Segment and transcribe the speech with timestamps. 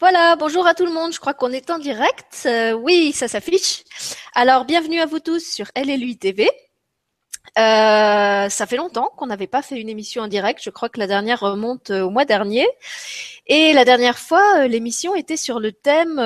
[0.00, 1.12] Voilà, bonjour à tout le monde.
[1.12, 2.44] Je crois qu'on est en direct.
[2.46, 3.84] Euh, oui, ça s'affiche.
[4.34, 6.48] Alors, bienvenue à vous tous sur LLUI TV.
[7.58, 10.60] Euh, ça fait longtemps qu'on n'avait pas fait une émission en direct.
[10.62, 12.66] Je crois que la dernière remonte euh, au mois dernier.
[13.46, 16.16] Et la dernière fois, l'émission était sur le thème.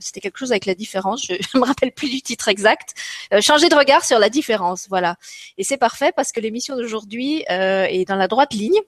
[0.00, 1.24] C'était quelque chose avec la différence.
[1.24, 2.92] Je ne me rappelle plus du titre exact.
[3.40, 4.86] changer de regard sur la différence.
[4.90, 5.16] Voilà.
[5.56, 8.82] Et c'est parfait parce que l'émission d'aujourd'hui est dans la droite ligne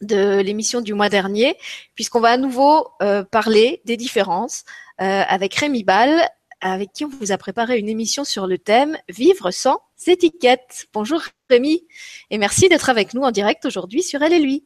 [0.00, 1.56] de l'émission du mois dernier,
[1.94, 4.64] puisqu'on va à nouveau euh, parler des différences
[5.00, 6.28] euh, avec Rémi Ball,
[6.60, 10.86] avec qui on vous a préparé une émission sur le thème Vivre sans étiquette.
[10.92, 11.84] Bonjour Rémi,
[12.30, 14.64] et merci d'être avec nous en direct aujourd'hui sur Elle et lui.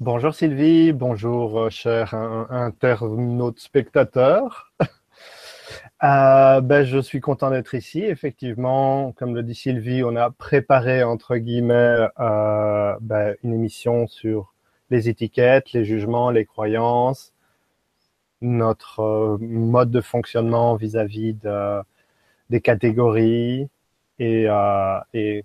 [0.00, 4.72] Bonjour Sylvie, bonjour euh, cher internaute spectateur.
[6.04, 8.00] Euh, ben, je suis content d'être ici.
[8.02, 14.52] Effectivement, comme le dit Sylvie, on a préparé, entre guillemets, euh, ben, une émission sur
[14.90, 17.32] les étiquettes, les jugements, les croyances,
[18.40, 21.82] notre euh, mode de fonctionnement vis-à-vis de,
[22.50, 23.68] des catégories
[24.18, 24.46] et,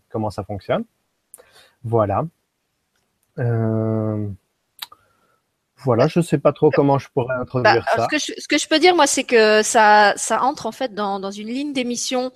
[0.09, 0.85] comment ça fonctionne.
[1.83, 2.25] Voilà.
[5.83, 8.03] Voilà, je sais pas trop comment je pourrais introduire bah, ça.
[8.03, 10.71] Ce que, je, ce que, je, peux dire, moi, c'est que ça, ça entre en
[10.71, 12.31] fait dans, dans une ligne d'émission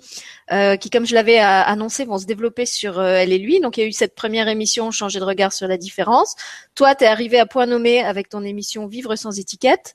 [0.52, 3.60] euh, qui, comme je l'avais euh, annoncé, vont se développer sur euh, Elle et lui.
[3.60, 6.36] Donc, il y a eu cette première émission, Changer de regard sur la différence.
[6.76, 9.94] Toi, tu es arrivé à point nommé avec ton émission Vivre sans étiquette.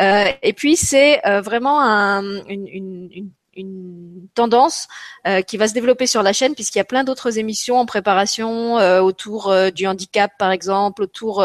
[0.00, 4.88] Euh, et puis, c'est euh, vraiment un, une, une, une une tendance
[5.26, 7.86] euh, qui va se développer sur la chaîne puisqu'il y a plein d'autres émissions en
[7.86, 11.44] préparation euh, autour euh, du handicap par exemple, autour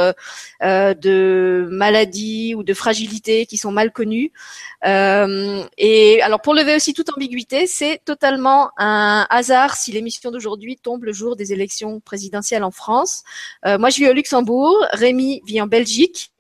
[0.62, 4.32] de maladies ou de fragilités qui sont mal connues.
[4.84, 11.04] et alors pour lever aussi toute ambiguïté, c'est totalement un hasard si l'émission d'aujourd'hui tombe
[11.04, 13.24] le jour des élections présidentielles en France.
[13.66, 16.31] moi je vis au Luxembourg, Rémi vit en Belgique.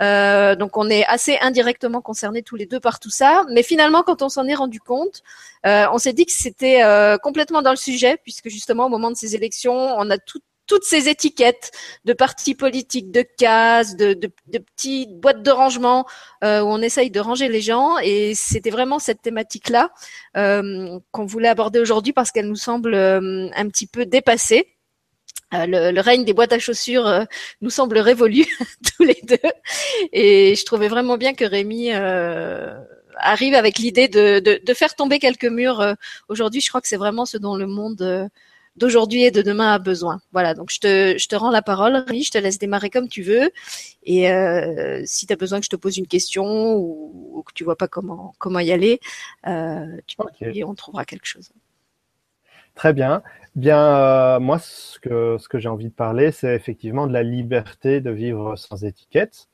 [0.00, 3.44] Euh, donc on est assez indirectement concernés tous les deux par tout ça.
[3.50, 5.22] Mais finalement, quand on s'en est rendu compte,
[5.66, 9.10] euh, on s'est dit que c'était euh, complètement dans le sujet, puisque justement au moment
[9.10, 11.72] de ces élections, on a toutes ces étiquettes
[12.04, 14.14] de partis politiques, de cases, de,
[14.76, 16.04] petites boîtes de rangement
[16.42, 17.96] où on essaye de ranger les gens.
[18.02, 19.90] Et c'était vraiment cette thématique-là
[20.34, 24.77] qu'on voulait aborder aujourd'hui parce qu'elle nous semble un petit peu dépassée.
[25.54, 27.24] Euh, le, règne des boîtes à chaussures euh,
[27.62, 28.44] nous semble révolu
[28.96, 29.38] tous les deux,
[30.12, 32.78] et je trouvais vraiment bien que Rémi euh,
[33.16, 35.96] arrive avec l'idée de, de, de, faire tomber quelques murs
[36.28, 36.60] aujourd'hui.
[36.60, 38.28] Je crois que c'est vraiment ce dont le monde
[38.76, 40.20] d'aujourd'hui et de demain a besoin.
[40.32, 43.08] Voilà, donc je te, je te rends la parole, Rémi, je te laisse démarrer comme
[43.08, 43.50] tu veux,
[44.04, 44.28] et
[45.06, 47.88] si tu as besoin que je te pose une question ou, que tu vois pas
[47.88, 49.00] comment comment y aller,
[49.44, 50.64] tu okay.
[50.64, 51.50] on trouvera quelque chose.
[52.78, 53.24] Très bien.
[53.56, 53.76] Bien,
[54.36, 58.54] euh, moi, ce que, j'ai envie de parler, c'est effectivement de la liberté de vivre
[58.54, 59.48] sans étiquette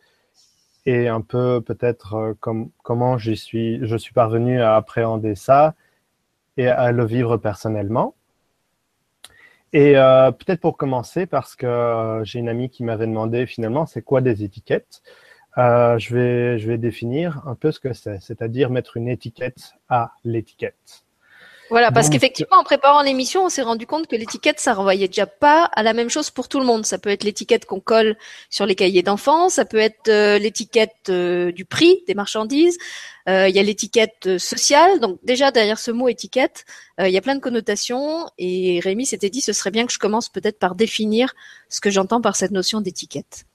[0.85, 5.75] et un peu peut-être euh, comme, comment je suis, je parvenu à appréhender ça
[6.59, 8.15] et à le vivre personnellement.
[9.73, 14.03] Et euh, peut-être pour commencer, parce que j'ai une amie qui m'avait demandé finalement, c'est
[14.03, 15.03] quoi des étiquettes?
[15.57, 16.15] Je
[16.69, 21.05] vais définir un peu ce que c'est, c'est-à-dire mettre une étiquette à l'étiquette.
[21.71, 25.27] Voilà, parce qu'effectivement, en préparant l'émission, on s'est rendu compte que l'étiquette, ça renvoyait déjà
[25.27, 26.85] pas à la même chose pour tout le monde.
[26.85, 28.17] Ça peut être l'étiquette qu'on colle
[28.51, 32.77] sur les cahiers d'enfants, ça peut être euh, l'étiquette euh, du prix des marchandises,
[33.29, 35.01] euh, il y a l'étiquette sociale.
[35.01, 36.65] Donc déjà, derrière ce mot étiquette,
[36.99, 38.29] il y a plein de connotations.
[38.39, 41.35] Et Rémi s'était dit, ce serait bien que je commence peut-être par définir
[41.69, 43.47] ce que j'entends par cette notion d'étiquette.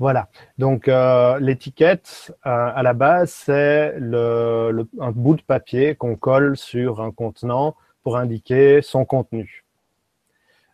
[0.00, 0.30] Voilà.
[0.56, 7.02] Donc euh, l'étiquette euh, à la base c'est un bout de papier qu'on colle sur
[7.02, 9.62] un contenant pour indiquer son contenu.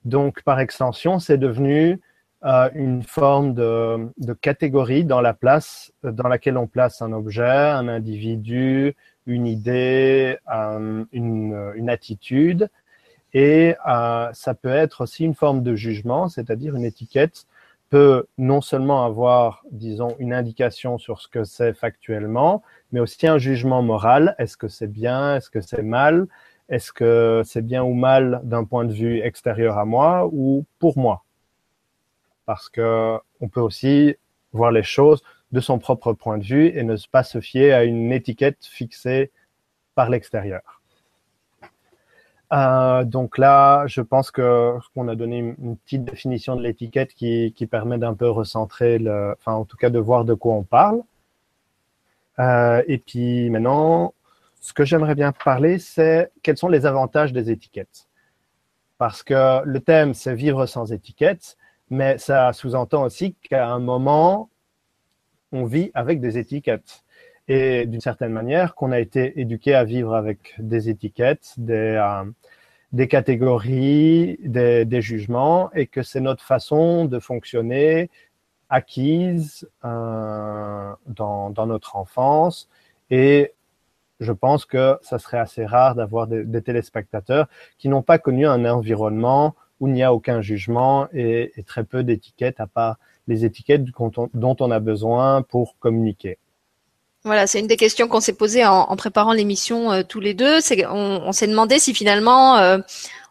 [0.04, 2.00] Donc par extension c'est devenu
[2.44, 7.88] euh, une forme de, catégorie dans la place dans laquelle on place un objet, un
[7.88, 8.94] individu,
[9.26, 10.38] une idée,
[11.12, 12.70] une, attitude.
[13.34, 17.48] Et ça peut être aussi une forme de jugement, c'est-à-dire une étiquette
[17.90, 22.62] peut non seulement avoir, disons, une indication sur ce que c'est factuellement,
[22.92, 24.34] mais aussi un jugement moral.
[24.38, 25.36] Est-ce que c'est bien?
[25.36, 26.26] Est-ce que c'est mal?
[26.68, 30.98] Est-ce que c'est bien ou mal d'un point de vue extérieur à moi ou pour
[30.98, 31.24] moi?
[32.44, 34.16] Parce que on peut aussi
[34.52, 35.22] voir les choses
[35.52, 39.30] de son propre point de vue et ne pas se fier à une étiquette fixée
[39.94, 40.75] par l'extérieur.
[42.52, 47.52] Euh, donc là, je pense que qu'on a donné une, petite définition de l'étiquette qui,
[47.56, 50.62] qui, permet d'un peu recentrer, le, enfin en tout cas de voir de quoi on
[50.62, 51.02] parle.
[52.38, 54.14] Euh, et puis maintenant,
[54.60, 58.08] ce que j'aimerais bien parler, c'est quels sont les avantages des étiquettes.
[58.98, 61.56] Parce que le thème, c'est vivre sans étiquette.
[61.90, 64.50] mais ça sous-entend aussi qu'à un moment,
[65.52, 67.04] on vit avec des étiquettes.
[67.48, 72.24] Et d'une certaine manière, qu'on a été éduqué à vivre avec des étiquettes, des, euh,
[72.92, 78.10] des catégories, des, des, jugements, et que c'est notre façon de fonctionner
[78.68, 82.68] acquise euh, dans, dans, notre enfance.
[83.10, 83.52] Et
[84.20, 87.48] je pense que ça serait assez rare d'avoir des, téléspectateurs
[87.78, 92.02] qui n'ont pas connu un environnement où il n'y a aucun jugement et très peu
[92.02, 92.96] d'étiquettes, à part
[93.28, 96.38] les étiquettes dont on a besoin pour communiquer.
[97.26, 100.60] Voilà, c'est une des questions qu'on s'est posées en, préparant l'émission euh, tous les deux.
[100.88, 102.78] On, s'est demandé si finalement euh,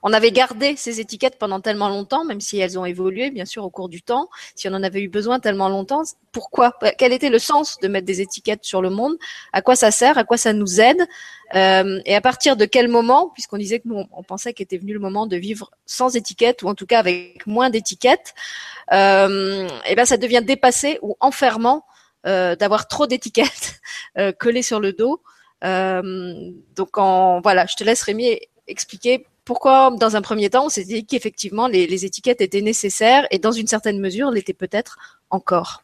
[0.03, 3.63] on avait gardé ces étiquettes pendant tellement longtemps, même si elles ont évolué bien sûr
[3.63, 4.27] au cours du temps.
[4.53, 6.01] Si on en avait eu besoin tellement longtemps,
[6.33, 6.77] pourquoi?
[6.97, 9.15] Quel était le sens de mettre des étiquettes sur le monde?
[9.53, 10.17] À quoi ça sert?
[10.17, 11.07] À quoi ça nous aide?
[11.55, 14.91] Euh, Et à partir de quel moment, puisqu'on disait que nous on, pensait qu'était venu
[14.91, 18.33] le moment de vivre sans étiquette ou en tout cas avec moins d'étiquettes,
[18.91, 21.85] et eh ben ça devient dépassé ou enfermant
[22.25, 23.79] d'avoir trop d'étiquettes
[24.17, 25.21] euh, collées sur le dos.
[25.63, 30.69] Euh, donc en, voilà, je te laisse Rémi expliquer pourquoi, dans un premier temps, on
[30.69, 34.97] s'est dit qu'effectivement les, les, étiquettes étaient nécessaires et dans une certaine mesure l'étaient peut-être
[35.29, 35.83] encore.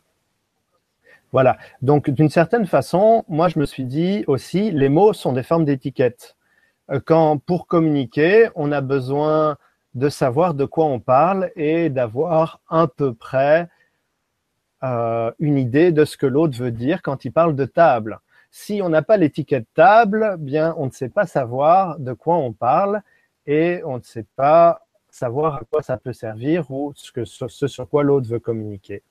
[1.32, 1.58] Voilà.
[1.82, 5.66] Donc d'une certaine façon, moi je me suis dit aussi, les mots sont des formes
[5.66, 6.36] d'étiquettes.
[7.06, 9.58] Quand pour communiquer, on a besoin
[9.94, 13.70] de savoir de quoi on parle et d'avoir un peu près
[14.84, 18.20] euh, une idée de ce que l'autre veut dire quand il parle de table.
[18.50, 22.52] Si on n'a pas l'étiquette table, bien on ne sait pas savoir de quoi on
[22.52, 23.02] parle
[23.46, 28.04] et on ne sait pas savoir à quoi ça peut servir ou ce, sur quoi
[28.04, 29.04] l'autre veut communiquer.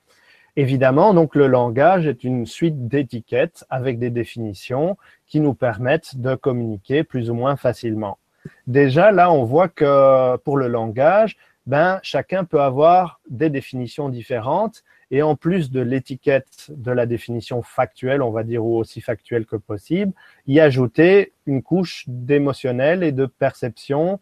[0.57, 4.97] Évidemment, donc le langage est une suite d'étiquettes avec des définitions
[5.27, 8.19] qui nous permettent de communiquer plus ou moins facilement.
[8.67, 11.37] Déjà, là, on voit que pour le langage,
[11.67, 17.63] ben, chacun peut avoir des définitions différentes et en plus de l'étiquette de la définition
[17.63, 20.13] factuelle, on va dire, ou aussi factuelle que possible,
[20.47, 24.21] y ajouter une couche d'émotionnel et de perception,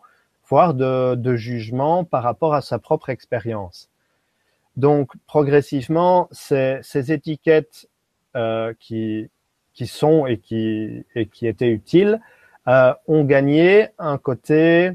[0.49, 3.91] voire de, jugement par rapport à sa propre expérience.
[4.77, 7.89] Donc, progressivement, ces, étiquettes
[8.35, 9.29] euh, qui,
[9.85, 11.05] sont et qui,
[11.43, 12.21] étaient utiles
[12.67, 14.93] euh, ont gagné un côté,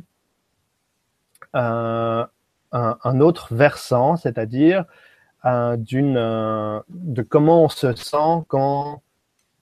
[1.56, 2.26] euh,
[2.72, 4.86] un, autre versant, c'est-à-dire
[5.46, 9.02] euh, euh, de comment on se sent quand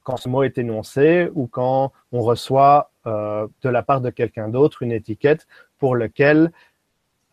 [0.04, 4.48] quand ce mot est énoncé ou quand on reçoit euh, de la part de quelqu'un
[4.48, 5.48] d'autre une étiquette
[5.78, 6.52] pour lequel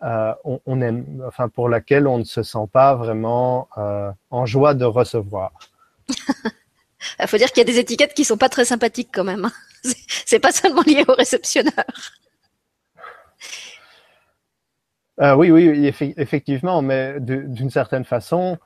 [0.03, 3.69] euh, on, on, aime, enfin pour laquelle on ne se sent pas vraiment
[4.31, 5.53] en joie de recevoir.
[6.09, 9.50] Il faut dire qu'il y a des étiquettes qui sont pas très sympathiques quand même.
[10.27, 11.73] C'est pas seulement lié au réceptionneur.
[15.20, 18.56] Euh, oui, oui, effectivement, mais d'une certaine façon,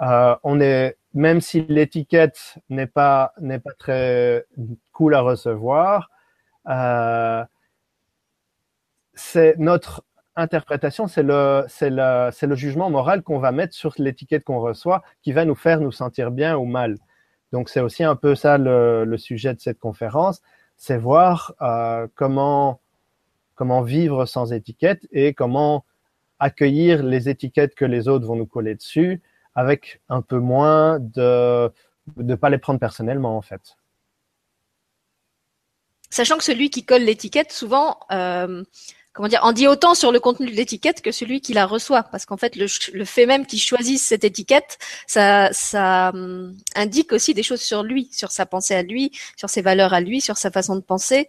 [0.00, 4.46] euh, on est, même si l'étiquette n'est pas n'est pas très
[4.92, 6.10] cool à recevoir,
[6.68, 7.44] euh,
[9.14, 10.04] c'est notre
[10.36, 14.60] interprétation, c'est le c'est le c'est le jugement moral qu'on va mettre sur l'étiquette qu'on
[14.60, 16.96] reçoit, qui va nous faire nous sentir bien ou mal.
[17.52, 20.42] Donc c'est aussi un peu ça le, le, sujet de cette conférence,
[20.76, 21.54] c'est voir
[22.14, 22.80] comment
[23.56, 25.84] comment vivre sans étiquette et comment
[26.38, 29.22] accueillir les étiquettes que les autres vont nous coller dessus
[29.54, 31.70] avec un peu moins de
[32.16, 33.76] ne pas les prendre personnellement en fait.
[36.10, 38.64] Sachant que celui qui colle l'étiquette, souvent, euh,
[39.18, 42.04] comment dire, en dit autant sur le contenu de l'étiquette que celui qui la reçoit,
[42.04, 47.34] parce qu'en fait, le, fait même qu'il choisisse cette étiquette, ça, ça um, indique aussi
[47.34, 50.36] des choses sur lui, sur sa pensée à lui, sur ses valeurs à lui, sur
[50.36, 51.28] sa façon de penser.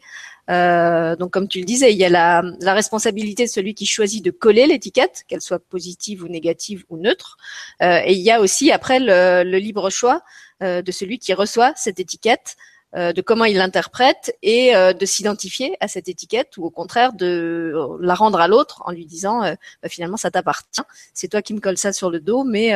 [0.52, 2.44] Euh, donc, comme tu le disais, il y a la,
[2.74, 7.38] responsabilité de celui qui choisit de coller l'étiquette, qu'elle soit positive ou négative ou neutre.
[7.82, 10.22] Euh, et il y a aussi après le, le libre choix
[10.62, 12.56] euh, de celui qui reçoit cette étiquette.
[12.96, 17.14] Euh, de comment il l'interprète et euh, de s'identifier à cette étiquette ou au contraire
[17.14, 19.54] de la rendre à l'autre en lui disant euh,
[19.84, 20.82] bah, finalement ça t'appartient,
[21.14, 22.74] c'est toi qui me colle ça sur le dos, mais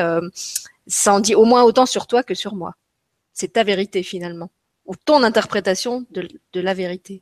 [0.85, 2.75] ça en dit au moins autant sur toi que sur moi.
[3.33, 4.51] C'est ta vérité finalement
[4.85, 6.27] ou ton interprétation de,
[6.61, 7.21] la vérité.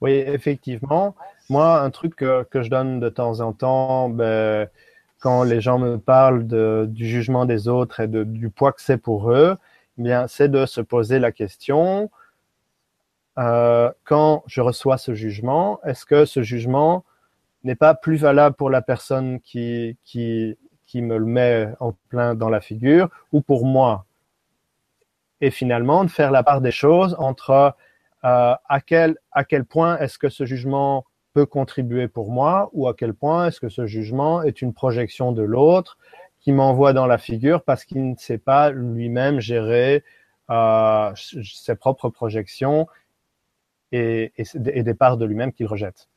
[0.00, 1.16] Oui, effectivement.
[1.48, 4.68] Moi, un truc que, je donne de temps en temps, ben,
[5.18, 9.32] quand les gens me parlent du jugement des autres et du poids que c'est pour
[9.32, 9.56] eux,
[9.98, 12.10] bien, c'est de se poser la question
[13.38, 17.04] euh, quand je reçois ce jugement, est-ce que ce jugement
[17.64, 22.34] n'est pas plus valable pour la personne qui, qui, qui me le met en plein
[22.34, 24.06] dans la figure ou pour moi?
[25.42, 29.98] Et finalement, de faire la part des choses entre euh, à, quel, à quel point
[29.98, 33.86] est-ce que ce jugement peut contribuer pour moi ou à quel point est-ce que ce
[33.86, 35.98] jugement est une projection de l'autre
[36.46, 40.04] qui m'envoie dans la figure parce qu'il ne sait pas lui-même gérer
[40.48, 42.86] euh, ses propres projections
[43.90, 46.08] et, et, des parts de lui-même qu'il rejette.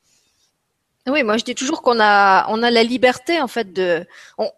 [1.08, 4.06] Oui, moi je dis toujours qu'on a on a la liberté en fait de
[4.38, 4.52] on,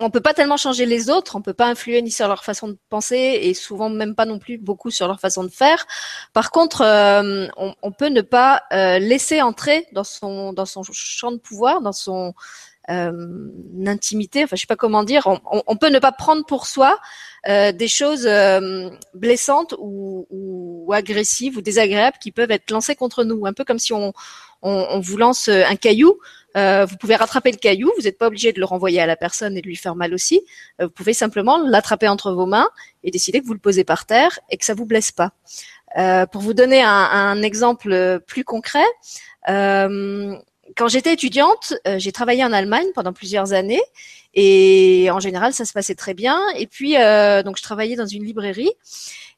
[0.00, 2.42] on ne peut pas tellement changer les autres, on peut pas influer ni sur leur
[2.42, 5.86] façon de penser et souvent même pas non plus beaucoup sur leur façon de faire.
[6.32, 10.82] Par contre, euh, on, on, peut ne pas euh, laisser entrer dans son dans son
[10.90, 12.34] champ de pouvoir, dans son
[12.90, 13.12] euh,
[13.86, 15.26] intimité, enfin je sais pas comment dire,
[15.66, 16.98] on, peut ne pas prendre pour soi
[17.46, 23.24] euh, des choses euh, blessantes ou, ou, agressives ou désagréables qui peuvent être lancées contre
[23.24, 24.12] nous, un peu comme si on,
[24.62, 26.18] on vous lance un caillou.
[26.56, 29.16] Euh, vous pouvez rattraper le caillou, vous n'êtes pas obligé de le renvoyer à la
[29.16, 30.40] personne et de lui faire mal aussi.
[30.80, 32.70] vous pouvez simplement l'attraper entre vos mains
[33.04, 35.32] et décider que vous le posez par terre et que ça vous blesse pas.
[36.32, 38.86] pour vous donner un, un exemple plus concret,
[40.76, 43.82] quand j'étais étudiante, euh, j'ai travaillé en Allemagne pendant plusieurs années
[44.34, 46.40] et en général ça se passait très bien.
[46.56, 48.70] Et puis euh, donc je travaillais dans une librairie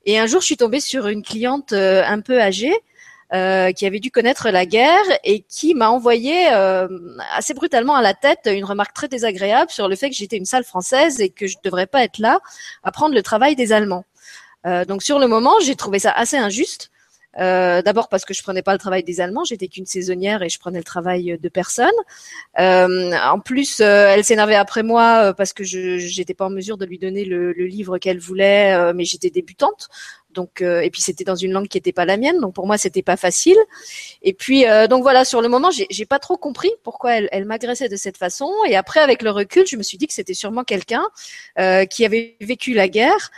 [0.06, 2.74] et un jour je suis tombée sur une cliente euh, un peu âgée
[3.76, 8.40] qui avait dû connaître la guerre et qui m'a envoyé assez brutalement à la tête
[8.46, 11.56] une remarque très désagréable sur le fait que j'étais une salle française et que je
[11.56, 12.40] ne devrais pas être là
[12.82, 14.04] à prendre le travail des Allemands.
[14.88, 16.90] donc sur le moment, j'ai trouvé ça assez injuste.
[17.38, 20.48] Euh, D'abord parce que je prenais pas le travail des Allemands, j'étais qu'une saisonnière et
[20.48, 21.88] je prenais le travail de personne.
[22.58, 26.50] Euh, en plus, euh, elle s'énervait après moi euh, parce que je n'étais pas en
[26.50, 29.88] mesure de lui donner le, le livre qu'elle voulait, euh, mais j'étais débutante.
[30.32, 32.78] Donc et puis c'était dans une langue qui n'était pas la mienne, donc pour moi
[32.78, 33.56] c'était pas facile.
[34.22, 37.88] Et puis donc voilà, sur le moment j'ai pas trop compris pourquoi elle, elle m'agressait
[37.88, 38.48] de cette façon.
[38.68, 41.02] Et après avec le recul, je me suis dit que c'était sûrement quelqu'un
[41.90, 43.32] qui avait vécu la guerre,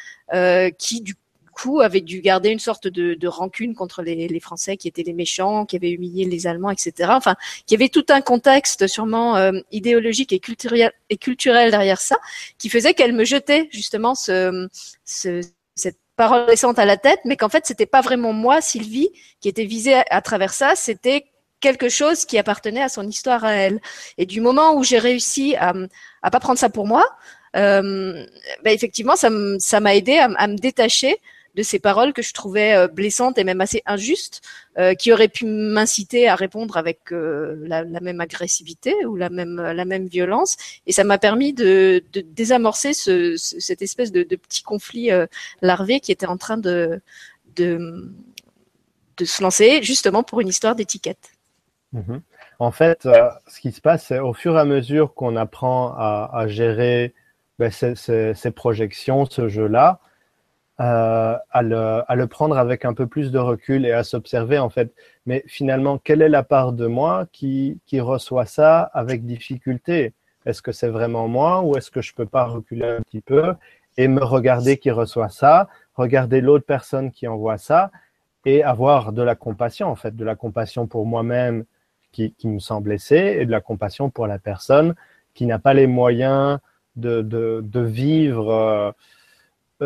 [0.78, 1.14] qui du
[1.52, 5.04] coup avait dû garder une sorte de, de rancune contre les, les, Français qui étaient
[5.04, 7.10] les méchants, qui avaient humilié les Allemands, etc.
[7.12, 12.16] Enfin, qui avait tout un contexte sûrement euh, idéologique et culturel, et culturel derrière ça,
[12.58, 14.68] qui faisait qu'elle me jetait justement ce,
[15.04, 15.40] ce,
[15.76, 19.48] cette parole récente à la tête, mais qu'en fait c'était pas vraiment moi, Sylvie, qui
[19.48, 21.26] était visée à, travers ça, c'était
[21.60, 23.80] quelque chose qui appartenait à son histoire à elle.
[24.18, 25.72] Et du moment où j'ai réussi à,
[26.22, 27.04] à pas prendre ça pour moi,
[27.56, 28.26] euh,
[28.64, 31.16] ben effectivement, ça m'a aidé à, à, me détacher
[31.54, 34.40] de ces paroles que je trouvais euh, blessantes et même assez injustes,
[34.78, 39.60] euh, qui auraient pu m'inciter à répondre avec euh, la, même agressivité ou la même
[39.60, 40.56] la même violence.
[40.86, 45.10] Et ça m'a permis de, désamorcer ce, cette espèce de, petit conflit
[45.60, 47.00] larvé qui était en train de,
[47.56, 48.10] de
[49.22, 51.32] se lancer justement pour une histoire d'étiquette.
[51.94, 52.20] Mm-hmm.
[52.58, 56.46] En fait, ce qui se passe, c'est au fur et à mesure qu'on apprend à,
[56.46, 57.14] gérer
[57.58, 60.00] ben, ces, projections, ce jeu-là,
[60.80, 64.58] euh, à, le, à, le, prendre avec un peu plus de recul et à s'observer
[64.58, 64.92] en fait.
[65.26, 70.14] Mais finalement, quelle est la part de moi qui, qui reçoit ça avec difficulté?
[70.46, 73.54] Est-ce que c'est vraiment moi ou est-ce que je peux pas reculer un petit peu
[73.96, 77.90] et me regarder qui reçoit ça, regarder l'autre personne qui envoie ça
[78.44, 81.64] et avoir de la compassion en fait, de la compassion pour moi-même
[82.12, 84.94] qui, qui me sent blessé et de la compassion pour la personne
[85.34, 86.58] qui n'a pas les moyens
[86.96, 88.50] de, de, de vivre.
[88.50, 88.92] Euh,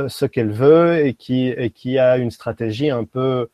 [0.09, 3.49] ce qu'elle veut et qui, et qui a une stratégie un peu,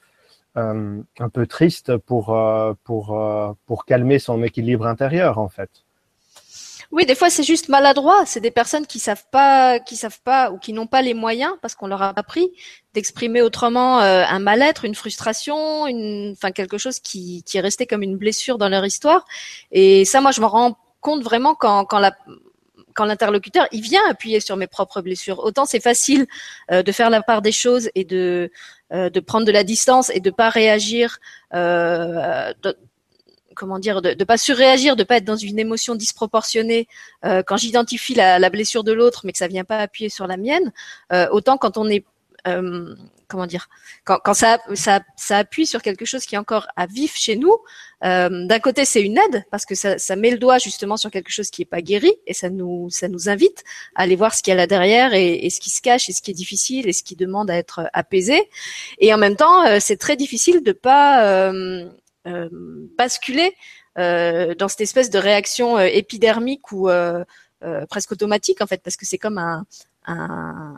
[0.57, 3.19] euh, un peu triste pour, euh, pour,
[3.67, 5.71] pour calmer son équilibre intérieur, en fait.
[6.91, 8.27] Oui, des fois c'est juste maladroit.
[8.27, 11.55] C'est des personnes qui savent pas, qui savent pas ou qui n'ont pas les moyens
[11.63, 12.53] parce qu'on leur a appris
[12.93, 18.03] d'exprimer autrement un mal-être, une frustration, une, enfin quelque chose qui, qui est resté comme
[18.03, 19.25] une blessure dans leur histoire.
[19.71, 22.15] Et ça, moi, je me rends compte vraiment quand, quand la,
[22.95, 25.39] quand l'interlocuteur il vient appuyer sur mes propres blessures.
[25.41, 26.27] Autant c'est facile
[26.71, 28.51] euh, de faire la part des choses et de
[28.93, 31.19] euh, de prendre de la distance et de pas réagir.
[31.55, 32.53] Euh,
[33.55, 36.89] comment dire, de ne pas surréagir, de pas être dans une émotion disproportionnée
[37.23, 40.39] quand j'identifie la, la, blessure de l'autre, mais que ça vient pas appuyer sur la
[40.39, 40.73] mienne.
[41.31, 42.03] autant quand on est
[42.49, 42.95] euh,
[43.29, 43.69] comment dire,
[44.05, 47.37] quand, quand ça, ça, ça, appuie sur quelque chose qui est encore à vif chez
[47.37, 47.57] nous,
[48.05, 51.11] euh, d'un côté c'est une aide parce que ça, ça, met le doigt justement sur
[51.11, 53.63] quelque chose qui est pas guéri et ça nous, ça nous invite
[53.95, 56.09] à aller voir ce qu'il y a là derrière et, et, ce qui se cache
[56.09, 58.51] et ce qui est difficile et ce qui demande à être apaisé.
[58.99, 61.89] Et en même temps, euh, c'est très difficile de pas euh,
[62.27, 62.49] euh
[62.99, 63.55] basculer
[63.97, 66.89] dans cette espèce de réaction épidermique ou
[67.91, 69.67] presque automatique en fait parce que c'est comme un,
[70.07, 70.75] un,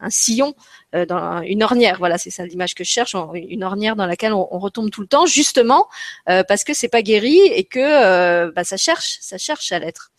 [0.00, 0.54] un sillon,
[0.94, 1.98] euh, dans une ornière.
[1.98, 5.06] Voilà, c'est ça l'image que je cherche, une ornière dans laquelle on, retombe tout le
[5.06, 5.88] temps, justement
[6.28, 9.78] euh, parce que c'est pas guéri et que euh, bah, ça cherche, ça cherche à
[9.78, 10.10] l'être.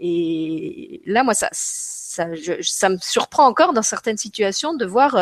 [0.00, 2.26] Et là, moi, ça, ça,
[2.62, 5.16] ça me surprend encore dans certaines situations de voir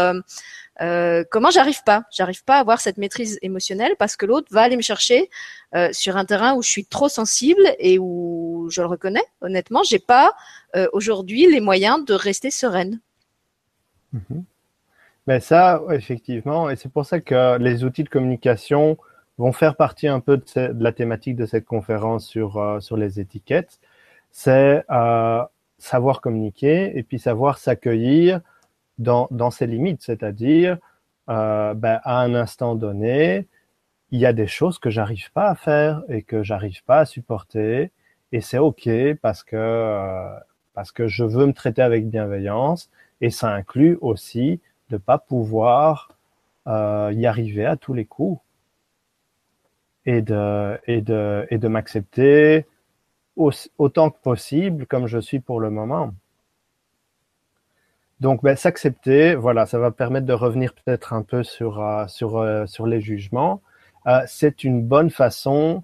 [0.82, 2.04] Euh, comment j'arrive pas?
[2.10, 5.30] J'arrive pas à avoir cette maîtrise émotionnelle parce que l'autre va aller me chercher
[5.74, 9.24] euh, sur un terrain où je suis trop sensible et où je le reconnais.
[9.40, 10.34] Honnêtement, j'ai pas
[10.74, 13.00] euh, aujourd'hui les moyens de rester sereine.
[14.12, 14.44] Mhm.
[15.26, 18.96] Mais ça, effectivement, et c'est pour ça que les outils de communication
[19.38, 20.44] vont faire partie un peu de,
[20.78, 23.80] la thématique de cette conférence sur sur les étiquettes.
[24.30, 24.84] C'est
[25.78, 28.40] savoir communiquer et puis savoir s'accueillir
[28.98, 30.78] dans, dans ses limites, c'est-à-dire
[31.28, 33.46] euh, ben, à un instant donné,
[34.10, 37.04] il y a des choses que j'arrive pas à faire et que j'arrive pas à
[37.06, 37.90] supporter.
[38.32, 38.88] Et c'est ok
[39.22, 40.30] parce que euh,
[40.74, 42.90] parce que je veux me traiter avec bienveillance.
[43.20, 44.60] Et ça inclut aussi
[44.90, 46.12] de pas pouvoir
[46.68, 48.40] euh, y arriver à tous les coups.
[50.06, 52.66] Et de et de et de m'accepter
[53.36, 56.14] autant que possible comme je suis pour le moment.
[58.20, 62.38] Donc, ben, s'accepter, voilà, ça va permettre de revenir peut-être un peu sur euh, sur
[62.38, 63.62] euh, sur les jugements.
[64.06, 65.82] Euh, c'est une bonne façon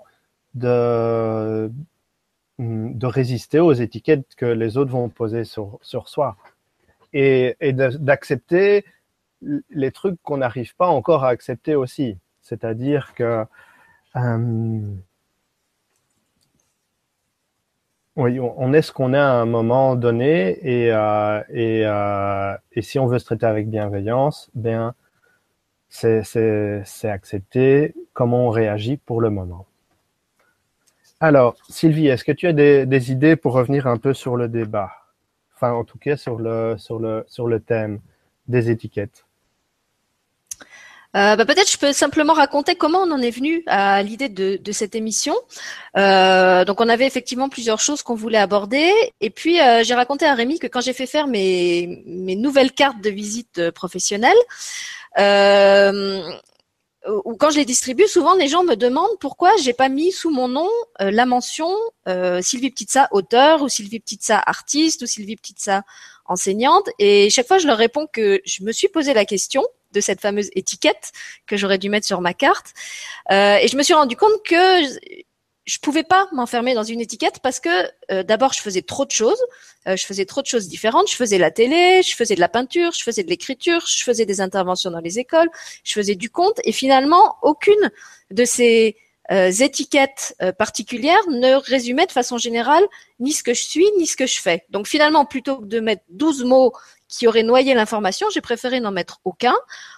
[0.55, 1.71] de
[2.59, 6.37] mm, de résister aux étiquettes que les autres vont poser sur sur soi
[7.13, 8.85] et, et d'accepter
[9.71, 12.19] les trucs qu'on n'arrive pas encore à accepter aussi.
[12.43, 13.45] C'est-à-dire que
[18.17, 22.83] oui, on est ce qu'on est à un moment donné et, euh, et, euh, et
[22.83, 24.95] si on veut se traiter avec bienveillance, bien,
[25.89, 26.23] c'est
[27.05, 29.67] accepter comment on réagit pour le moment.
[31.21, 34.49] Alors, Sylvie, est-ce que tu as des, des, idées pour revenir un peu sur le
[34.49, 34.91] débat?
[35.55, 38.01] Enfin, en tout cas, sur le, sur le, sur le thème
[38.49, 39.25] des étiquettes.
[41.15, 44.73] Euh, bah, peut-être je peux simplement raconter comment on en est venu à l'idée de,
[44.73, 45.35] cette émission.
[45.97, 48.91] Euh, donc on avait effectivement plusieurs choses qu'on voulait aborder.
[49.21, 52.73] Et puis euh, j'ai raconté à Rémi que quand j'ai fait faire mes, mes nouvelles
[52.73, 54.37] cartes de visite euh, professionnelles,
[55.19, 56.23] euh,
[57.25, 60.31] ou quand je les distribue, souvent les gens me demandent pourquoi j'ai pas mis sous
[60.31, 60.69] mon nom
[61.01, 61.69] la mention
[62.41, 65.83] Sylvie Petitsa auteur ou Sylvie Petitsa artiste ou Sylvie Petitsa
[66.27, 66.89] enseignante.
[67.01, 70.21] Et chaque fois je leur réponds que je me suis posé la question de cette
[70.21, 71.13] fameuse étiquette
[71.47, 72.73] que j'aurais dû mettre sur ma carte.
[73.31, 74.83] Euh, et je me suis rendu compte que
[75.65, 77.69] je pouvais pas m'enfermer dans une étiquette parce que
[78.11, 79.41] euh, d'abord je faisais trop de choses,
[79.87, 82.49] euh, je faisais trop de choses différentes, je faisais la télé, je faisais de la
[82.49, 85.49] peinture, je faisais de l'écriture, je faisais des interventions dans les écoles,
[85.85, 87.91] je faisais du conte et finalement aucune
[88.31, 88.97] de ces
[89.31, 92.85] étiquettes particulières ne résumait de façon générale
[93.19, 94.67] ni ce que je suis ni ce que je fais.
[94.69, 96.73] Donc finalement plutôt que de mettre 12 mots
[97.13, 99.55] qui aurait noyé l'information, j'ai préféré n'en mettre aucun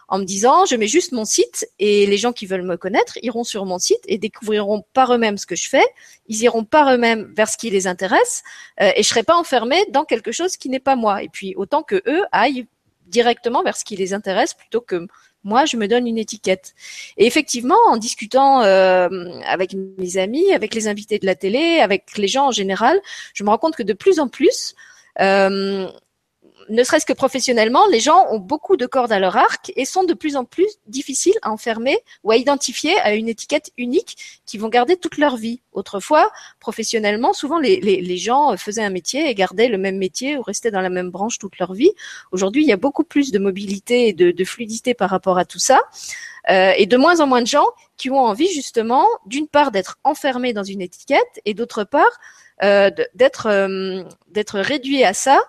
[0.08, 3.18] en me disant je mets juste mon site et les gens qui veulent me connaître
[3.22, 5.84] iront sur mon site et découvriront par eux-mêmes ce que je fais,
[6.26, 8.42] ils iront par eux-mêmes vers ce qui les intéresse
[8.80, 11.22] euh, et je serai pas enfermée dans quelque chose qui n'est pas moi.
[11.22, 12.66] Et puis autant que eux aillent
[13.06, 15.06] directement vers ce qui les intéresse plutôt que
[15.44, 16.74] moi, je me donne une étiquette.
[17.18, 19.08] Et effectivement, en discutant euh,
[19.46, 22.98] avec mes amis, avec les invités de la télé, avec les gens en général,
[23.34, 24.74] je me rends compte que de plus en plus,
[25.20, 25.86] euh,
[26.68, 30.04] ne serait-ce que professionnellement, les gens ont beaucoup de cordes à leur arc et sont
[30.04, 34.58] de plus en plus difficiles à enfermer ou à identifier à une étiquette unique qui
[34.58, 35.60] vont garder toute leur vie.
[35.72, 40.70] Autrefois, professionnellement, souvent les, gens faisaient un métier et gardaient le même métier ou restaient
[40.70, 41.92] dans la même branche toute leur vie.
[42.32, 45.58] Aujourd'hui, il y a beaucoup plus de mobilité et de, fluidité par rapport à tout
[45.58, 45.80] ça.
[46.50, 49.98] Euh, et de moins en moins de gens qui ont envie justement, d'une part, d'être
[50.04, 52.20] enfermés dans une étiquette et d'autre part,
[52.62, 55.40] euh, d'être euh, d'être réduits à ça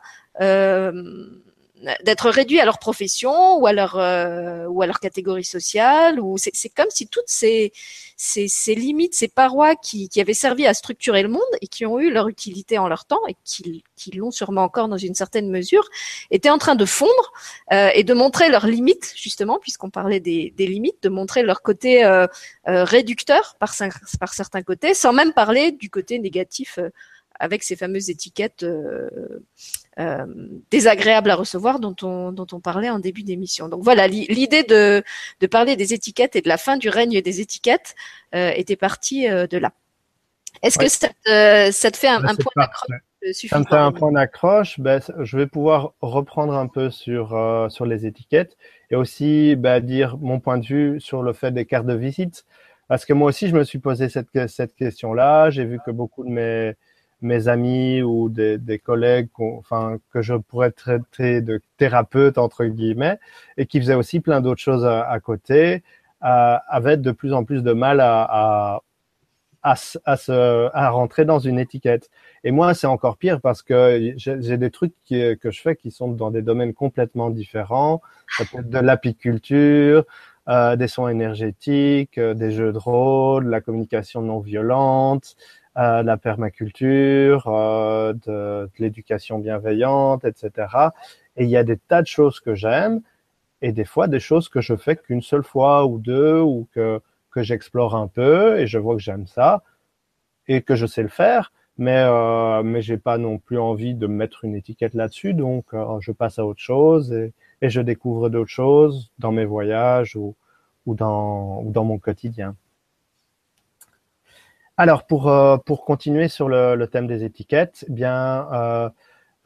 [2.03, 6.37] d'être réduits à leur profession ou à leur euh, ou à leur catégorie sociale ou
[6.37, 7.73] c'est comme si toutes ces,
[8.15, 11.85] ces, ces limites ces parois qui, qui avaient servi à structurer le monde et qui
[11.85, 15.15] ont eu leur utilité en leur temps et qui, qui l'ont sûrement encore dans une
[15.15, 15.87] certaine mesure
[16.31, 17.33] étaient en train de fondre
[17.73, 21.61] euh, et de montrer leurs limites justement puisqu'on parlait des, des, limites de montrer leur
[21.61, 22.25] côté euh,
[22.65, 23.75] réducteur par,
[24.19, 26.79] par certains côtés sans même parler du côté négatif
[27.39, 29.09] avec ces fameuses étiquettes euh,
[29.99, 30.25] euh,
[30.71, 33.69] désagréables à recevoir dont on, dont on parlait en début d'émission.
[33.69, 35.03] Donc voilà, l'idée de,
[35.39, 37.95] de parler des étiquettes et de la fin du règne des étiquettes
[38.33, 39.71] euh, était partie de là.
[40.61, 43.01] Est-ce que ça te, ça te, fait un, point d'accroche
[43.33, 44.79] ça me fait un point d'accroche.
[44.79, 47.29] Ben, je vais pouvoir reprendre un peu sur
[47.69, 48.55] sur les étiquettes
[48.89, 52.45] et aussi ben, dire mon point de vue sur le fait des cartes de visite.
[52.87, 55.49] Parce que moi aussi, je me suis posé cette, cette question-là.
[55.49, 56.75] J'ai vu que beaucoup de mes,
[57.21, 63.19] mes amis ou des, collègues enfin, que je pourrais traiter de thérapeutes, entre guillemets,
[63.57, 65.83] et qui faisaient aussi plein d'autres choses à, côté,
[66.23, 68.81] euh, avaient de plus en plus de mal à,
[69.63, 69.75] à,
[70.05, 72.09] à, rentrer dans une étiquette.
[72.43, 76.09] Et moi, c'est encore pire parce que j'ai des trucs que je fais qui sont
[76.09, 78.01] dans des domaines complètement différents.
[78.53, 80.05] De l'apiculture,
[80.47, 85.35] euh, des soins énergétiques, euh, des jeux de rôle, la communication non violente,
[85.77, 90.67] euh, la permaculture, euh, de, de l'éducation bienveillante, etc.
[91.37, 93.01] Et il y a des tas de choses que j'aime
[93.61, 97.01] et des fois des choses que je fais qu'une seule fois ou deux ou que,
[97.31, 99.63] que j'explore un peu et je vois que j'aime ça
[100.47, 101.51] et que je sais le faire.
[101.77, 105.99] Mais euh, mais j'ai pas non plus envie de mettre une étiquette là-dessus, donc euh,
[105.99, 110.35] je passe à autre chose et, et je découvre d'autres choses dans mes voyages ou,
[110.85, 112.55] ou, dans, ou dans mon quotidien.
[114.77, 118.89] Alors, pour, euh, pour continuer sur le, le, thème des étiquettes, eh bien, euh,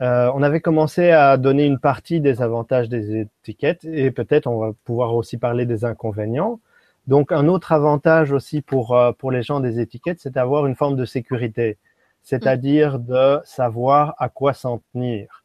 [0.01, 4.57] euh, on avait commencé à donner une partie des avantages des étiquettes et peut-être on
[4.57, 6.59] va pouvoir aussi parler des inconvénients.
[7.07, 10.75] Donc, un autre avantage aussi pour, euh, pour les gens des étiquettes, c'est d'avoir une
[10.75, 11.77] forme de sécurité,
[12.23, 15.43] c'est-à-dire de savoir à quoi s'en tenir.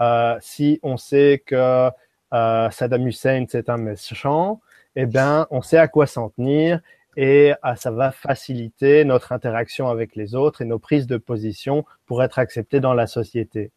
[0.00, 1.90] Euh, si on sait que
[2.32, 4.60] Saddam Hussein c'est un méchant,
[4.94, 6.80] eh bien, on sait à quoi s'en tenir
[7.16, 11.84] et ah, ça va faciliter notre interaction avec les autres et nos prises de position
[12.04, 13.70] pour être acceptés dans la société.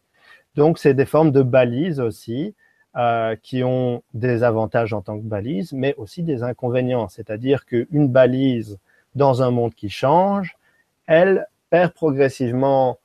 [0.56, 2.54] Donc, c'est des formes de balises aussi
[2.96, 7.08] euh, qui ont des avantages en tant que balises, mais aussi des inconvénients.
[7.08, 8.78] C'est-à-dire qu'une balise
[9.14, 10.56] dans un monde qui change,
[11.06, 12.98] elle perd progressivement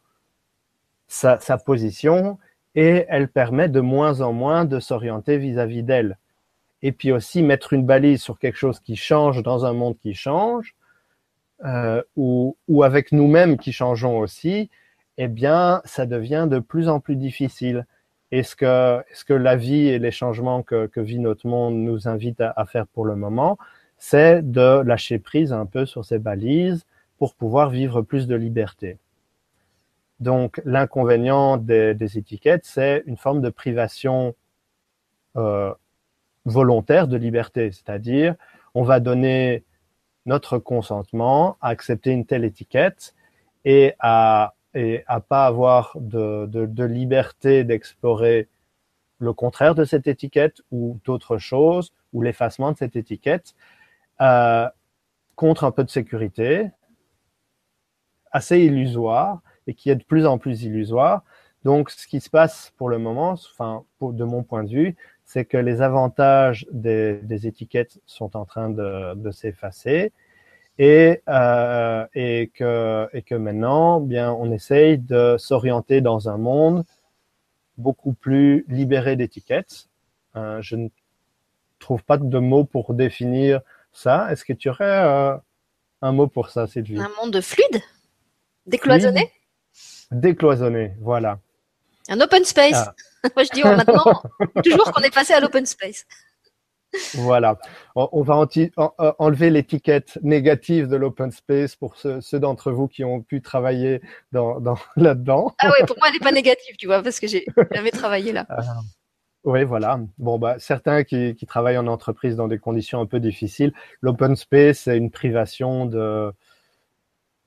[1.08, 2.38] sa, sa position
[2.74, 6.18] et elle permet de moins en moins de s'orienter vis-à-vis d'elle
[6.86, 10.14] et puis aussi mettre une balise sur quelque chose qui change dans un monde qui
[10.14, 10.76] change,
[11.66, 14.70] euh, ou, avec nous-mêmes qui changeons aussi,
[15.18, 17.88] eh bien, ça devient de plus en plus difficile.
[18.30, 22.42] Est-ce que, que la vie et les changements que, que vit notre monde nous invitent
[22.42, 23.58] à, faire pour le moment
[23.98, 26.86] C'est de lâcher prise un peu sur ces balises
[27.18, 29.00] pour pouvoir vivre plus de liberté.
[30.20, 34.36] Donc, l'inconvénient des, des étiquettes, c'est une forme de privation
[35.36, 35.74] euh,
[36.46, 38.36] volontaire de liberté, c'est-à-dire
[38.74, 39.64] on va donner
[40.26, 43.16] notre consentement à accepter une telle étiquette
[43.64, 48.50] et à et à pas avoir de, de, liberté d'explorer
[49.20, 53.56] le contraire de cette étiquette ou d'autres choses ou l'effacement de cette étiquette
[54.20, 54.68] euh,
[55.36, 56.70] contre un peu de sécurité
[58.32, 61.24] assez illusoire et qui est de plus en plus illusoire.
[61.64, 63.36] Donc, ce qui se passe pour le moment,
[64.02, 68.70] de mon point de vue, c'est que les avantages des, des, étiquettes sont en train
[68.70, 70.14] de, de s'effacer
[70.78, 76.84] et, euh, et, que, et que maintenant, bien, on essaye de s'orienter dans un monde
[77.78, 79.88] beaucoup plus libéré d'étiquettes.
[80.36, 80.90] Euh, je ne
[81.80, 83.62] trouve pas de mots pour définir
[83.92, 84.32] ça.
[84.32, 85.36] Est-ce que tu aurais euh,
[86.02, 87.00] un mot pour ça, Sylvie?
[87.00, 87.82] Un monde fluide?
[88.66, 89.32] Décloisonné?
[89.74, 91.40] Fluide, Décloisonné, voilà.
[92.10, 92.76] Un open space?
[92.76, 92.96] Ah.
[93.36, 94.22] Moi, je dis oh, maintenant,
[94.64, 96.06] toujours qu'on est passé à l'open space.
[97.16, 97.58] Voilà.
[97.96, 103.04] On va euh, enlever l'étiquette négative de l'open space pour ceux, ceux d'entre vous qui
[103.04, 105.54] ont pu travailler dans, dans là-dedans.
[105.60, 108.32] Ah oui, pour moi, elle n'est pas négative, tu vois, parce que j'ai jamais travaillé
[108.32, 108.46] là.
[108.50, 108.62] Euh,
[109.44, 110.00] oui, voilà.
[110.18, 114.36] Bon, bah, certains qui, qui, travaillent en entreprise dans des conditions un peu difficiles, l'open
[114.36, 116.32] space, c'est une privation de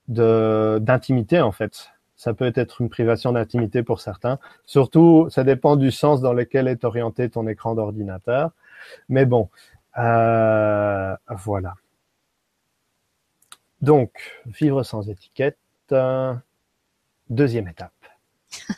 [0.08, 4.38] d'intimité en fait ça peut être une privation d'intimité pour certains.
[4.66, 8.50] Surtout, ça dépend du sens dans lequel est orienté ton écran d'ordinateur.
[9.08, 9.48] Mais bon,
[9.98, 11.74] euh, voilà.
[13.80, 14.10] Donc,
[14.46, 15.58] vivre sans étiquette,
[15.92, 16.34] euh,
[17.30, 17.92] deuxième étape.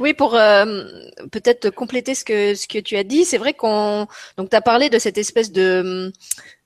[0.00, 0.90] Oui, pour euh,
[1.30, 4.60] peut-être compléter ce que ce que tu as dit, c'est vrai qu'on donc tu as
[4.60, 6.10] parlé de cette espèce de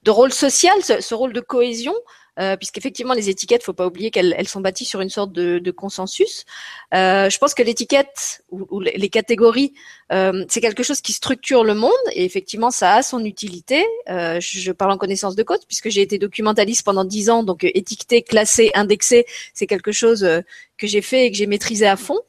[0.05, 1.93] de rôle social, ce, ce rôle de cohésion
[2.39, 5.59] euh, puisqu'effectivement les étiquettes, faut pas oublier qu'elles elles sont bâties sur une sorte de,
[5.59, 6.45] de consensus.
[6.93, 9.73] Euh, je pense que l'étiquette ou, ou, les catégories,
[10.13, 13.85] euh, c'est quelque chose qui structure le monde et effectivement ça a son utilité.
[14.11, 17.65] Euh, je, parle en connaissance de cause puisque j'ai été documentaliste pendant dix ans, donc
[17.65, 20.41] euh, étiqueter, classer, indexer, c'est quelque chose euh,
[20.77, 22.21] que j'ai fait et que j'ai maîtrisé à fond.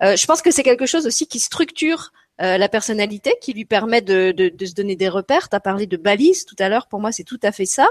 [0.00, 4.00] je pense que c'est quelque chose aussi qui structure euh, la personnalité qui lui permet
[4.00, 5.48] de, de, de se donner des repères.
[5.48, 6.88] Tu as parlé de balises tout à l'heure.
[6.88, 7.88] Pour moi, c'est tout à fait ça.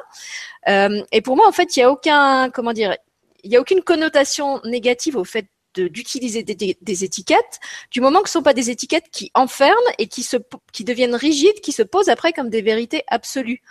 [0.67, 2.95] Euh, et pour moi, en fait, il y a aucun, comment dire,
[3.43, 7.59] il y a aucune connotation négative au fait d'utiliser des, étiquettes,
[7.91, 10.37] du moment que ce sont pas des étiquettes qui enferment et qui se
[10.71, 13.61] qui deviennent rigides, qui se posent après comme des vérités absolues.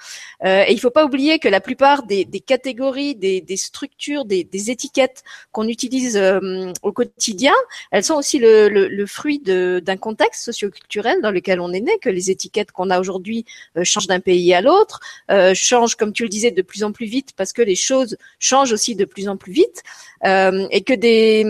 [0.44, 4.24] Euh, et il faut pas oublier que la plupart des, des catégories, des, des, structures,
[4.24, 7.54] des, des étiquettes qu'on utilise euh, au quotidien,
[7.90, 11.98] elles sont aussi le, le, le fruit d'un contexte socioculturel dans lequel on est né,
[12.00, 13.44] que les étiquettes qu'on a aujourd'hui
[13.76, 16.92] euh, changent d'un pays à l'autre, euh, changent, comme tu le disais, de plus en
[16.92, 19.82] plus vite parce que les choses changent aussi de plus en plus vite,
[20.24, 21.44] euh, et que des,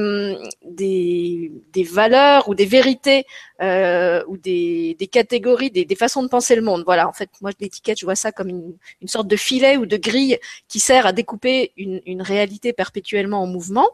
[0.64, 3.26] des, des valeurs ou des vérités
[3.60, 6.82] euh, ou des, des catégories, des, des, façons de penser le monde.
[6.84, 9.86] Voilà, en fait, moi l'étiquette, je vois ça comme une, une, sorte de filet ou
[9.86, 13.88] de grille qui sert à découper une, une réalité perpétuellement en mouvement.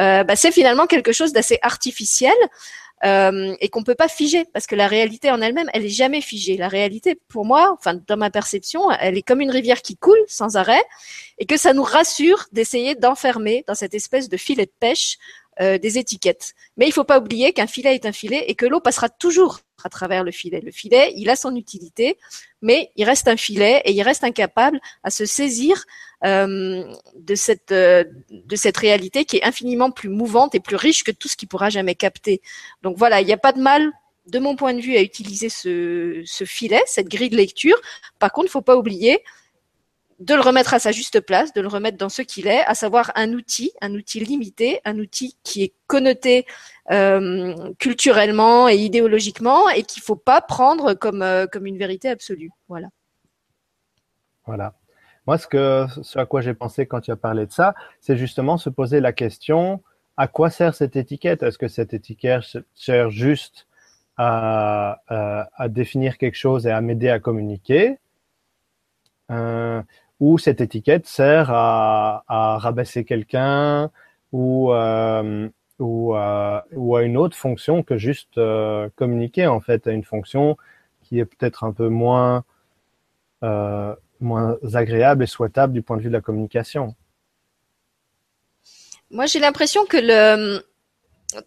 [0.00, 2.34] Euh, bah, c'est finalement quelque chose d'assez artificiel
[3.04, 6.20] euh, et qu'on peut pas figer parce que la réalité en elle-même, elle est jamais
[6.20, 6.56] figée.
[6.56, 10.22] La réalité, pour moi, enfin dans ma perception, elle est comme une rivière qui coule
[10.28, 10.82] sans arrêt
[11.38, 15.18] et que ça nous rassure d'essayer d'enfermer dans cette espèce de filet de pêche
[15.60, 16.54] euh, des étiquettes.
[16.76, 19.60] Mais il faut pas oublier qu'un filet est un filet et que l'eau passera toujours
[19.84, 20.60] à travers le filet.
[20.60, 22.16] Le filet, il a son utilité,
[22.62, 25.84] mais il reste un filet et il reste incapable à se saisir
[26.24, 26.84] euh,
[27.16, 31.10] de cette euh, de cette réalité qui est infiniment plus mouvante et plus riche que
[31.10, 32.40] tout ce qu'il pourra jamais capter.
[32.82, 33.92] Donc voilà, il n'y a pas de mal
[34.26, 37.76] de mon point de vue à utiliser ce, filet, cette grille de lecture.
[38.18, 39.22] Par contre, il faut pas oublier
[40.22, 42.74] de le remettre à sa juste place, de le remettre dans ce qu'il est, à
[42.74, 46.46] savoir un outil, un outil limité, un outil qui est connoté
[46.90, 52.50] euh, culturellement et idéologiquement et qu'il faut pas prendre comme euh, comme une vérité absolue.
[52.68, 52.88] Voilà.
[54.46, 54.74] Voilà.
[55.26, 58.16] Moi, ce que ce à quoi j'ai pensé quand tu as parlé de ça, c'est
[58.16, 59.82] justement se poser la question
[60.16, 61.42] à quoi sert cette étiquette?
[61.42, 63.66] Est-ce que cette étiquette sert juste
[64.16, 67.98] à, à, à définir quelque chose et à m'aider à communiquer?
[69.30, 69.82] Euh,
[70.22, 73.90] où cette étiquette sert à, à rabaisser quelqu'un
[74.30, 75.48] ou, euh,
[75.80, 80.56] euh, ou, à une autre fonction que juste euh, communiquer en fait, à une fonction
[81.00, 82.44] qui est peut-être un peu moins,
[84.20, 86.94] moins agréable et souhaitable du point de vue de la communication.
[89.10, 90.62] Moi, j'ai l'impression que le,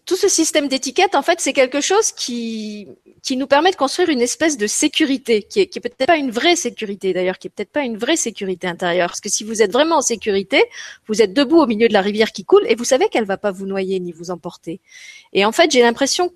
[0.04, 2.88] tout ce système d'étiquette, en fait, c'est quelque chose qui,
[3.22, 6.56] qui nous permet de construire une espèce de sécurité, qui est, peut-être pas une vraie
[6.56, 9.08] sécurité d'ailleurs, qui est peut-être pas une vraie sécurité intérieure.
[9.08, 10.62] Parce que si vous êtes vraiment en sécurité,
[11.06, 13.36] vous êtes debout au milieu de la rivière qui coule et vous savez qu'elle va
[13.36, 14.80] pas vous noyer ni vous emporter.
[15.32, 16.32] Et en fait, j'ai l'impression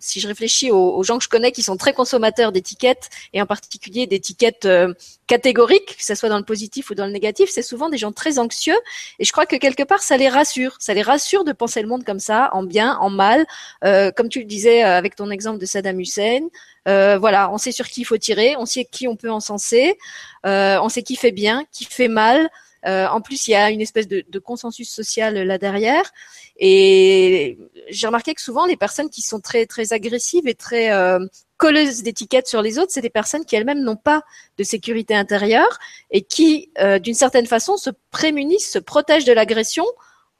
[0.00, 3.46] si je réfléchis aux, gens que je connais qui sont très consommateurs d'étiquettes et en
[3.46, 4.92] particulier d'étiquettes euh,
[5.26, 8.12] catégoriques, que ce soit dans le positif ou dans le négatif, c'est souvent des gens
[8.12, 8.76] très anxieux
[9.18, 11.88] et je crois que quelque part ça les rassure, ça les rassure de penser le
[11.88, 13.46] monde comme ça, en bien, en mal,
[13.84, 16.48] euh, comme tu le disais euh, avec ton exemple de Saddam Hussein.
[16.86, 19.96] voilà, on sait sur qui il faut tirer, on sait qui on peut encenser,
[20.44, 22.48] on sait qui fait bien, qui fait mal.
[22.84, 26.10] En plus, il y a une espèce de, consensus social là derrière.
[26.56, 31.18] Et j'ai remarqué que souvent les personnes qui sont très très agressives et très euh,
[31.56, 34.22] colleuses d'étiquettes sur les autres, c'est des personnes qui elles-mêmes n'ont pas
[34.58, 35.78] de sécurité intérieure
[36.10, 39.84] et qui, euh, d'une certaine façon, se prémunissent, se protègent de l'agression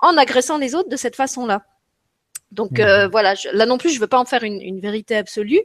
[0.00, 1.64] en agressant les autres de cette façon-là.
[2.55, 3.11] Donc euh, mmh.
[3.11, 5.62] voilà, là non plus, je veux pas en faire une, une vérité absolue,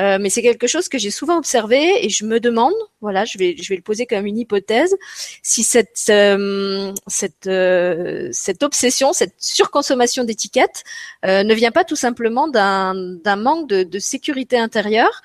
[0.00, 3.38] euh, mais c'est quelque chose que j'ai souvent observé et je me demande, voilà, je
[3.38, 4.96] vais je vais le poser comme une hypothèse,
[5.42, 10.82] si cette euh, cette euh, cette obsession, cette surconsommation d'étiquettes
[11.22, 15.22] ne vient pas tout simplement d'un d'un manque de, de, sécurité intérieure.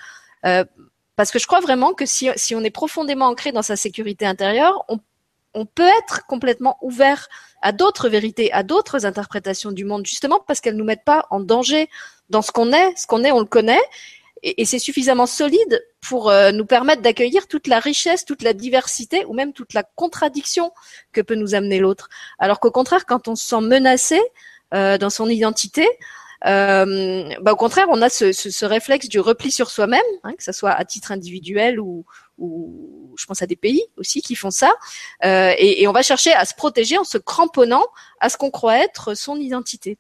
[1.16, 4.26] parce que je crois vraiment que si, si on est profondément ancré dans sa sécurité
[4.26, 5.00] intérieure, on,
[5.54, 7.28] on peut être complètement ouvert
[7.62, 11.40] à d'autres vérités, à d'autres interprétations du monde, justement parce qu'elles nous mettent pas en
[11.40, 11.90] danger
[12.30, 12.96] dans ce qu'on est.
[12.98, 13.82] Ce qu'on est, on le connaît,
[14.44, 19.26] et, c'est suffisamment solide pour euh, nous permettre d'accueillir toute la richesse, toute la diversité
[19.26, 20.72] ou même toute la contradiction
[21.12, 22.10] que peut nous amener l'autre.
[22.38, 24.20] Alors qu'au contraire, quand on se sent menacé
[24.74, 25.88] euh, dans son identité,
[26.44, 30.72] bah, au contraire, on a ce, réflexe du repli sur soi-même, hein, que ce soit
[30.72, 32.06] à titre individuel ou,
[33.20, 34.72] je pense à des pays aussi qui font ça,
[35.26, 37.86] euh, et, on va chercher à se protéger en se cramponnant
[38.20, 39.98] à ce qu'on croit être son identité.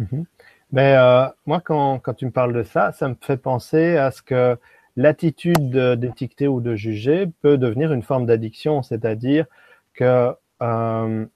[0.00, 0.24] Mm-hmm.
[0.72, 4.22] Mais euh, moi, quand, tu me parles de ça, ça me fait penser à ce
[4.22, 4.58] que
[4.96, 9.46] l'attitude d'étiqueter ou de juger peut devenir une forme d'addiction, c'est-à-dire
[9.92, 11.26] que euh,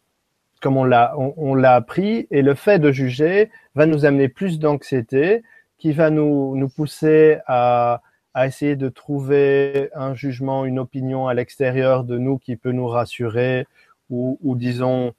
[0.60, 4.28] comme on l'a on, on l'a appris et le fait de juger va nous amener
[4.28, 5.42] plus d'anxiété
[5.78, 8.02] qui va nous nous pousser à
[8.34, 12.86] à essayer de trouver un jugement, une opinion à l'extérieur de nous qui peut nous
[12.86, 13.66] rassurer
[14.10, 15.12] ou, ou disons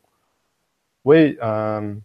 [1.05, 1.95] oui euh,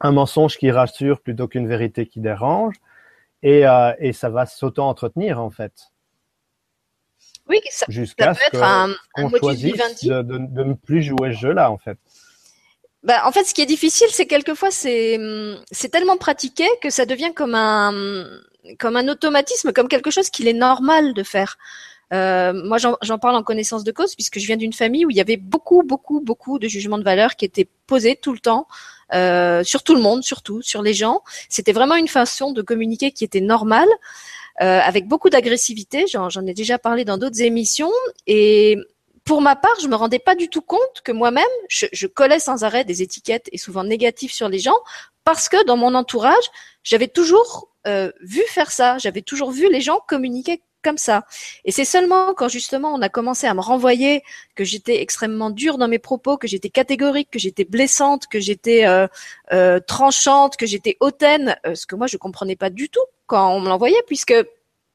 [0.00, 2.74] un mensonge qui rassure plutôt qu'une vérité qui dérange.
[3.42, 5.92] Et, euh, et ça va s'auto-entretenir en fait.
[7.48, 11.98] Oui, jusqu'à ce qu'on choisisse de, de, de, ne plus jouer ce jeu-là en fait.
[13.04, 15.18] Bah, en fait, ce qui est difficile, c'est quelquefois c'est
[15.70, 18.24] c'est tellement pratiqué que ça devient comme un
[18.78, 21.56] comme un automatisme, comme quelque chose qu'il est normal de faire.
[22.12, 25.16] Euh, moi, j'en parle en connaissance de cause puisque je viens d'une famille où il
[25.16, 28.66] y avait beaucoup, beaucoup, beaucoup de jugements de valeur qui étaient posés tout le temps
[29.14, 31.22] euh, sur tout le monde, surtout sur les gens.
[31.48, 33.88] C'était vraiment une façon de communiquer qui était normale,
[34.62, 36.06] euh, avec beaucoup d'agressivité.
[36.08, 37.92] J'en ai déjà parlé dans d'autres émissions
[38.26, 38.78] et
[39.28, 42.38] pour ma part, je me rendais pas du tout compte que moi-même, je, je, collais
[42.38, 44.78] sans arrêt des étiquettes et souvent négatives sur les gens
[45.22, 46.46] parce que dans mon entourage,
[46.82, 48.96] j'avais toujours euh, vu faire ça.
[48.96, 51.26] J'avais toujours vu les gens communiquer comme ça.
[51.66, 54.22] Et c'est seulement quand justement on a commencé à me renvoyer
[54.54, 58.86] que j'étais extrêmement dure dans mes propos, que j'étais catégorique, que j'étais blessante, que j'étais
[58.86, 59.08] euh,
[59.52, 63.60] euh, tranchante, que j'étais hautaine, ce que moi je comprenais pas du tout quand on
[63.60, 64.34] me l'envoyait, puisque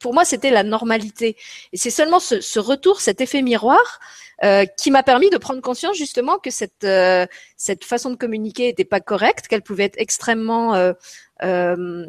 [0.04, 1.34] pour moi, c'était la normalité.
[1.72, 4.00] Et c'est seulement ce, retour, cet effet miroir,
[4.44, 7.24] euh, qui m'a permis de prendre conscience justement que cette euh,
[7.56, 10.92] cette façon de communiquer n'était pas correcte, qu'elle pouvait être extrêmement euh,
[11.42, 12.04] euh,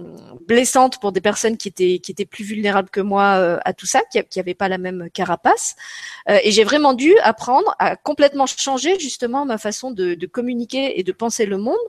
[0.45, 3.85] blessante pour des personnes qui étaient qui étaient plus vulnérables que moi euh, à tout
[3.85, 5.77] ça, qui n'avaient pas la même carapace.
[6.27, 11.03] et j'ai vraiment dû apprendre à complètement changer justement ma façon de, de communiquer et
[11.03, 11.85] de penser le monde,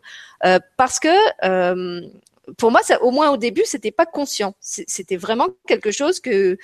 [0.76, 1.16] parce que
[2.58, 4.54] pour moi, ça, au moins au début, c'était pas conscient.
[4.60, 6.58] C'était vraiment quelque chose que,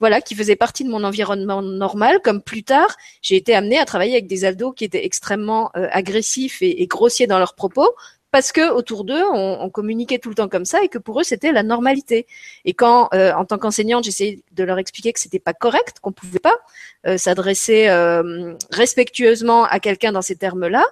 [0.00, 2.20] voilà, qui faisait partie de mon environnement normal.
[2.22, 5.88] Comme plus tard, j'ai été amenée à travailler avec des ados qui étaient extrêmement euh,
[5.90, 7.88] agressifs et, grossiers dans leurs propos,
[8.30, 11.24] parce que autour d'eux, on, communiquait tout le temps comme ça et que pour eux,
[11.24, 12.26] c'était la normalité.
[12.64, 16.12] Et quand, euh, en tant qu'enseignante, j'essayais de leur expliquer que c'était pas correct, qu'on
[16.12, 16.56] pouvait pas
[17.06, 17.88] euh, s'adresser
[18.70, 20.84] respectueusement à quelqu'un dans ces termes-là.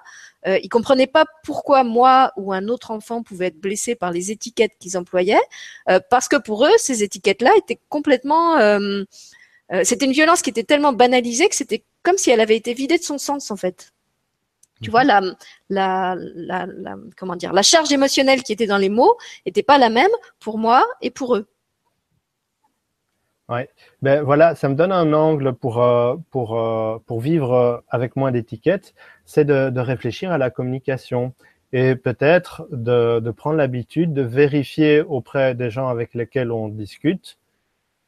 [0.46, 4.30] Euh, ils comprenaient pas pourquoi moi ou un autre enfant pouvait être blessé par les
[4.30, 5.40] étiquettes qu'ils employaient,
[5.88, 8.58] euh, parce que pour eux, ces étiquettes-là étaient complètement...
[8.58, 9.04] Euh,
[9.72, 12.74] euh, c'était une violence qui était tellement banalisée que c'était comme si elle avait été
[12.74, 13.92] vidée de son sens, en fait.
[14.82, 15.34] Tu vois, mhm.
[15.70, 19.78] la, la, la, comment dire, la charge émotionnelle qui était dans les mots n'était pas
[19.78, 21.46] la même pour moi et pour eux.
[23.50, 23.68] Ouais,
[24.00, 28.16] ben voilà, ça me donne un angle pour euh, pour euh, pour vivre euh, avec
[28.16, 28.94] moins d'étiquettes,
[29.26, 31.34] c'est de, de réfléchir à la communication
[31.72, 37.36] et peut-être de, de prendre l'habitude de vérifier auprès des gens avec lesquels on discute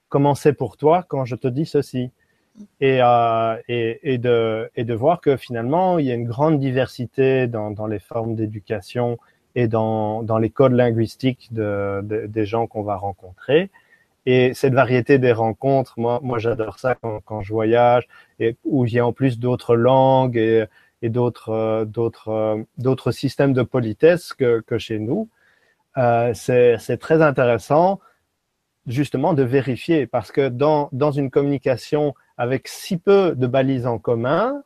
[0.09, 2.11] comment c'est pour toi quand je te dis ceci
[2.81, 6.59] et, euh, et, et, de, et de voir que finalement, il y a une grande
[6.59, 9.19] diversité dans, dans les formes d'éducation
[9.55, 13.71] et dans, dans les codes linguistiques de, de des gens qu'on va rencontrer.
[14.27, 18.09] Et cette variété des rencontres, moi, moi j'adore ça quand, quand, je voyage,
[18.41, 20.67] et où il y a en plus d'autres langues et,
[21.03, 25.29] et d'autres, euh, d'autres, euh, d'autres systèmes de politesse que, que chez nous.
[25.99, 28.01] Euh, c'est, très intéressant
[28.87, 33.99] justement de vérifier parce que dans, dans une communication avec si peu de balises en
[33.99, 34.63] commun,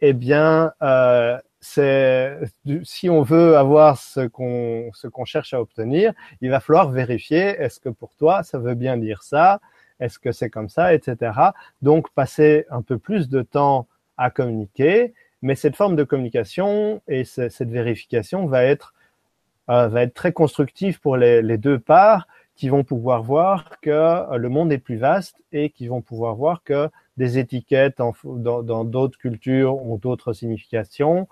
[0.00, 2.38] eh bien, euh, c'est
[2.84, 7.40] si on veut avoir ce qu'on ce qu'on cherche à obtenir, il va falloir vérifier
[7.40, 9.60] est-ce que pour toi ça veut bien dire ça,
[10.00, 11.32] est-ce que c'est comme ça, etc.
[11.82, 17.24] Donc passer un peu plus de temps à communiquer, mais cette forme de communication et
[17.24, 18.94] cette vérification va être
[19.70, 24.36] euh, va être très constructive pour les, les, deux parts qui vont pouvoir voir que
[24.36, 29.18] le monde est plus vaste et qui vont pouvoir voir que des étiquettes dans d'autres
[29.18, 31.28] cultures ont d'autres significations,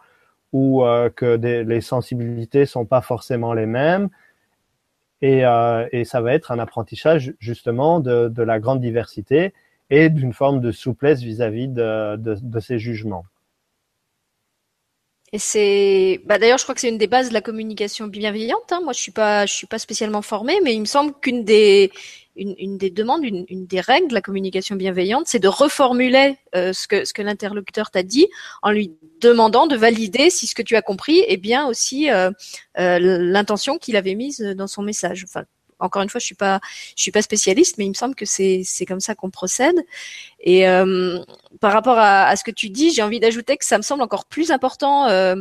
[0.52, 4.08] ou euh, que les sensibilités sont pas forcément les mêmes.
[5.20, 9.52] Et, euh, et, ça va être un apprentissage justement de, la grande diversité
[9.90, 13.24] et d'une forme de souplesse vis-à-vis -vis de, de, de, ces jugements.
[15.32, 18.72] Et c'est, bah d'ailleurs, je crois que c'est une des bases de la communication bienveillante.
[18.72, 18.80] Hein.
[18.82, 21.92] Moi, je suis pas, suis pas spécialement formée, mais il me semble qu'une des,
[22.34, 27.90] demandes, une, des règles de la communication bienveillante, c'est de reformuler euh, ce que l'interlocuteur
[27.90, 28.26] t'a dit
[28.62, 32.30] en lui demandant de valider si ce que tu as compris est bien aussi euh,
[32.78, 35.26] euh, l'intention qu'il avait mise dans son message.
[35.78, 36.60] Encore une fois, je suis pas,
[36.96, 39.76] je suis pas spécialiste, mais il me semble que c'est c'est comme ça qu'on procède.
[40.40, 41.18] Et euh,
[41.60, 44.26] par rapport à, ce que tu dis, j'ai envie d'ajouter que ça me semble encore
[44.26, 45.36] plus important euh,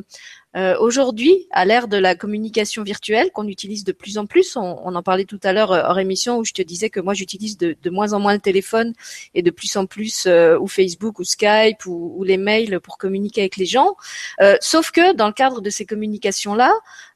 [0.57, 4.79] euh, Aujourd'hui, à l'ère de la communication virtuelle qu'on utilise de plus en plus, on,
[4.83, 7.13] on en parlait tout à l'heure euh, hors émission où je te disais que moi
[7.13, 8.93] j'utilise de, de, moins en moins le téléphone
[9.33, 12.97] et de plus en plus euh, ou Facebook ou Skype ou, ou, les mails pour
[12.97, 13.95] communiquer avec les gens.
[14.41, 16.73] Euh, sauf que dans le cadre de ces communications-là,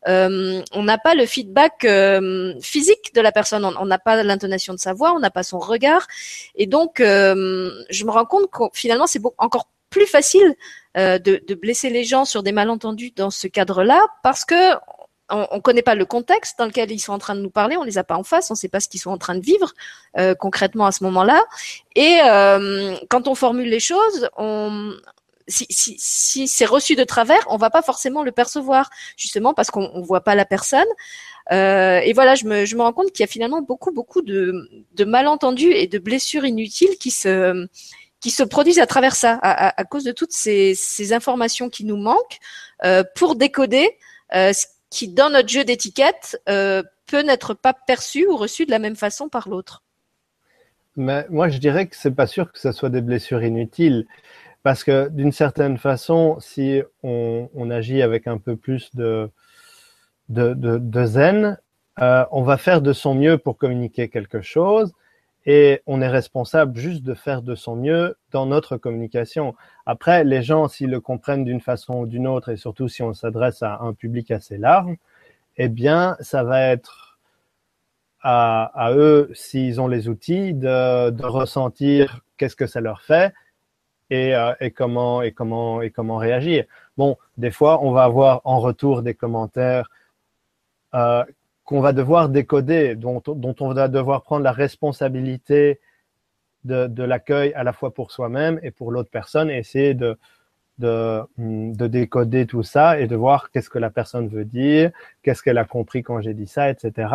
[0.08, 4.74] euh, on n'a pas le feedback euh, physique de la personne, on n'a pas l'intonation
[4.74, 6.08] de sa voix, on n'a pas son regard,
[6.56, 10.56] et donc je me rends compte que finalement c'est encore plus facile
[10.98, 14.76] euh, de, de, blesser les gens sur des malentendus dans ce cadre-là parce que
[15.32, 17.78] on ne connaît pas le contexte dans lequel ils sont en train de nous parler,
[17.78, 19.36] on les a pas en face, on ne sait pas ce qu'ils sont en train
[19.36, 19.72] de vivre
[20.18, 21.42] euh, concrètement à ce moment-là.
[21.96, 24.94] Et euh, quand on formule les choses, on,
[25.48, 29.72] si, si, si c'est reçu de travers, on va pas forcément le percevoir, justement parce
[29.72, 30.88] qu'on on voit pas la personne.
[31.52, 34.22] Euh, et voilà, je me, je me rends compte qu'il y a finalement beaucoup, beaucoup
[34.22, 37.68] de, de malentendus et de blessures inutiles qui se,
[38.22, 42.38] qui se produisent à travers ça, à, cause de toutes ces, informations qui nous manquent
[42.86, 43.98] euh, pour décoder
[44.36, 48.72] euh, ce qui, dans notre jeu d'étiquette, euh, peut n'être pas perçu ou reçu de
[48.72, 49.84] la même façon par l'autre.
[50.96, 54.06] Moi, je dirais que c'est pas sûr que ce soit des blessures inutiles.
[54.64, 59.32] Parce que d'une certaine façon, si on, agit avec un peu plus de,
[60.30, 61.58] zen,
[61.98, 64.94] on va faire de son mieux pour communiquer quelque chose
[65.46, 69.56] et on est responsable juste de faire de son mieux dans notre communication.
[69.86, 73.14] Après, les gens, s'ils le comprennent d'une façon ou d'une autre, et surtout si on
[73.14, 74.96] s'adresse à un public assez large,
[75.58, 77.20] eh bien, ça va être
[78.24, 83.34] à, eux, s'ils ont les outils, de, ressentir qu'est-ce que ça leur fait
[84.12, 86.66] et, euh, et, comment et comment et comment réagir.
[86.98, 89.90] Bon, des fois, on va avoir en retour des commentaires
[90.94, 91.24] euh,
[91.72, 95.80] qu'on va devoir décoder, dont, dont, on va devoir prendre la responsabilité
[96.66, 100.18] de, de l'accueil à la fois pour soi-même et pour l'autre personne, et essayer de,
[100.80, 104.92] de, de, décoder tout ça et de voir qu'est-ce que la personne veut dire,
[105.24, 107.08] qu'est-ce qu'elle a compris quand j'ai dit ça, etc.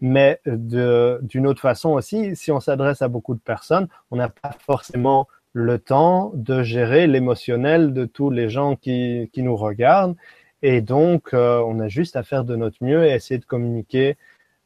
[0.00, 4.54] Mais d'une autre façon aussi, si on s'adresse à beaucoup de personnes, on n'a pas
[4.64, 10.14] forcément le temps de gérer l'émotionnel de tous les gens qui, qui nous regardent.
[10.62, 14.16] Et donc, euh, on a juste à faire de notre mieux et essayer de communiquer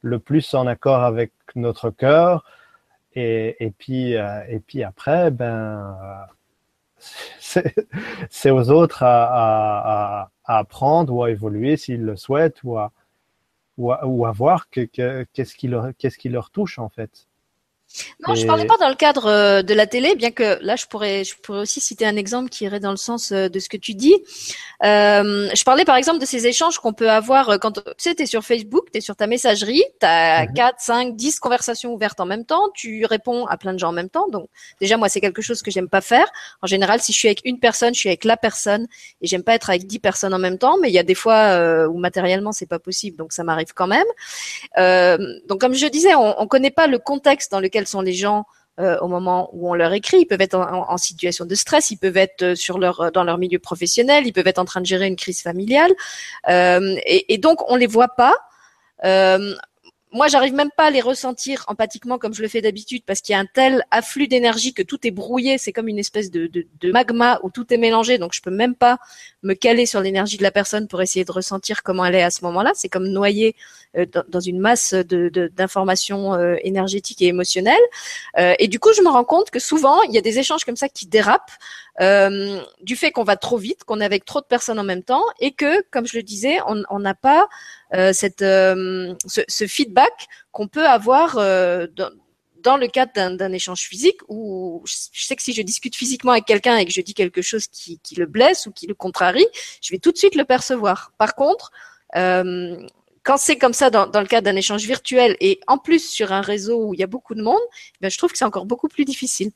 [0.00, 2.44] le plus en accord avec notre cœur.
[3.14, 5.96] Et, et puis, euh, et puis après, ben,
[8.30, 12.92] c'est aux autres à, apprendre ou à évoluer s'ils le souhaitent ou à,
[13.78, 17.26] ou voir qu'est-ce qui leur touche en fait.
[18.26, 20.86] Non, je parlais pas dans le cadre euh, de la télé, bien que là, je
[20.86, 23.68] pourrais, je pourrais aussi citer un exemple qui irait dans le sens euh, de ce
[23.68, 24.14] que tu dis.
[24.84, 28.16] Euh, je parlais par exemple de ces échanges qu'on peut avoir euh, quand tu sais,
[28.18, 32.18] es sur Facebook, tu es sur ta messagerie, tu as 4, 5, 10 conversations ouvertes
[32.18, 34.28] en même temps, tu réponds à plein de gens en même temps.
[34.28, 34.48] Donc
[34.80, 36.26] déjà, moi, c'est quelque chose que j'aime pas faire.
[36.62, 38.88] En général, si je suis avec une personne, je suis avec la personne
[39.20, 41.14] et j'aime pas être avec 10 personnes en même temps, mais il y a des
[41.14, 45.38] fois euh, où matériellement, c'est pas possible, donc ça m'arrive quand même.
[45.46, 48.44] donc comme je disais, on, on connaît pas le contexte dans lequel sont les gens
[48.80, 50.20] euh, au moment où on leur écrit.
[50.20, 53.58] Ils peuvent être en, situation de stress, ils peuvent être euh, euh, dans leur milieu
[53.58, 55.92] professionnel, ils peuvent être en train de gérer une crise familiale,
[56.48, 58.34] et, et, donc on les voit pas
[60.12, 63.32] moi, j'arrive même pas à les ressentir empathiquement comme je le fais d'habitude parce qu'il
[63.32, 65.58] y a un tel afflux d'énergie que tout est brouillé.
[65.58, 68.18] C'est comme une espèce de, de, de, magma où tout est mélangé.
[68.18, 68.98] Donc, je peux même pas
[69.42, 72.30] me caler sur l'énergie de la personne pour essayer de ressentir comment elle est à
[72.30, 72.72] ce moment-là.
[72.74, 73.56] C'est comme noyer
[73.96, 77.74] euh, dans, une masse d'informations euh, énergétiques et émotionnelles.
[78.38, 80.64] Euh, et du coup, je me rends compte que souvent, il y a des échanges
[80.64, 81.52] comme ça qui dérapent
[82.00, 85.02] euh, du fait qu'on va trop vite, qu'on est avec trop de personnes en même
[85.02, 87.48] temps, et que, comme je le disais, on n'a pas
[87.94, 92.10] euh, cette, euh, ce, ce, feedback qu'on peut avoir euh, dans,
[92.62, 96.46] dans, le cadre d'un échange physique, où je sais que si je discute physiquement avec
[96.46, 99.46] quelqu'un et que je dis quelque chose qui, qui, le blesse ou qui le contrarie,
[99.82, 101.12] je vais tout de suite le percevoir.
[101.18, 101.70] Par contre,
[102.14, 106.40] quand c'est comme ça dans, le cadre d'un échange virtuel et en plus sur un
[106.40, 107.60] réseau où il y a beaucoup de monde,
[108.00, 109.52] ben je trouve que c'est encore beaucoup plus difficile.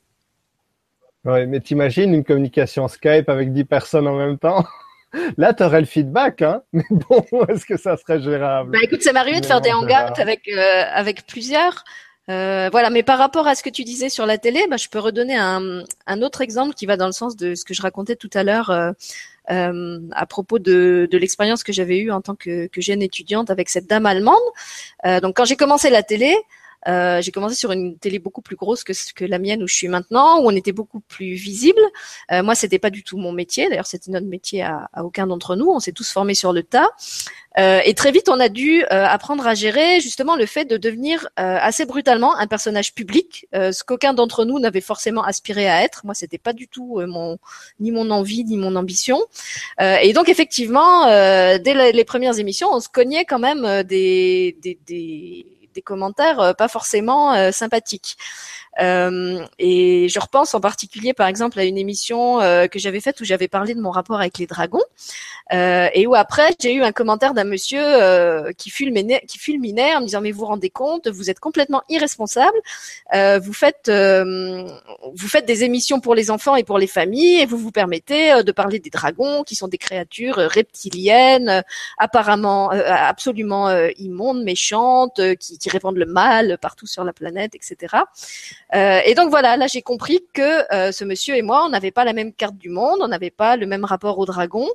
[1.27, 4.65] Ouais, mais t'imagines une communication Skype avec 10 personnes en même temps?
[5.37, 6.61] Là, tu aurais le feedback, hein?
[6.71, 8.71] Mais bon, est-ce que ça serait gérable?
[8.71, 11.83] Bah écoute, ça m'arrive de faire des hangouts avec euh, avec plusieurs.
[12.29, 14.89] Euh, voilà, mais par rapport à ce que tu disais sur la télé, bah, je
[14.89, 17.81] peux redonner un, un autre exemple qui va dans le sens de ce que je
[17.81, 18.91] racontais tout à l'heure euh,
[19.49, 23.49] euh à propos de, de l'expérience que j'avais eue en tant que, que, jeune étudiante
[23.49, 24.35] avec cette dame allemande.
[25.05, 26.35] Euh, donc quand j'ai commencé la télé,
[26.87, 29.75] euh, j'ai commencé sur une télé beaucoup plus grosse que, que la mienne où je
[29.75, 31.81] suis maintenant, où on était beaucoup plus visible.
[32.31, 33.69] Euh, moi, c'était pas du tout mon métier.
[33.69, 35.69] D'ailleurs, c'était notre métier à, à aucun d'entre nous.
[35.69, 36.89] On s'est tous formés sur le tas.
[37.59, 40.77] Euh, et très vite, on a dû euh, apprendre à gérer justement le fait de
[40.77, 45.67] devenir euh, assez brutalement un personnage public, euh, ce qu'aucun d'entre nous n'avait forcément aspiré
[45.67, 46.05] à être.
[46.05, 47.39] Moi, c'était pas du tout mon
[47.79, 49.19] ni mon envie ni mon ambition.
[49.79, 55.56] et donc, effectivement, dès les, premières émissions, on se cognait quand même des, des, des
[55.77, 58.17] des commentaires euh, pas forcément euh, sympathiques.
[58.79, 63.19] Euh, et je repense en particulier, par exemple, à une émission euh, que j'avais faite
[63.21, 64.83] où j'avais parlé de mon rapport avec les dragons,
[65.53, 67.81] euh, et où après j'ai eu un commentaire d'un monsieur
[68.57, 71.81] qui fulminait, qui fulminait en me disant mais vous vous rendez compte, vous êtes complètement
[71.89, 72.57] irresponsable,
[73.13, 77.57] vous faites vous faites des émissions pour les enfants et pour les familles et vous
[77.57, 81.63] vous permettez de parler des dragons qui sont des créatures reptiliennes,
[81.97, 87.95] apparemment absolument immondes, méchantes, qui répandent le mal partout sur la planète, etc.
[88.75, 91.91] Euh, et donc voilà, là j'ai compris que euh, ce monsieur et moi, on n'avait
[91.91, 94.67] pas la même carte du monde, on n'avait pas le même rapport au dragon,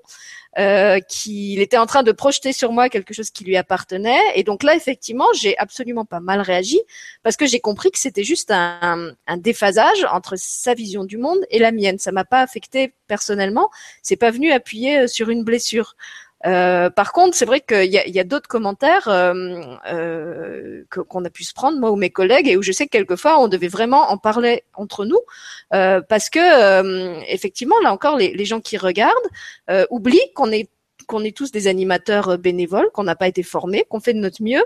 [0.59, 4.20] euh, qu'il était en train de projeter sur moi quelque chose qui lui appartenait.
[4.34, 6.80] Et donc là, effectivement, j'ai absolument pas mal réagi
[7.22, 11.59] parce que j'ai compris que c'était juste un, déphasage entre sa vision du monde et
[11.59, 11.99] la mienne.
[11.99, 13.70] Ça m'a pas affecté personnellement.
[14.03, 15.97] C'est pas venu appuyer sur une blessure.
[16.47, 19.61] Euh, par contre, c'est vrai qu'il y a, a d'autres commentaires euh,
[19.93, 22.90] euh, qu'on a pu se prendre, moi ou mes collègues, et où je sais que
[22.90, 25.20] quelquefois on devait vraiment en parler entre nous,
[25.70, 29.14] parce que effectivement, là encore, les, gens qui regardent
[29.90, 30.68] oublient qu'on est
[31.09, 34.43] qu'on est tous des animateurs bénévoles, qu'on n'a pas été formés, qu'on fait de notre
[34.43, 34.64] mieux,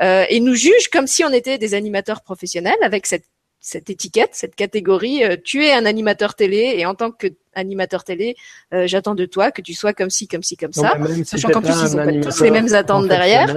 [0.00, 3.26] et nous jugent comme si on était des animateurs professionnels avec cette
[3.64, 5.24] cette étiquette, cette catégorie.
[5.24, 8.36] Euh, tu es un animateur télé et en tant qu'animateur télé,
[8.74, 10.98] euh, j'attends de toi que tu sois comme ci, comme ci, comme ça.
[11.24, 13.48] Sachant qu'en plus, ils n'ont pas tous les mêmes attentes derrière.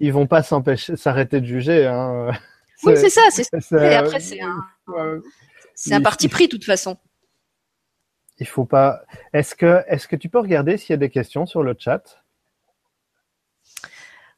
[0.00, 1.86] Ils vont pas s'empêcher, s'arrêter de juger.
[1.86, 2.32] Hein.
[2.82, 3.22] Oui, c'est ça.
[3.30, 4.62] C'est et après, c'est un,
[5.74, 6.98] c'est un parti pris, de toute façon.
[8.38, 9.00] Il faut pas.
[9.32, 12.22] Est-ce que, est-ce que tu peux regarder s'il y a des questions sur le chat?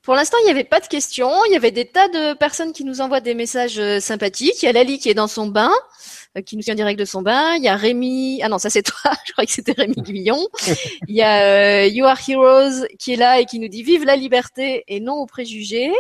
[0.09, 1.45] Pour l'instant, il n'y avait pas de questions.
[1.45, 4.63] Il y avait des tas de personnes qui nous envoient des messages euh, sympathiques.
[4.63, 5.71] Il y a Lali qui est dans son bain,
[6.35, 7.57] euh, qui nous en direct de son bain.
[7.57, 8.41] Il y a Rémi.
[8.43, 9.13] Ah non, ça c'est toi.
[9.27, 10.49] Je crois que c'était Rémi Guillon.
[11.09, 14.07] Il y a euh, You Are Heroes qui est là et qui nous dit Vive
[14.07, 15.93] la liberté et non aux préjugés.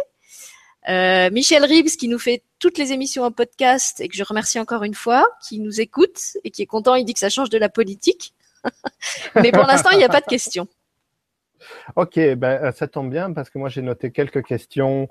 [0.88, 4.58] Euh, Michel Ribs qui nous fait toutes les émissions en podcast et que je remercie
[4.58, 6.94] encore une fois, qui nous écoute et qui est content.
[6.94, 8.32] Il dit que ça change de la politique.
[9.34, 10.66] Mais pour l'instant, il n'y a pas de questions.
[11.96, 15.08] Ok, ben, euh, ça tombe bien parce que moi j'ai noté quelques questions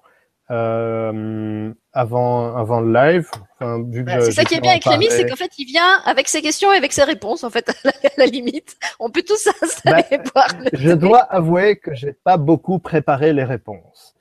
[0.50, 3.30] euh, avant, avant le live.
[3.60, 6.28] Enfin, bah, c'est ça qui est bien avec Rémi, c'est qu'en fait il vient avec
[6.28, 8.78] ses questions et avec ses réponses en fait à la, limite.
[9.00, 10.48] On peut tous s'installer ben, voir.
[10.74, 14.16] Je dois avouer que j'ai pas beaucoup préparé les réponses.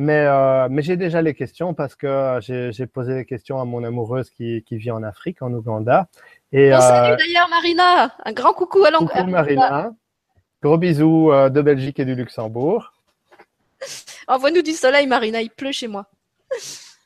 [0.00, 3.82] Mais, euh, mais j'ai déjà les questions parce que j'ai posé des questions à mon
[3.82, 6.06] amoureuse qui, qui vit en Afrique, en Ouganda.
[6.52, 8.92] Et, oh, salut euh, d'ailleurs Marina, un grand coucou à.
[8.92, 9.92] Coucou Marina.
[10.60, 12.92] Gros bisous euh, de Belgique et du Luxembourg.
[14.28, 16.06] Envoie-nous du soleil, Marina, il pleut chez moi.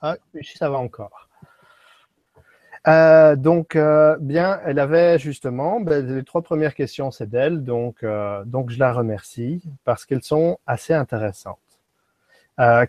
[0.00, 0.16] Ah,
[0.56, 1.28] ça va encore.
[2.88, 8.04] Euh, donc, euh, bien, elle avait justement, ben, les trois premières questions, c'est d'elle, donc,
[8.46, 11.58] donc je la remercie parce qu'elles sont assez intéressantes.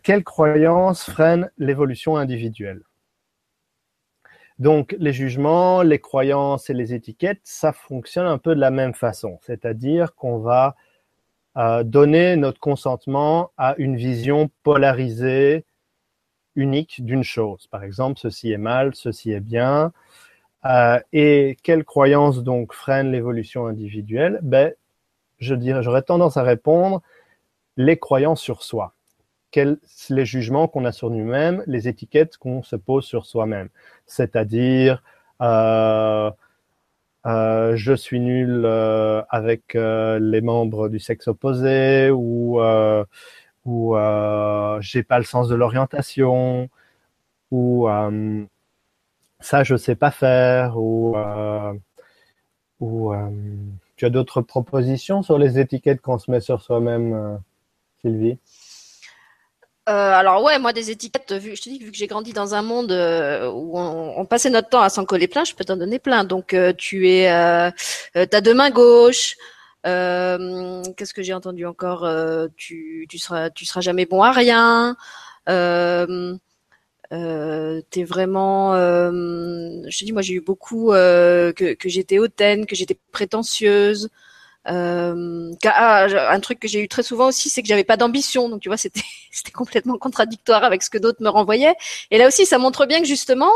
[0.01, 2.81] quelles croyances freinent l'évolution individuelle?
[4.59, 8.93] Donc, les jugements, les croyances et les étiquettes, ça fonctionne un peu de la même
[8.93, 9.39] façon.
[9.41, 10.75] C'est-à-dire qu'on va
[11.57, 15.65] euh, donner notre consentement à une vision polarisée,
[16.55, 17.67] unique d'une chose.
[17.67, 19.91] Par exemple, ceci est mal, ceci est bien.
[20.65, 24.39] Euh, et quelles croyances donc freinent l'évolution individuelle?
[24.43, 24.73] Ben,
[25.39, 27.01] je dirais, j'aurais tendance à répondre
[27.77, 28.93] les croyances sur soi
[29.53, 29.77] quels
[30.09, 33.69] les jugements qu'on a sur nous-mêmes, les étiquettes qu'on se pose sur soi-même.
[34.05, 35.01] C'est-à-dire,
[35.41, 36.31] euh,
[37.25, 42.59] euh, je suis nul euh, avec les membres du sexe opposé ou
[44.81, 46.69] j'ai pas le sens de l'orientation
[47.51, 47.87] ou
[49.39, 51.15] ça je sais pas faire ou
[52.79, 53.13] ou
[53.95, 57.39] tu as d'autres propositions sur les étiquettes qu'on se met sur soi-même,
[58.01, 58.37] Sylvie?
[59.89, 62.55] Euh, alors ouais, moi des étiquettes, vu, je te dis vu que j'ai grandi dans
[62.55, 65.75] un monde euh, où on, passait notre temps à s'en coller plein, je peux t'en
[65.75, 66.23] donner plein.
[66.23, 67.69] Donc euh, tu es, euh,
[68.13, 69.35] t'as deux mains gauches.
[69.83, 72.09] Qu'est-ce que j'ai entendu encore
[72.55, 74.95] Tu, tu seras, tu seras jamais bon à rien.
[75.49, 76.37] Euh,
[77.91, 84.09] t'es vraiment, je te dis, moi j'ai eu beaucoup que j'étais hautaine, que j'étais prétentieuse.
[84.69, 88.49] Euh, ah, un truc que j'ai eu très souvent aussi, c'est que j'avais pas d'ambition.
[88.49, 89.01] Donc tu vois, c'était
[89.31, 91.75] c'était complètement contradictoire avec ce que d'autres me renvoyaient.
[92.11, 93.51] Et là aussi, ça montre bien que justement,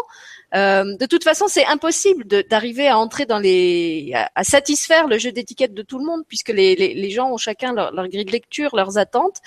[0.56, 5.32] euh, de toute façon, c'est impossible d'arriver à entrer dans les, à, satisfaire le jeu
[5.32, 8.32] d'étiquette de tout le monde, puisque les, les, gens ont chacun leur, leur, grille de
[8.32, 9.42] lecture, leurs attentes,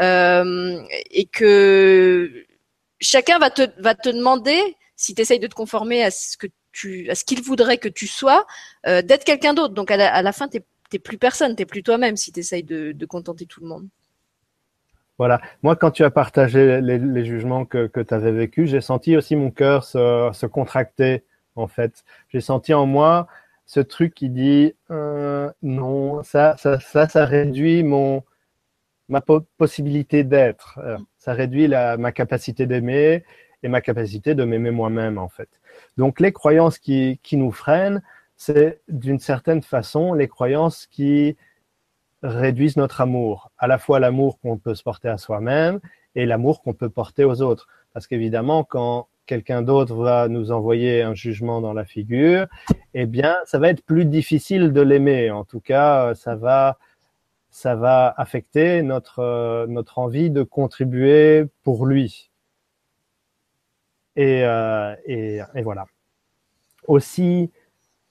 [0.00, 2.44] euh, et que
[3.00, 4.60] chacun va te va te demander
[4.96, 7.88] si tu essayes de te conformer à ce que tu, à ce qu'il voudrait que
[7.88, 8.46] tu sois,
[8.86, 9.74] euh, d'être quelqu'un d'autre.
[9.74, 10.62] Donc à la, à la fin, t'es
[10.92, 13.88] t'es plus personne, t'es plus toi-même si tu essayes de, contenter tout le monde.
[15.16, 15.40] Voilà.
[15.62, 19.50] Moi, quand tu as partagé les, jugements que, tu avais vécus, j'ai senti aussi mon
[19.50, 21.24] cœur se, contracter,
[21.56, 22.04] en fait.
[22.28, 23.26] J'ai senti en moi
[23.64, 28.22] ce truc qui dit euh, non, ça, ça, ça, ça, réduit mon
[29.08, 29.22] ma
[29.56, 30.78] possibilité d'être.
[30.82, 33.24] Euh, ça réduit la, ma capacité d'aimer
[33.62, 35.48] et ma capacité de m'aimer moi-même, en fait.
[35.96, 38.02] Donc, les croyances qui, qui nous freinent,
[38.44, 41.36] c'est d'une certaine façon les croyances qui
[42.24, 45.78] réduisent notre amour, à la fois l'amour qu'on peut se porter à soi-même
[46.16, 47.68] et l'amour qu'on peut porter aux autres.
[47.92, 52.48] Parce qu'évidemment, quand quelqu'un d'autre va nous envoyer un jugement dans la figure,
[52.94, 55.30] eh bien, ça va être plus difficile de l'aimer.
[55.30, 56.78] En tout cas, ça va,
[57.50, 62.32] ça va affecter notre, notre envie de contribuer pour lui.
[64.16, 65.86] Et, euh, et, et voilà.
[66.88, 67.52] Aussi,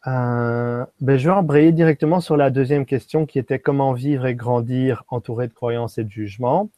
[0.08, 4.36] euh, ben je vais embrayer directement sur la deuxième question qui était comment vivre et
[4.36, 6.70] grandir entouré de croyances et de jugements.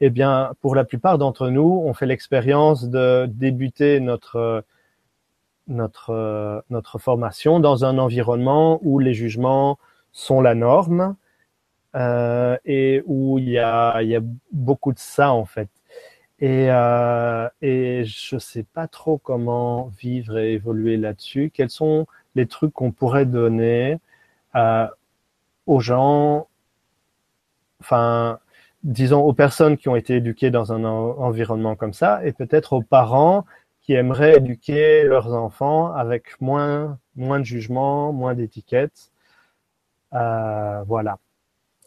[0.00, 4.64] Eh bien, pour la plupart d'entre nous, on fait l'expérience de débuter notre
[5.68, 9.78] notre formation dans un environnement où les jugements
[10.12, 11.16] sont la norme
[11.94, 14.02] euh, et où il y a
[14.50, 15.68] beaucoup de ça en fait.
[16.42, 21.50] Et, euh, et je sais pas trop comment vivre et évoluer là-dessus.
[21.54, 23.98] Quels sont les trucs qu'on pourrait donner
[24.56, 24.88] euh,
[25.66, 26.48] aux gens,
[27.80, 28.40] enfin,
[28.82, 32.82] disons aux personnes qui ont été éduquées dans un environnement comme ça, et peut-être aux
[32.82, 33.46] parents
[33.82, 39.12] qui aimeraient éduquer leurs enfants avec moins, moins de jugement, moins d'étiquettes.
[40.14, 41.18] Euh, voilà.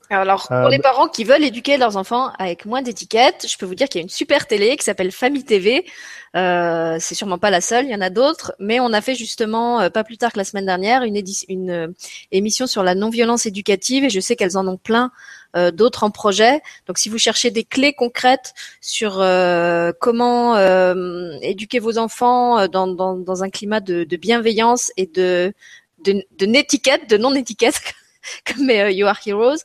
[0.10, 3.66] Alors, pour les euh, parents qui veulent éduquer leurs enfants avec moins d'étiquettes, je peux
[3.66, 5.86] vous dire qu'il y a une super télé qui s'appelle Famille TV.
[6.36, 9.16] Euh, c'est sûrement pas la seule, il y en a d'autres, mais on a fait
[9.16, 11.88] justement euh, pas plus tard que la semaine dernière une, une euh,
[12.32, 15.12] émission sur la non-violence éducative et je sais qu'elles en ont plein
[15.74, 16.60] d'autres en projet.
[16.86, 19.24] Donc, si vous cherchez des clés concrètes sur
[20.02, 20.58] comment
[21.42, 25.54] éduquer vos enfants dans, dans, dans un climat de, de, bienveillance et de
[26.04, 27.80] de, de n'étiquette, de non-étiquette
[28.46, 29.64] comme euh, You Are Heroes.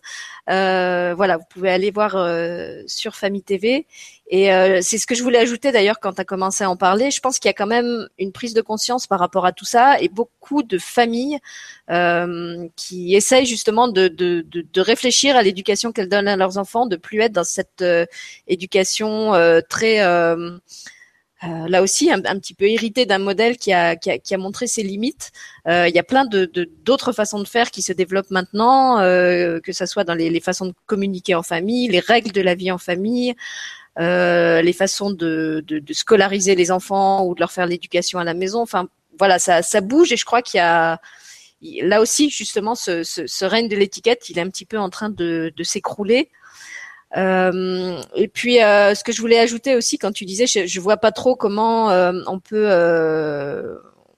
[0.50, 3.86] Euh, voilà, vous pouvez aller voir euh, sur Famille TV.
[4.28, 6.76] Et euh, c'est ce que je voulais ajouter d'ailleurs quand tu as commencé à en
[6.76, 7.10] parler.
[7.10, 9.64] Je pense qu'il y a quand même une prise de conscience par rapport à tout
[9.64, 11.38] ça et beaucoup de familles
[11.90, 16.58] euh, qui essayent justement de, de, de, de réfléchir à l'éducation qu'elles donnent à leurs
[16.58, 17.84] enfants, de plus être dans cette
[18.46, 19.32] éducation
[19.68, 20.00] très
[21.42, 24.38] euh, là aussi un, petit peu hérité d'un modèle qui a, qui a, qui a,
[24.38, 25.32] montré ses limites.
[25.66, 26.44] Euh, il y a plein de
[26.84, 30.40] d'autres façons de faire qui se développent maintenant, euh, que ce soit dans les, les,
[30.40, 33.34] façons de communiquer en famille, les règles de la vie en famille,
[33.98, 38.24] euh, les façons de, de, de, scolariser les enfants ou de leur faire l'éducation à
[38.24, 38.60] la maison.
[38.60, 38.88] Enfin,
[39.18, 41.00] voilà, ça, ça bouge et je crois qu'il y a
[41.82, 44.90] là aussi justement ce, ce, ce règne de l'étiquette, il est un petit peu en
[44.90, 46.30] train de, de s'écrouler.
[47.16, 50.80] Euh, et puis, euh, ce que je voulais ajouter aussi, quand tu disais, je, je
[50.80, 52.70] vois pas trop comment euh, on peut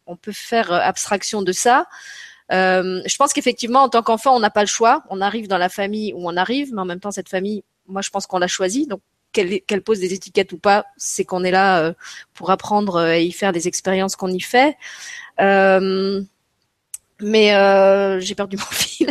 [0.07, 1.86] on peut faire abstraction de ça.
[2.51, 5.05] je pense qu'effectivement, en tant qu'enfant, on n'a pas le choix.
[5.11, 8.03] On arrive dans la famille où on arrive, mais en même temps, cette famille, moi,
[8.03, 8.86] je pense qu'on l'a choisie.
[8.86, 9.01] Donc,
[9.32, 11.95] qu'elle pose des étiquettes ou pas, c'est qu'on est là
[12.34, 14.76] pour apprendre et y faire des expériences qu'on y fait.
[17.20, 17.49] mais
[18.20, 19.09] j'ai perdu mon fil.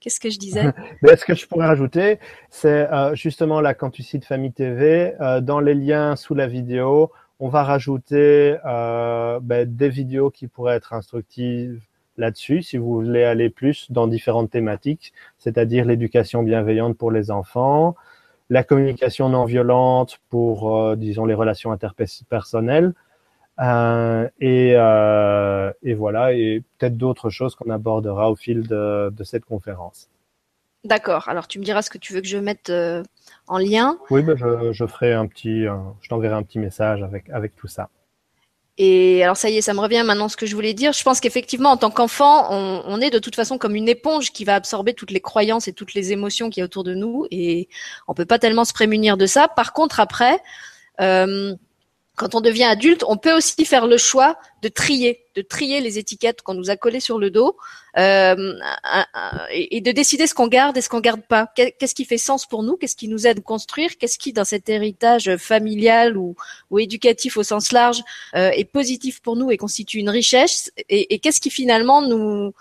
[0.00, 0.72] Qu'est-ce que je disais?
[1.02, 5.14] Mais Ce que je pourrais rajouter, c'est euh, justement là, quand tu cites Famille TV,
[5.20, 10.46] euh, dans les liens sous la vidéo, on va rajouter euh, ben, des vidéos qui
[10.46, 11.80] pourraient être instructives
[12.16, 17.94] là-dessus, si vous voulez aller plus dans différentes thématiques, c'est-à-dire l'éducation bienveillante pour les enfants,
[18.50, 22.92] la communication non violente pour, disons, les relations interpersonnelles,
[23.60, 29.44] et, euh, et, voilà, et peut-être d'autres choses qu'on abordera au fil de, de cette
[29.44, 30.08] conférence.
[30.84, 31.28] D'accord.
[31.28, 33.02] Alors tu me diras ce que tu veux que je mette euh,
[33.46, 33.98] en lien.
[34.08, 37.68] Oui, ben je, je, ferai un petit, je t'enverrai un petit message avec avec tout
[37.68, 37.90] ça.
[38.78, 40.94] Et alors ça y est, ça me revient maintenant ce que je voulais dire.
[40.94, 44.32] Je pense qu'effectivement, en tant qu'enfant, on, on, est de toute façon comme une éponge
[44.32, 46.94] qui va absorber toutes les croyances et toutes les émotions qui y a autour de
[46.94, 47.68] nous, et
[48.08, 49.48] on peut pas tellement se prémunir de ça.
[49.48, 50.40] Par contre, après,
[51.02, 51.54] euh,
[52.20, 55.98] quand on devient adulte, on peut aussi faire le choix de trier, de trier les
[55.98, 57.56] étiquettes qu'on nous a collées sur le dos
[57.96, 58.52] euh,
[59.50, 61.50] et, de décider ce qu'on garde et ce qu'on garde pas.
[61.56, 62.76] Qu'est-ce qui fait sens pour nous?
[62.76, 63.96] Qu'est-ce qui nous aide à construire?
[63.96, 66.36] Qu'est-ce qui, dans cet héritage familial ou,
[66.78, 68.02] éducatif au sens large,
[68.36, 70.70] euh, est positif pour nous et constitue une richesse?
[70.90, 72.52] Et, et qu'est-ce qui finalement nous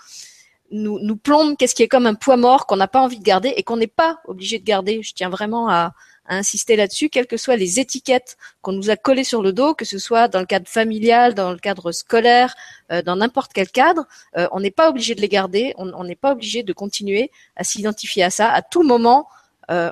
[0.72, 1.58] nous, nous plombe?
[1.58, 3.76] Qu'est-ce qui est comme un poids mort qu'on n'a pas envie de garder et qu'on
[3.76, 5.02] n'est pas obligé de garder?
[5.04, 5.94] Je tiens vraiment à,
[6.38, 9.86] insister là-dessus, quelles que soient les étiquettes qu'on nous a collées sur le dos, que
[9.86, 12.56] ce soit dans le cadre familial, dans le cadre scolaire,
[12.92, 14.06] euh, dans n'importe quel cadre,
[14.38, 17.64] euh, on n'est pas obligé de les garder, on n'est pas obligé de continuer à
[17.64, 18.52] s'identifier à ça.
[18.52, 19.28] À tout moment,
[19.72, 19.92] euh,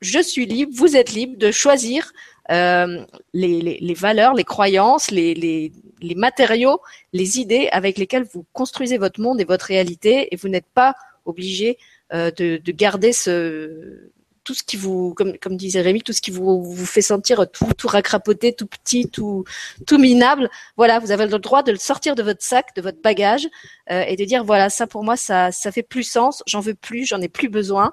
[0.00, 2.12] je suis libre, vous êtes libre de choisir
[2.48, 6.80] les, les, les, valeurs, les croyances, les, les, les, matériaux,
[7.12, 10.94] les idées avec lesquelles vous construisez votre monde et votre réalité, et vous n'êtes pas
[11.24, 11.76] obligé
[12.12, 14.12] de, de, garder ce,
[14.46, 17.50] tout ce qui vous, comme, comme disait Rémi, tout ce qui vous, vous fait sentir
[17.50, 19.44] tout, tout racrapoté, tout petit, tout,
[19.86, 20.48] tout minable.
[20.76, 23.48] Voilà, vous avez le droit de le sortir de votre sac, de votre bagage,
[23.90, 26.44] euh, et de dire voilà, ça pour moi, ça, ça fait plus sens.
[26.46, 27.92] J'en veux plus, j'en ai plus besoin.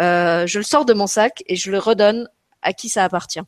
[0.00, 2.28] Euh, je le sors de mon sac et je le redonne
[2.62, 3.42] à qui ça appartient.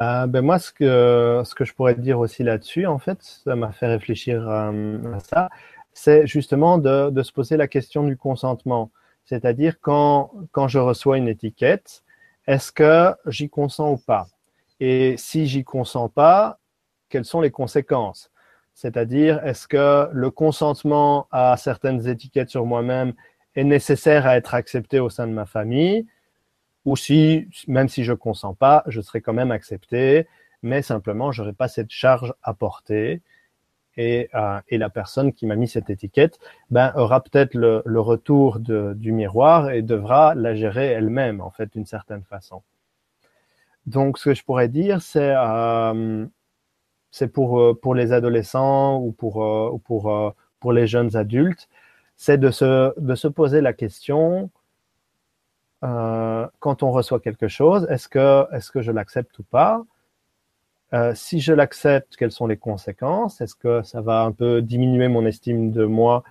[0.00, 3.56] Euh, ben moi, ce que, ce que je pourrais dire aussi là-dessus, en fait, ça
[3.56, 5.48] m'a fait réfléchir euh, à ça,
[5.92, 8.92] c'est justement de, de, se poser la question du consentement.
[9.30, 12.02] C'est-à-dire quand, je reçois une étiquette,
[12.48, 14.26] est-ce que j'y consens ou pas?
[14.80, 16.58] Et si j'y consens pas,
[17.08, 18.32] quelles sont les conséquences?
[18.74, 23.12] C'est-à-dire, est-ce que le consentement à certaines étiquettes sur moi-même
[23.54, 26.08] est nécessaire à être accepté au sein de ma famille?
[26.84, 30.26] Ou si, même si je consens pas, je serai quand même accepté,
[30.64, 33.22] mais simplement, j'aurai pas cette charge à porter.
[33.96, 36.38] Et, euh, et la personne qui m'a mis cette étiquette
[36.70, 41.86] ben, aura peut-être le, retour du miroir et devra la gérer elle-même, en fait, d'une
[41.86, 42.62] certaine façon.
[43.86, 46.26] Donc, ce que je pourrais dire, c'est euh,
[47.32, 51.68] pour, euh, pour les adolescents ou pour, pour, pour les jeunes adultes,
[52.16, 54.50] c'est de se, de se poser la question
[55.82, 59.82] quand on reçoit quelque chose, est-ce que, est-ce que je l'accepte ou pas?
[60.94, 63.40] Euh, Si je l'accepte, quelles sont les conséquences?
[63.40, 66.24] Est-ce que ça va un peu diminuer mon estime de moi?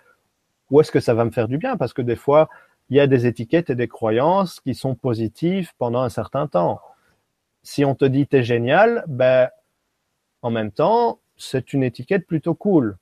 [0.72, 1.78] Ou est-ce que ça va me faire du bien?
[1.78, 2.50] Parce que des fois,
[2.90, 6.82] il y a des étiquettes et des croyances qui sont positives pendant un certain temps.
[7.64, 9.50] Si on te dit t'es génial, ben
[10.42, 12.98] en même temps, c'est une étiquette plutôt cool.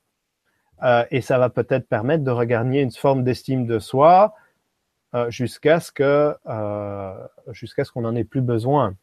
[0.83, 4.35] Euh, et ça va peut-être permettre de regagner une forme d'estime de soi,
[5.15, 6.35] euh, jusqu'à ce que
[7.51, 8.95] jusqu'à ce qu'on n'en ait plus besoin.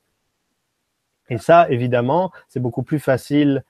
[1.31, 3.65] Et ça, évidemment, c'est beaucoup plus facile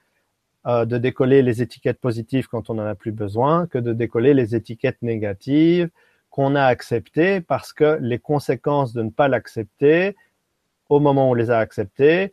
[0.67, 4.35] euh, de décoller les étiquettes positives quand on n'en a plus besoin que de décoller
[4.35, 5.91] les étiquettes négatives
[6.31, 10.17] qu'on a acceptées parce que les conséquences de ne pas l'accepter
[10.89, 12.33] au moment où on les a acceptées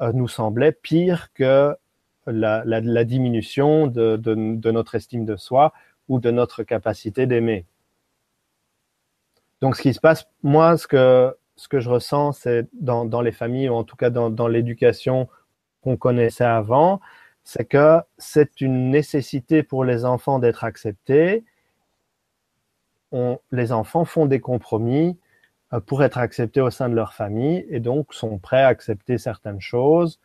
[0.00, 1.74] euh, nous semblaient pires que
[2.26, 5.72] la, diminution de, de, de notre estime de soi
[6.08, 7.64] ou de notre capacité d'aimer.
[9.60, 13.32] Donc, ce qui se passe, moi, ce que, ce que je ressens, c'est dans, les
[13.32, 15.28] familles, ou en tout cas dans, l'éducation
[15.82, 17.00] qu'on connaissait avant,
[17.44, 21.44] c'est que c'est une nécessité pour les enfants d'être acceptés.
[23.52, 25.18] Les enfants font des compromis
[25.72, 29.18] euh, pour être acceptés au sein de leur famille et donc sont prêts à accepter
[29.18, 30.20] certaines choses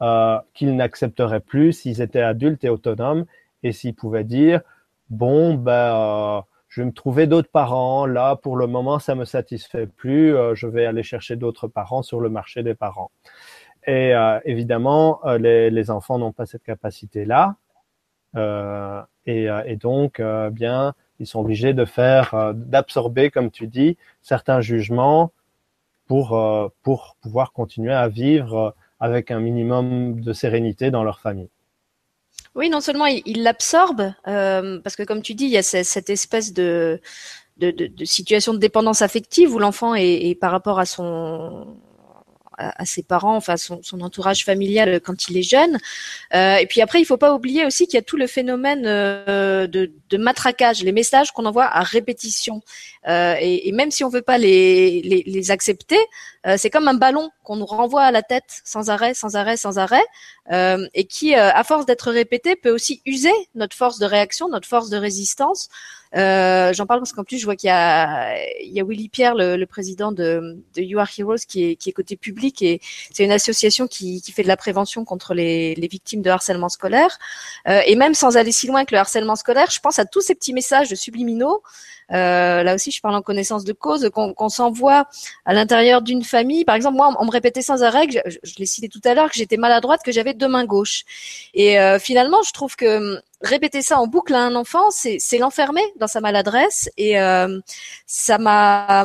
[0.00, 3.24] euh, qu'ils n'accepteraient plus s'ils étaient adultes et autonomes
[3.64, 4.60] et s'ils pouvaient dire
[5.10, 8.06] bon ben euh, je vais me trouver d'autres parents.
[8.06, 10.36] Là, pour le moment, ça me satisfait plus.
[10.36, 13.10] Euh, je vais aller chercher d'autres parents sur le marché des parents.
[13.86, 17.56] Et euh, évidemment, euh, les, enfants n'ont pas cette capacité-là.
[18.36, 24.60] Euh, et, et, donc, bien, ils sont obligés de faire, d'absorber, comme tu dis, certains
[24.60, 25.32] jugements
[26.06, 26.28] pour
[26.82, 31.50] pour pouvoir continuer à vivre avec un minimum de sérénité dans leur famille.
[32.58, 36.10] Oui, non seulement il l'absorbe, euh, parce que comme tu dis, il y a cette
[36.10, 37.00] espèce de,
[37.58, 41.76] de, situation de dépendance affective où l'enfant est, par rapport à son
[42.58, 45.78] à, ses parents, enfin son, son, entourage familial quand il est jeune.
[46.34, 48.84] Euh, et puis après, il faut pas oublier aussi qu'il y a tout le phénomène
[48.86, 52.62] euh, de, de, matraquage, les messages qu'on envoie à répétition.
[53.08, 55.98] Euh, et, et, même si on veut pas les, les, les accepter,
[56.46, 59.56] euh, c'est comme un ballon qu'on nous renvoie à la tête sans arrêt, sans arrêt,
[59.56, 60.04] sans arrêt,
[60.52, 64.68] euh, et qui, à force d'être répété, peut aussi user notre force de réaction, notre
[64.68, 65.68] force de résistance.
[66.16, 69.56] Euh, J'en parle parce qu'en plus, je vois qu'il y y a Willy Pierre, le,
[69.56, 72.80] le président de, de, You Are Heroes, qui est, qui est côté public et
[73.12, 76.68] c'est une association qui, qui, fait de la prévention contre les, les victimes de harcèlement
[76.68, 77.18] scolaire.
[77.68, 80.20] Euh, et même sans aller si loin que le harcèlement scolaire, je pense à tous
[80.20, 81.62] ces petits messages subliminaux.
[82.12, 85.06] Euh, là aussi, je parle en connaissance de cause, qu'on qu s'envoie
[85.44, 86.64] à l'intérieur d'une famille.
[86.64, 89.30] Par exemple, moi, on me répétait sans arrêt, je, je l'ai cité tout à l'heure,
[89.30, 91.04] que j'étais maladroite, que j'avais deux mains gauches.
[91.54, 95.84] Et euh, finalement, je trouve que répéter ça en boucle à un enfant, c'est l'enfermer
[95.96, 97.60] dans sa maladresse et euh,
[98.06, 99.04] ça m'a,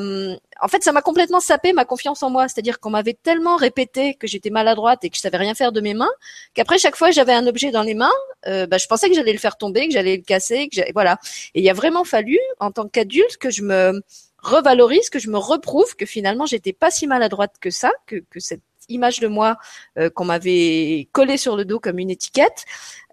[0.61, 2.47] en fait, ça m'a complètement sapé ma confiance en moi.
[2.47, 5.81] C'est-à-dire qu'on m'avait tellement répété que j'étais maladroite et que je savais rien faire de
[5.81, 6.11] mes mains,
[6.53, 8.11] qu'après chaque fois j'avais un objet dans les mains,
[8.47, 11.19] euh, bah, je pensais que j'allais le faire tomber, que j'allais le casser, que voilà.
[11.53, 14.01] Et il a vraiment fallu, en tant qu'adulte, que je me
[14.39, 18.39] revalorise, que je me reprouve que finalement j'étais pas si maladroite que ça, que, que
[18.39, 19.57] cette image de moi
[19.97, 22.65] euh, qu'on m'avait collée sur le dos comme une étiquette.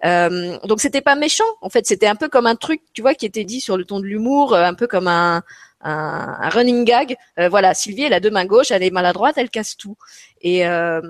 [0.04, 3.14] Euh, donc c'était pas méchant, en fait, c'était un peu comme un truc, tu vois,
[3.14, 5.42] qui était dit sur le ton de l'humour, euh, un peu comme un,
[5.82, 7.16] un, un running gag.
[7.38, 9.96] Euh, voilà, Sylvie, elle a deux mains gauches, elle est maladroite, elle casse tout.
[10.40, 11.00] Et euh,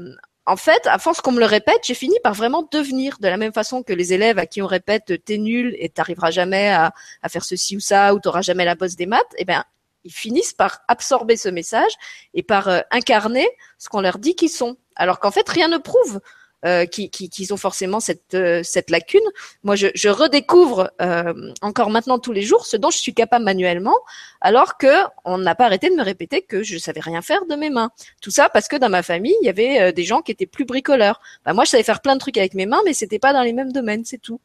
[0.46, 3.36] en fait, à force qu'on me le répète, j'ai fini par vraiment devenir de la
[3.36, 6.92] même façon que les élèves à qui on répète t'es nul et t'arriveras jamais à,
[7.22, 9.34] à, faire ceci ou ça ou t'auras jamais la bosse des maths.
[9.38, 9.64] Eh ben,
[10.04, 11.92] ils finissent par absorber ce message
[12.34, 13.48] et par euh, incarner
[13.78, 14.76] ce qu'on leur dit qu'ils sont.
[14.96, 16.20] Alors qu'en fait, rien ne prouve
[16.66, 19.24] euh, qui, qui, ont forcément cette, euh, cette lacune.
[19.62, 21.32] Moi, je, je redécouvre euh,
[21.62, 23.96] encore maintenant tous les jours ce dont je suis capable manuellement,
[24.42, 24.92] alors que
[25.24, 27.92] on n'a pas arrêté de me répéter que je savais rien faire de mes mains.
[28.20, 30.66] Tout ça parce que dans ma famille, il y avait des gens qui étaient plus
[30.66, 31.22] bricoleurs.
[31.46, 33.42] Bah, moi, je savais faire plein de trucs avec mes mains, mais c'était pas dans
[33.42, 34.42] les mêmes domaines, c'est tout.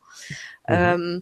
[0.70, 1.20] Mmh.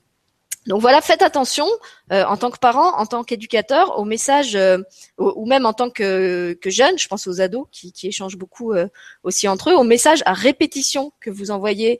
[0.67, 1.67] Donc voilà, faites attention
[2.11, 4.77] euh, en tant que parent, en tant qu'éducateur, aux messages, euh,
[5.17, 8.87] ou même en tant que, que jeune, je pense aux ados qui, échangent beaucoup euh,
[9.23, 11.99] aussi entre eux, aux messages à répétition que vous envoyez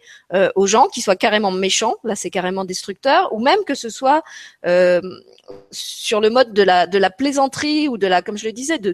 [0.55, 4.23] aux gens, qui soient carrément méchants, là c'est carrément destructeur, ou même que ce soit
[5.71, 8.91] sur le mode de la, plaisanterie ou de la, comme je le disais, de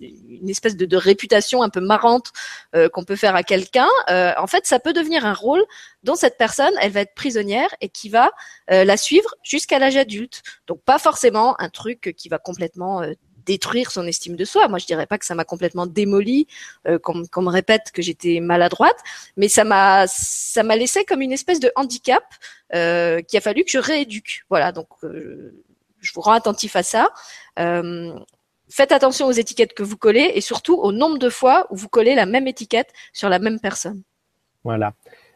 [0.00, 2.32] une espèce de, de, réputation un peu marrante
[2.74, 5.64] euh, qu'on peut faire à quelqu'un, euh, en fait, ça peut devenir un rôle
[6.02, 8.30] dont cette personne, elle va être prisonnière et qui va
[8.70, 10.42] euh, la suivre jusqu'à l'âge adulte.
[10.66, 13.02] Donc pas forcément un truc qui va complètement
[13.44, 14.68] détruire son estime de soi.
[14.68, 16.46] Moi, je dirais pas que ça m'a complètement démoli,
[17.02, 18.98] qu'on, me répète que j'étais maladroite,
[19.36, 22.24] mais ça m'a ça m'a laissé comme une espèce de handicap
[22.74, 24.44] euh, qu'il a fallu que je rééduque.
[24.50, 27.10] Voilà, donc je vous rends attentif à ça.
[28.68, 31.76] Euh, faites attention aux étiquettes que vous collez et surtout au nombre de fois où
[31.76, 34.02] vous collez la même étiquette sur la même personne.
[34.64, 34.94] Voilà.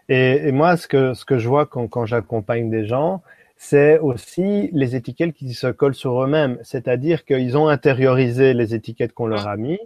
[0.09, 3.23] Et, moi, ce que, je vois quand, j'accompagne des gens,
[3.57, 6.59] c'est aussi les étiquettes qui se collent sur eux-mêmes.
[6.63, 9.79] C'est-à-dire qu'ils ont intériorisé les étiquettes qu'on leur a mis.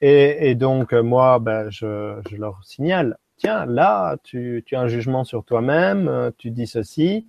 [0.00, 5.44] Et, donc, moi, ben, je, leur signale, tiens, là, tu, tu as un jugement sur
[5.44, 7.28] toi-même, tu dis ceci.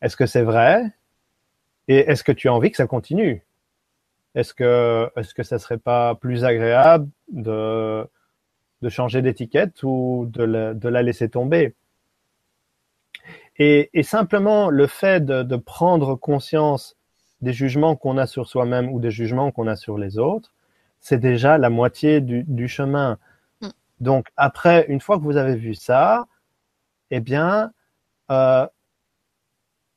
[0.00, 0.82] Est-ce que c'est vrai?
[1.86, 3.44] Et est-ce que tu as envie que ça continue
[4.34, 8.06] est-ce que, est-ce que ça serait pas plus agréable de,
[8.80, 11.74] de changer d'étiquette ou de la, de la laisser tomber?
[13.58, 16.96] Et, et, simplement le fait de, de prendre conscience
[17.42, 20.54] des jugements qu'on a sur soi-même ou des jugements qu'on a sur les autres,
[21.00, 23.18] c'est déjà la moitié du, du chemin.
[23.60, 23.68] Mm.
[24.00, 26.26] Donc après, une fois que vous avez vu ça,
[27.10, 27.72] eh bien,
[28.30, 28.66] euh,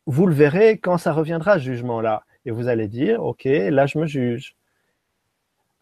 [0.05, 3.97] vous le verrez quand ça reviendra, ce jugement-là et vous allez dire, OK, là, je
[3.97, 4.55] me juge.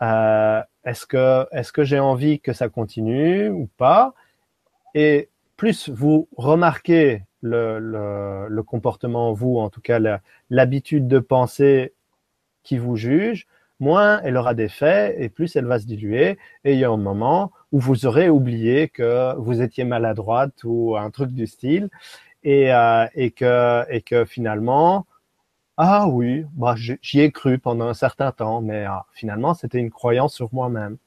[0.01, 4.13] Euh, est-ce que, est-ce que j'ai envie que ça continue ou pas?
[4.95, 9.99] Et plus vous remarquez le, comportement, vous, en tout cas,
[10.49, 11.93] l'habitude de penser
[12.63, 13.47] qui vous juge,
[13.79, 16.37] moins elle aura d'effet et plus elle va se diluer.
[16.63, 20.95] Et il y a un moment où vous aurez oublié que vous étiez maladroite ou
[20.97, 21.89] un truc du style
[22.43, 23.05] et, euh,
[23.35, 25.05] que, et que finalement,
[25.77, 29.89] ah oui, bah, j'y ai cru pendant un certain temps, mais ah, finalement, c'était une
[29.89, 30.97] croyance sur moi-même.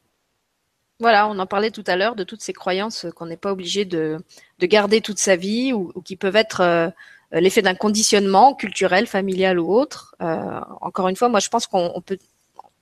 [0.99, 3.85] Voilà, on en parlait tout à l'heure de toutes ces croyances qu'on n'est pas obligé
[3.85, 4.19] de,
[4.59, 6.89] de, garder toute sa vie ou, qui peuvent être euh,
[7.33, 10.17] l'effet d'un conditionnement culturel, familial ou autre.
[10.23, 12.19] Euh, encore une fois, moi, je pense qu'on peut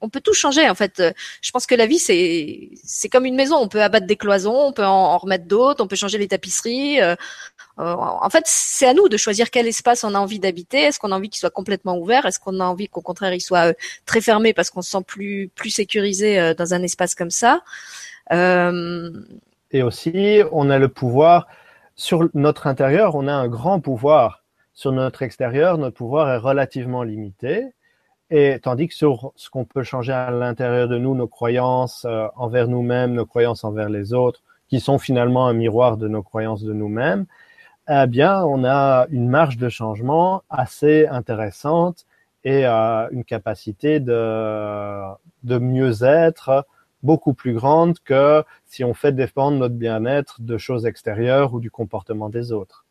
[0.05, 1.03] on peut tout changer en fait.
[1.41, 3.57] Je pense que la vie c'est c'est comme une maison.
[3.57, 7.01] On peut abattre des cloisons, on peut en, remettre d'autres, on peut changer les tapisseries.
[7.01, 7.17] Euh,
[7.79, 10.83] euh, en fait, c'est à nous de choisir quel espace on a envie d'habiter.
[10.83, 12.27] Est-ce qu'on a envie qu'il soit complètement ouvert?
[12.27, 13.73] Est-ce qu'on a envie qu'au contraire il soit euh,
[14.07, 17.63] très fermé parce qu'on se sent plus plus sécurisé dans un espace comme ça?
[18.31, 21.49] Et aussi, on a le pouvoir
[21.97, 23.15] sur notre intérieur.
[23.17, 25.79] On a un grand pouvoir sur notre extérieur.
[25.79, 27.73] Notre pouvoir est relativement limité.
[28.37, 32.27] Et tandis que sur ce qu'on peut changer à l'intérieur de nous, nos croyances euh,
[32.35, 36.65] envers nous-mêmes, nos croyances envers les autres, qui sont finalement un miroir de nos croyances
[36.65, 37.27] de nous-mêmes,
[37.89, 42.07] eh bien, on a une marge de changement assez intéressante
[42.43, 45.15] et euh, une capacité de,
[45.45, 46.67] mieux-être
[47.05, 51.71] beaucoup plus grande que si on fait dépendre notre bien-être de choses extérieures ou du
[51.71, 52.84] comportement des autres.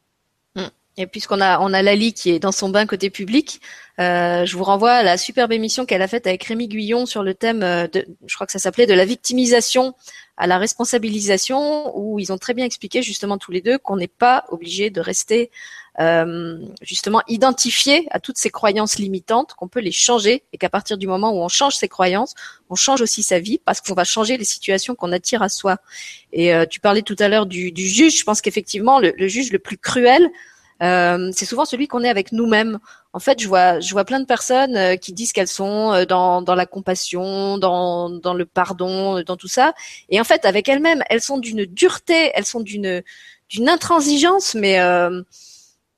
[0.98, 3.62] Et puisqu'on a on a Lali qui est dans son bain côté public,
[4.00, 7.24] euh, je vous renvoie à la superbe émission qu'elle a faite avec Rémi Guyon sur
[7.24, 9.96] le thème euh, de, je crois que ça s'appelait de la victimisation
[10.38, 14.08] à la responsabilisation, où ils ont très bien expliqué justement tous les deux qu'on n'est
[14.08, 15.52] pas obligé de rester
[16.00, 20.98] euh, justement identifié à toutes ces croyances limitantes, qu'on peut les changer et qu'à partir
[20.98, 22.34] du moment où on change ses croyances,
[22.70, 25.78] on change aussi sa vie parce qu'on va changer les situations qu'on attire à soi.
[26.32, 29.28] Et euh, tu parlais tout à l'heure du, du, juge, je pense qu'effectivement le, le
[29.28, 30.28] juge le plus cruel
[30.82, 32.80] euh, c'est souvent celui qu'on est avec nous-mêmes.
[33.14, 36.06] En fait, je vois, je vois plein de personnes euh, qui disent qu'elles sont euh,
[36.06, 39.74] dans, dans la compassion, dans, dans le pardon, dans tout ça.
[40.10, 43.04] Et en fait, avec elles-mêmes, elles sont d'une dureté, elles sont d'une
[43.50, 44.80] d'une intransigeance, mais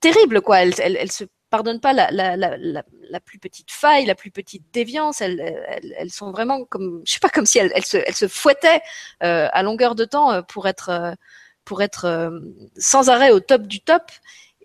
[0.02, 0.62] terrible, quoi.
[0.62, 4.30] Elles, elles, elles, se pardonnent pas la, la, la, la, plus petite faille, la plus
[4.30, 5.22] petite déviance.
[5.22, 8.16] Elles, elles, elles, sont vraiment comme, je sais pas, comme si elles, elles, se, elles
[8.16, 8.82] se fouettaient
[9.22, 11.16] à longueur de temps pour être,
[11.64, 12.42] pour être
[12.78, 14.12] sans arrêt au top du top.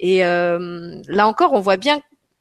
[0.01, 2.01] Et euh, là encore, on voit bien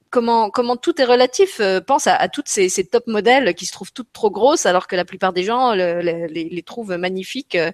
[0.09, 1.59] comment comment tout est relatif.
[1.59, 4.95] Euh, pense à, toutes ces, top modèles qui se trouvent toutes trop grosses, alors que
[4.95, 7.71] la plupart des gens les, trouvent magnifiques euh,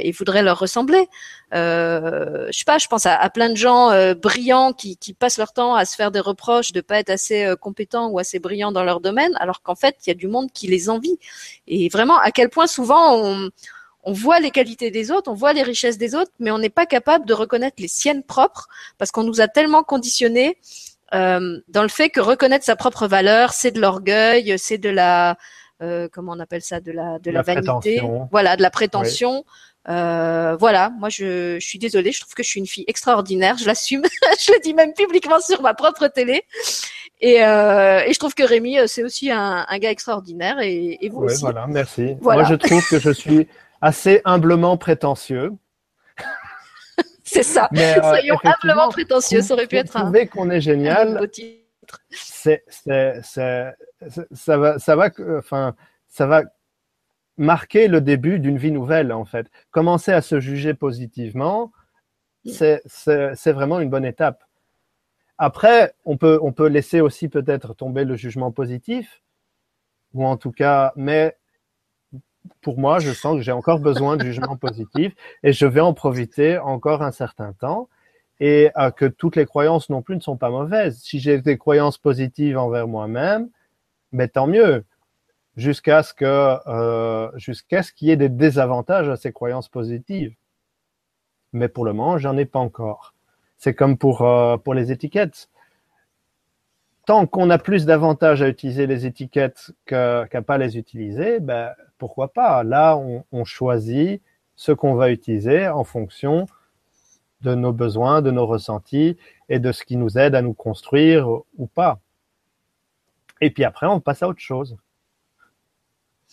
[0.00, 1.08] et voudraient leur ressembler.
[1.54, 5.52] Euh, je sais pas, je pense à, plein de gens brillants qui, qui, passent leur
[5.52, 8.84] temps à se faire des reproches de pas être assez compétents ou assez brillants dans
[8.84, 11.18] leur domaine, alors qu'en fait, il y a du monde qui les envie.
[11.68, 13.50] Et vraiment, à quel point souvent on
[14.08, 16.70] on voit les qualités des autres, on voit les richesses des autres, mais on n'est
[16.70, 20.56] pas capable de reconnaître les siennes propres parce qu'on nous a tellement conditionnés
[21.14, 25.36] euh, dans le fait que reconnaître sa propre valeur, c'est de l'orgueil, c'est de la
[25.82, 28.00] euh, comment on appelle ça, de la de la, vanité,
[28.30, 29.44] voilà, de la prétention.
[29.90, 33.58] Euh, voilà, moi je, je, suis désolée, je trouve que je suis une fille extraordinaire,
[33.58, 34.02] je l'assume,
[34.40, 36.44] je le dis même publiquement sur ma propre télé.
[37.20, 41.08] Et, euh, et je trouve que Rémi, c'est aussi un, un, gars extraordinaire et, et
[41.10, 41.42] vous ouais, aussi.
[41.42, 42.16] Voilà, merci.
[42.22, 43.48] Moi je trouve que je suis
[43.80, 45.52] assez humblement prétentieux.
[47.24, 47.68] C'est ça.
[47.72, 49.42] Mais, euh, Soyons humblement prétentieux.
[49.42, 50.12] Ça aurait pu être un.
[50.26, 51.28] qu'on est génial.
[52.10, 55.74] C'est, ça va, ça va, enfin,
[56.06, 56.42] ça va
[57.38, 59.46] marquer le début d'une vie nouvelle en fait.
[59.70, 61.72] Commencer à se juger positivement,
[62.44, 64.44] c'est, c'est vraiment une bonne étape.
[65.38, 69.22] Après, on peut, on peut laisser aussi peut-être tomber le jugement positif,
[70.12, 71.37] ou en tout cas, mais
[72.60, 75.94] pour moi, je sens que j'ai encore besoin de jugement positif et je vais en
[75.94, 77.88] profiter encore un certain temps
[78.40, 81.00] et euh, que toutes les croyances non plus ne sont pas mauvaises.
[81.00, 83.48] Si j'ai des croyances positives envers moi-même,
[84.12, 84.84] mais tant mieux.
[85.56, 90.34] Jusqu'à ce que euh, ce qu'il y ait des désavantages à ces croyances positives.
[91.52, 93.14] Mais pour le moment, j'en ai pas encore.
[93.56, 95.48] C'est comme pour euh, pour les étiquettes.
[97.08, 102.34] Tant qu'on a plus d'avantages à utiliser les étiquettes qu'à pas les utiliser, ben pourquoi
[102.34, 102.62] pas?
[102.64, 102.98] Là,
[103.32, 104.20] on, choisit
[104.56, 106.44] ce qu'on va utiliser en fonction
[107.40, 109.16] de nos besoins, de nos ressentis
[109.48, 111.98] et de ce qui nous aide à nous construire ou pas.
[113.40, 114.76] Et puis après, on passe à autre chose.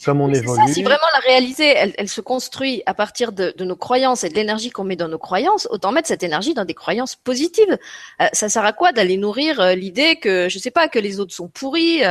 [0.04, 0.68] Comme on évolue.
[0.68, 4.36] Ça, si vraiment la réalité, elle, se construit à partir de, nos croyances et de
[4.36, 7.78] l'énergie qu'on met dans nos croyances, autant mettre cette énergie dans des croyances positives.
[8.22, 11.20] Euh, ça sert à quoi d'aller nourrir euh, l'idée que, je sais pas, que les
[11.20, 12.04] autres sont pourris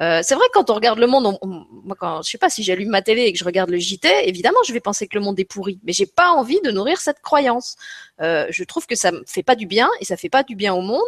[0.00, 2.62] euh, c'est vrai que quand on regarde le monde, moi quand je sais pas si
[2.62, 5.24] j'allume ma télé et que je regarde le JT, évidemment je vais penser que le
[5.24, 7.76] monde est pourri, mais j'ai pas envie de nourrir cette croyance.
[8.20, 10.56] Euh, je trouve que ça me fait pas du bien et ça fait pas du
[10.56, 11.02] bien au monde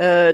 [0.00, 0.32] euh,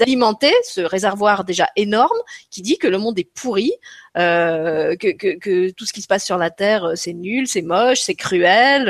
[0.00, 2.16] d'alimenter ce réservoir déjà énorme
[2.50, 3.70] qui dit que le monde est pourri,
[4.16, 7.46] euh, que, que, que, tout ce qui se passe sur la terre euh, c'est nul,
[7.46, 8.86] c'est moche, c'est cruel.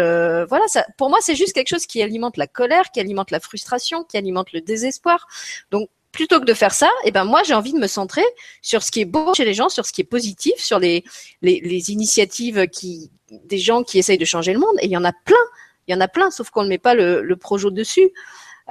[0.48, 3.40] Voilà, ça, pour moi c'est juste quelque chose qui alimente la colère, qui alimente la
[3.40, 5.26] frustration, qui alimente le désespoir.
[5.70, 8.24] Donc plutôt que de faire ça, eh ben moi j'ai envie de me centrer
[8.60, 11.04] sur ce qui est beau chez les gens, sur ce qui est positif, sur les,
[11.42, 14.76] les, initiatives qui des gens qui essayent de changer le monde.
[14.80, 15.46] Et il y en a plein,
[15.86, 18.10] il y en a plein, sauf qu'on ne met pas le, le projo dessus.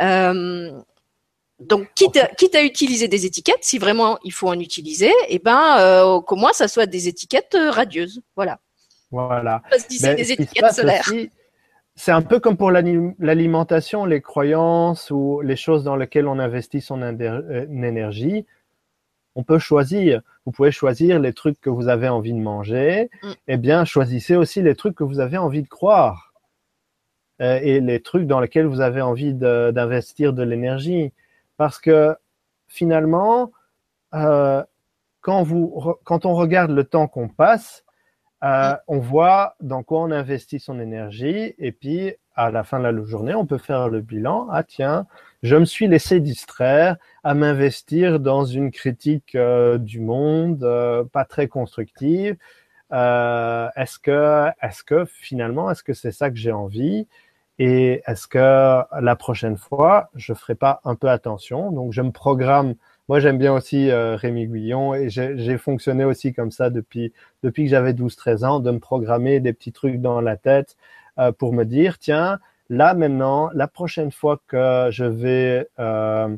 [0.01, 0.77] Euh,
[1.61, 5.39] donc, quitte à, quitte à, utiliser des étiquettes, si vraiment il faut en utiliser, eh
[5.39, 8.19] ben, euh, qu'au moins ça soit des étiquettes euh, radieuses.
[8.35, 8.59] Voilà.
[9.09, 9.61] Voilà.
[9.69, 9.77] Pas
[10.15, 11.09] des étiquettes solaires
[11.97, 16.79] c'est un peu comme pour l'alimentation, les croyances ou les choses dans lesquelles on investit
[16.79, 18.45] son euh, énergie.
[19.33, 20.21] On peut choisir.
[20.45, 23.09] Vous pouvez choisir les trucs que vous avez envie de manger.
[23.23, 23.31] Mm.
[23.47, 26.33] Eh bien, choisissez aussi les trucs que vous avez envie de croire
[27.41, 31.13] euh, et les trucs dans lesquels vous avez envie d'investir de, l'énergie.
[31.57, 32.15] Parce que
[32.67, 33.51] finalement,
[34.13, 34.63] euh,
[35.21, 37.83] quand, vous, quand on regarde le temps qu'on passe,
[38.43, 42.83] euh, on voit dans quoi on investit son énergie et puis à la fin de
[42.87, 44.47] la journée, on peut faire le bilan.
[44.51, 45.07] Ah tiens,
[45.41, 51.25] je me suis laissé distraire à m'investir dans une critique euh, du monde euh, pas
[51.25, 52.37] très constructive.
[52.91, 57.07] est-ce que, est-ce que finalement, est-ce que c'est ça que j'ai envie?
[57.59, 61.71] Et est-ce que la prochaine fois, je ferai pas un peu attention?
[61.71, 62.75] Donc, je me programme
[63.07, 67.63] moi, j'aime bien aussi euh, Rémi Guillon et j'ai fonctionné aussi comme ça depuis, depuis
[67.63, 70.75] que j'avais 12-13 ans, de me programmer des petits trucs dans la tête
[71.17, 72.39] euh, pour me dire, tiens,
[72.69, 76.35] là maintenant, la prochaine fois que je vais euh,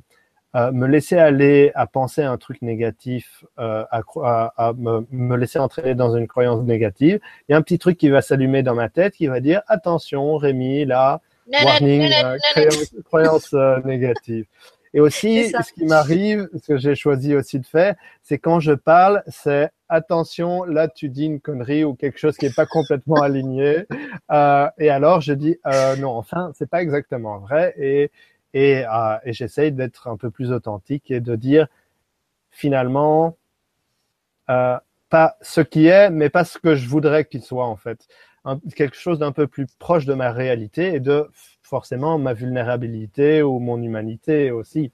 [0.55, 5.38] euh me laisser aller à penser un truc négatif, euh, à, à, à me, me,
[5.38, 8.61] laisser entraîner dans une croyance négative, il y a un petit truc qui va s'allumer
[8.61, 11.20] dans ma tête qui va dire, attention, Rémi, là,
[11.63, 12.11] warning,
[12.53, 13.53] croyance, croyance
[13.86, 14.45] négative.
[14.93, 18.71] Et aussi, ce qui m'arrive, ce que j'ai choisi aussi de faire, c'est quand je
[18.73, 23.21] parle, c'est attention, là tu dis une connerie ou quelque chose qui est pas complètement
[23.21, 23.85] aligné.
[24.31, 27.73] Euh, et alors je dis euh, non, enfin c'est pas exactement vrai.
[27.77, 28.11] Et
[28.53, 31.67] et, euh, et j'essaye d'être un peu plus authentique et de dire
[32.51, 33.37] finalement
[34.49, 34.77] euh,
[35.09, 38.07] pas ce qui est, mais pas ce que je voudrais qu'il soit en fait.
[38.75, 41.27] Quelque chose d'un peu plus proche de ma réalité et de
[41.61, 44.91] forcément ma vulnérabilité ou mon humanité aussi.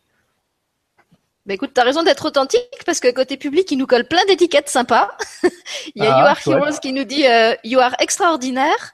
[1.46, 4.68] Bah écoute, t'as raison d'être authentique parce que côté public, il nous colle plein d'étiquettes
[4.70, 5.12] sympas.
[5.96, 6.62] il y a Ah, You Are.
[6.64, 8.94] Heroes qui nous dit euh, You Are extraordinaire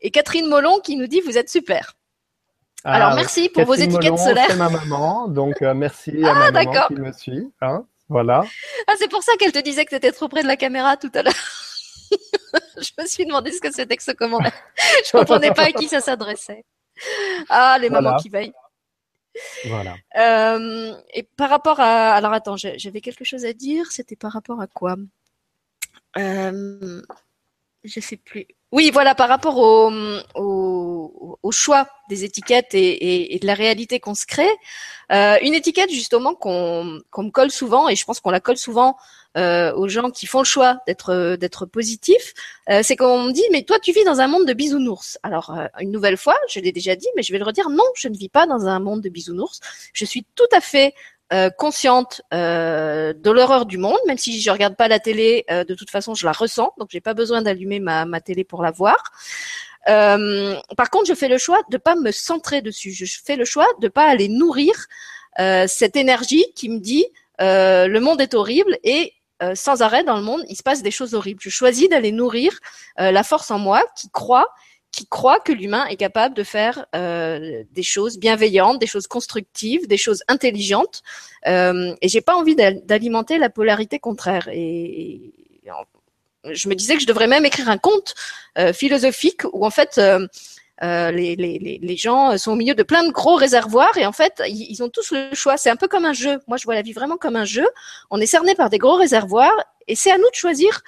[0.00, 1.94] et Catherine Molon qui nous dit Vous êtes super.
[2.84, 4.46] Alors Ah, merci pour vos étiquettes Molon, solaires.
[4.48, 6.88] C'est ma maman, donc euh, merci à Ah, ma maman d'accord.
[6.88, 7.52] qui me suit.
[7.60, 8.42] Hein, voilà.
[8.86, 11.10] Ah, c'est pour ça qu'elle te disait que t'étais trop près de la caméra tout
[11.14, 11.34] à l'heure.
[12.76, 14.52] Je me suis demandé ce que c'était que ce commentaire.
[15.06, 16.64] Je comprenais pas à qui ça s'adressait.
[17.48, 18.52] Ah, les mamans qui veillent.
[19.66, 19.94] Voilà.
[20.16, 23.90] Euh, et par rapport à, alors attends, j'avais quelque chose à dire.
[23.90, 24.96] C'était par rapport à quoi?
[26.18, 27.02] Euh,
[27.84, 28.46] Je sais plus.
[28.72, 29.90] Oui, voilà, par rapport au,
[31.50, 34.48] choix des étiquettes et, de la réalité qu'on se crée.
[35.12, 38.96] Euh, une étiquette justement qu'on me colle souvent, et je pense qu'on la colle souvent
[39.36, 42.32] euh, aux gens qui font le choix d'être d'être positifs,
[42.70, 45.18] euh, c'est qu'on me dit mais toi tu vis dans un monde de bisounours.
[45.22, 48.08] Alors une nouvelle fois, je l'ai déjà dit, mais je vais le redire, non, je
[48.08, 49.60] ne vis pas dans un monde de bisounours.
[49.92, 50.94] Je suis tout à fait
[51.32, 55.64] euh, consciente euh, de l'horreur du monde, même si je regarde pas la télé, euh,
[55.64, 58.62] de toute façon je la ressens, donc j'ai pas besoin d'allumer ma, ma télé pour
[58.62, 59.12] la voir.
[59.86, 62.92] Par contre, je fais le choix de pas me centrer dessus.
[62.92, 64.72] Je fais le choix de pas aller nourrir
[65.66, 67.06] cette énergie qui me dit
[67.40, 69.14] le monde est horrible et
[69.54, 71.40] sans arrêt dans le monde il se passe des choses horribles.
[71.42, 72.52] Je choisis d'aller nourrir
[72.96, 74.46] la force en moi qui croit
[74.92, 79.88] qui croit que l'humain est capable de faire euh, des choses bienveillantes, des choses constructives,
[79.88, 81.02] des choses intelligentes.
[81.46, 84.48] Euh, et j'ai pas envie d'al- d'alimenter la polarité contraire.
[84.52, 85.32] Et,
[86.50, 88.14] je me disais que je devrais même écrire un conte
[88.58, 90.26] euh, philosophique où en fait euh,
[90.82, 94.12] euh, les, les, les, gens sont au milieu de plein de gros réservoirs et en
[94.12, 95.56] fait ils, ils ont tous le choix.
[95.56, 96.40] C'est un peu comme un jeu.
[96.48, 97.66] Moi je vois la vie vraiment comme un jeu.
[98.10, 99.54] On est cerné par des gros réservoirs
[99.86, 100.82] et c'est à nous de choisir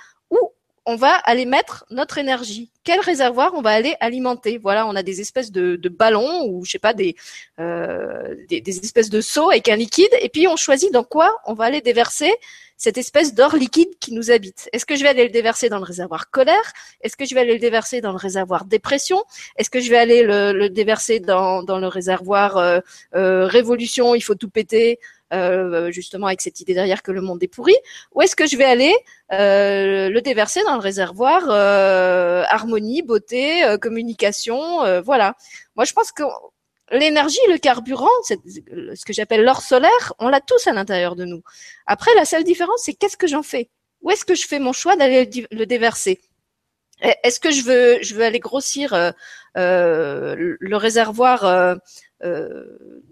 [0.86, 2.70] on va aller mettre notre énergie.
[2.84, 4.58] Quel réservoir on va aller alimenter?
[4.58, 7.16] Voilà, on a des espèces de, ballons ou je sais pas des,
[7.58, 11.34] euh, des des espèces de seaux avec un liquide et puis on choisit dans quoi
[11.46, 12.32] on va aller déverser
[12.76, 14.68] cette espèce d'or liquide qui nous habite.
[14.72, 16.72] Est-ce que je vais aller le déverser dans le réservoir colère?
[17.00, 19.22] Est-ce que je vais aller le déverser dans le réservoir dépression?
[19.56, 22.80] Est-ce que je vais aller le, le déverser dans, dans le réservoir euh,
[23.14, 24.98] euh, révolution Il faut tout péter,
[25.34, 27.74] euh, justement avec cette idée derrière que le monde est pourri.
[28.12, 28.94] Ou est-ce que je vais aller
[29.32, 35.34] euh, le déverser dans le réservoir euh, harmonie, beauté, euh, communication Voilà.
[35.76, 36.22] Moi, je pense que
[36.90, 41.42] l'énergie, le carburant, ce que j'appelle l'or solaire, on l'a tous à l'intérieur de nous.
[41.86, 43.70] Après, la seule différence, c'est qu'est-ce que j'en fais?
[44.02, 46.20] Où est-ce que je fais mon choix d'aller le déverser?
[47.02, 48.94] Eh, Est-ce que je veux, je veux aller grossir
[49.56, 51.76] le- réservoir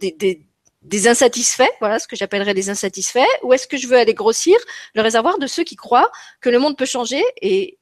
[0.00, 0.46] des,
[0.82, 4.56] des insatisfaits, voilà ce que j'appellerais des insatisfaits, ou est-ce que je veux aller grossir
[4.94, 6.10] le réservoir de ceux qui croient
[6.40, 7.78] que le monde peut changer et,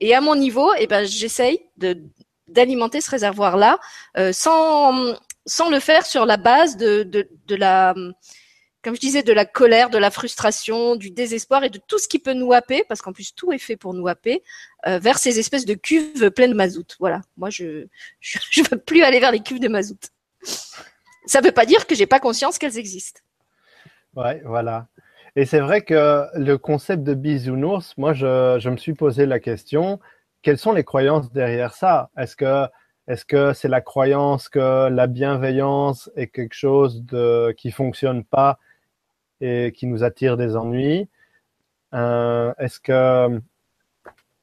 [0.00, 1.60] et à mon niveau, eh ben, j'essaye
[2.46, 3.78] d'alimenter ce réservoir-là
[4.16, 5.16] euh, sans
[5.46, 7.94] sans le faire sur la base de, de, de la
[8.82, 12.06] comme je disais, de la colère, de la frustration, du désespoir et de tout ce
[12.06, 14.42] qui peut nous happer, parce qu'en plus tout est fait pour nous happer,
[14.86, 16.96] euh, vers ces espèces de cuves pleines de mazout.
[17.00, 17.20] Voilà.
[17.36, 17.86] Moi, je,
[18.20, 20.10] je veux plus aller vers les cuves de mazout.
[21.28, 23.20] Ça veut pas dire que j'ai pas conscience qu'elles existent.
[24.16, 24.86] Ouais, voilà.
[25.36, 30.00] Et c'est vrai que le concept de bisounours, moi, je, me suis posé la question,
[30.40, 32.10] quelles sont les croyances derrière ça?
[32.16, 32.66] Est-ce que
[33.08, 38.58] est-ce que c'est la croyance que la bienveillance est quelque chose de qui fonctionne pas
[39.40, 41.08] et qui nous attire des ennuis?
[41.94, 43.40] Euh, est-ce que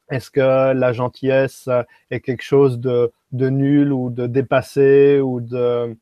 [0.09, 1.67] est-ce que la gentillesse
[2.11, 5.97] est quelque chose de, de nul ou de dépassé ou de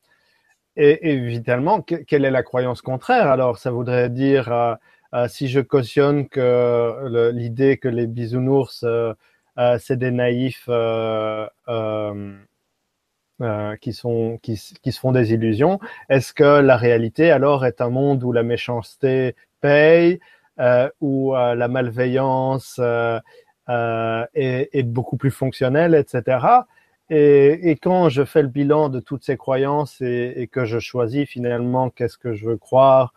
[0.75, 3.27] et évidemment, que- quelle est la croyance contraire?
[3.29, 4.75] Alors, ça voudrait dire, euh,
[5.13, 9.13] euh, si je cautionne que l'idée que les bisounours, euh,
[9.79, 10.67] c'est des naïfs
[13.81, 18.23] qui sont qui, se font des illusions, est-ce que la réalité alors est un monde
[18.23, 20.19] où la méchanceté paye,
[21.01, 22.79] où la malveillance
[23.67, 26.67] est beaucoup plus fonctionnelle, etc.
[27.09, 31.89] Et, quand je fais le bilan de toutes ces croyances et, que je choisis finalement
[31.89, 33.13] qu'est-ce que je veux croire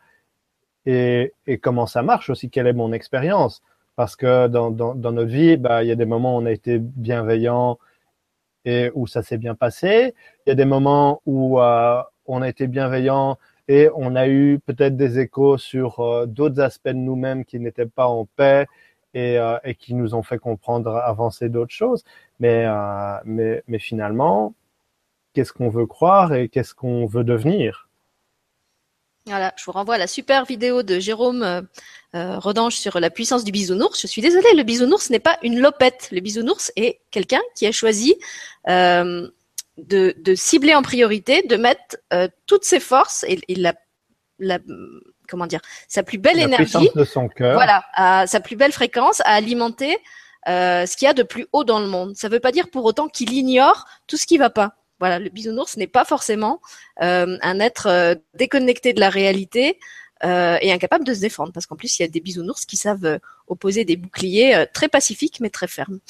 [0.87, 1.33] et,
[1.63, 3.63] comment ça marche aussi, quelle est mon expérience.
[3.97, 6.79] Parce que dans, notre vie, bah, il y a des moments où on a été
[6.79, 7.79] bienveillant
[8.65, 10.15] et où ça s'est bien passé.
[10.47, 14.61] Il y a des moments où euh, on a été bienveillant et on a eu
[14.67, 18.67] peut-être des échos sur euh, d'autres aspects de nous-mêmes qui n'étaient pas en paix
[19.15, 22.05] et, euh, et qui nous ont fait comprendre, avancer d'autres choses.
[22.39, 24.55] Mais, euh, mais, mais finalement,
[25.33, 27.89] qu'est-ce qu'on veut croire et qu'est-ce qu'on veut devenir?
[29.27, 31.61] Voilà, je vous renvoie à la super vidéo de Jérôme euh,
[32.15, 34.01] euh, Redange sur la puissance du bisounours.
[34.01, 36.09] Je suis désolée, le bisounours n'est pas une lopette.
[36.13, 38.15] Le bisounours est quelqu'un qui a choisi
[38.69, 39.29] euh,
[39.79, 43.75] de, de cibler en priorité, de mettre euh, toutes ses forces et, et la,
[44.39, 44.61] la,
[45.29, 47.55] comment dire, sa plus belle énergie, de son cœur.
[47.55, 49.99] voilà, à sa plus belle fréquence, à alimenter
[50.49, 52.15] euh, ce qu'il y a de plus haut dans le monde.
[52.15, 54.77] Ça ne veut pas dire pour autant qu'il ignore tout ce qui va pas.
[55.01, 56.61] Voilà, le bisounours n'est pas forcément
[57.03, 59.79] euh, un être euh, déconnecté de la réalité
[60.23, 63.21] et incapable de se défendre, parce qu'en plus il y a des bisounours qui savent
[63.49, 66.01] opposer des boucliers très pacifiques mais très fermes.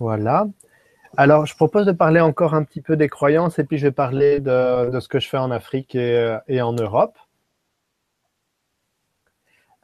[0.00, 0.48] voilà.
[1.16, 3.92] Alors, je propose de parler encore un petit peu des croyances et puis je vais
[3.92, 7.16] parler de, ce que je fais en Afrique et en Europe.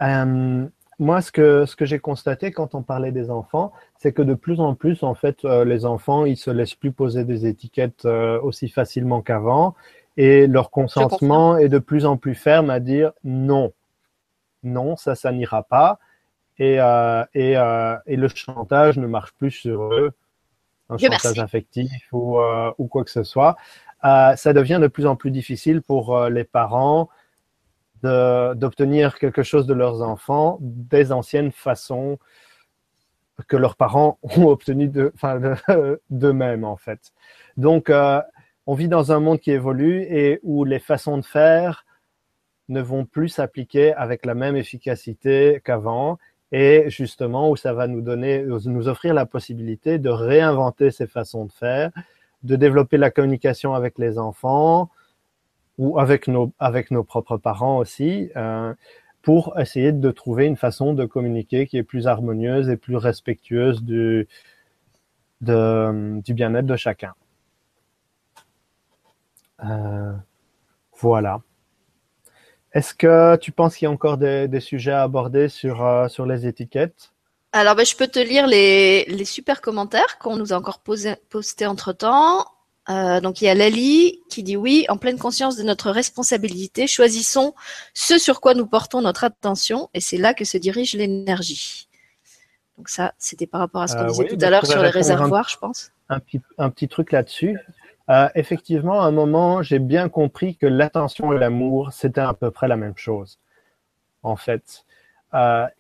[0.03, 0.67] Euh,
[0.99, 4.35] moi, ce que, ce que j'ai constaté quand on parlait des enfants, c'est que de
[4.35, 8.05] plus en plus, en fait, euh, les enfants, ils se laissent plus poser des étiquettes
[8.07, 9.75] euh, aussi facilement qu'avant.
[10.17, 13.73] Et leur consentement est de plus en plus ferme à dire non,
[14.63, 15.99] non, ça, ça n'ira pas.
[16.59, 16.77] Et,
[17.35, 20.13] et, et, le chantage ne marche plus sur eux,
[20.89, 22.39] un chantage affectif ou,
[22.79, 23.59] ou quoi que ce soit.
[24.03, 27.11] ça devient de plus en plus difficile pour les parents
[28.55, 32.19] d'obtenir quelque chose de leurs enfants des anciennes façons
[33.49, 34.91] que leurs parents ont obtenu
[36.11, 37.13] d'eux-mêmes, en fait.
[37.57, 38.21] Donc, euh,
[38.67, 41.85] on vit dans un monde qui évolue et où les façons de faire
[42.69, 46.19] ne vont plus s'appliquer avec la même efficacité qu'avant
[46.53, 51.45] et justement où ça va nous donner, nous offrir la possibilité de réinventer ces façons
[51.45, 51.91] de faire,
[52.43, 54.91] de développer la communication avec les enfants,
[55.79, 58.75] ou avec nos, avec nos propres parents aussi, euh,
[59.23, 63.83] pour essayer de trouver une façon de communiquer qui est plus harmonieuse et plus respectueuse
[63.83, 64.29] du,
[65.41, 67.15] du bien-être de chacun.
[69.65, 70.13] Euh,
[70.99, 71.41] voilà.
[72.73, 76.09] Est-ce que tu penses qu'il y a encore des, des sujets à aborder sur, euh,
[76.09, 77.13] sur les étiquettes?
[77.53, 81.67] Alors, ben, je peux te lire les, les super commentaires qu'on nous a encore postés
[81.67, 82.45] entre-temps.
[82.89, 86.87] Euh, donc il y a Lali qui dit oui, en pleine conscience de notre responsabilité,
[86.87, 87.55] choisissons
[87.95, 91.89] ce sur quoi nous portons notre attention et c'est là que se dirige l'énergie.
[92.79, 94.91] Donc ça, c'était par rapport à ce qu'on euh, disait tout à l'heure sur les
[94.91, 95.91] réservoirs, je pense.
[96.09, 97.59] Un petit, un petit truc là-dessus.
[98.09, 102.51] Euh, effectivement, à un moment, j'ai bien compris que l'attention et l'amour, c'était à peu
[102.53, 103.39] près la même chose,
[104.23, 104.85] en fait.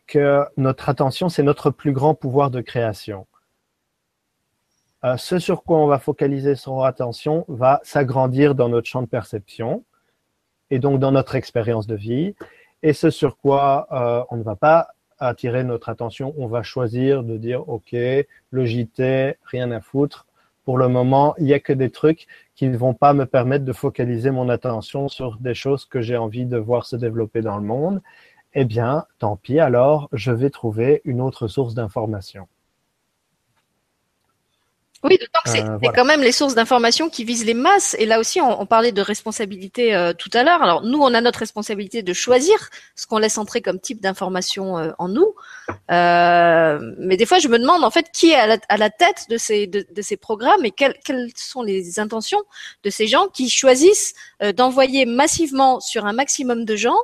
[0.06, 3.26] Que notre attention, c'est notre plus grand pouvoir de création.
[5.04, 9.06] Euh, ce sur quoi on va focaliser son attention va s'agrandir dans notre champ de
[9.06, 9.84] perception
[10.70, 12.34] et donc dans notre expérience de vie.
[12.82, 17.22] Et ce sur quoi euh, on ne va pas attirer notre attention, on va choisir
[17.22, 20.26] de dire OK, le JT, rien à foutre.
[20.64, 23.64] Pour le moment, il n'y a que des trucs qui ne vont pas me permettre
[23.64, 27.56] de focaliser mon attention sur des choses que j'ai envie de voir se développer dans
[27.56, 28.02] le monde.
[28.54, 32.48] Eh bien, tant pis, alors je vais trouver une autre source d'information.
[35.06, 37.94] Oui, d'autant que c'est euh, quand même les sources d'information qui visent les masses.
[38.00, 40.60] Et là aussi, on, parlait de responsabilité euh, tout à l'heure.
[40.62, 42.56] Alors nous, on a notre responsabilité de choisir
[42.96, 45.32] ce qu'on laisse entrer comme type d'information euh, en nous.
[45.88, 49.68] mais des fois, je me demande en fait qui est à la, tête de ces
[49.68, 52.42] de, ces programmes et quelles, quelles sont les intentions
[52.82, 54.14] de ces gens qui choisissent
[54.56, 56.98] d'envoyer massivement sur un maximum de gens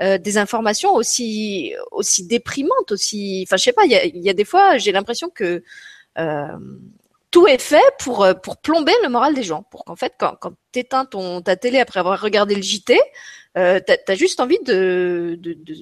[0.00, 3.44] des informations aussi aussi déprimantes, aussi.
[3.48, 3.84] Enfin, je sais pas.
[3.84, 5.64] Il y a, y a, des fois, j'ai l'impression que
[7.30, 10.36] tout est fait pour euh, pour plomber le moral des gens, pour qu'en fait quand
[10.40, 12.98] quand t'éteins ton ta télé après avoir regardé le JT,
[13.56, 15.74] euh, t'as as juste envie de de, de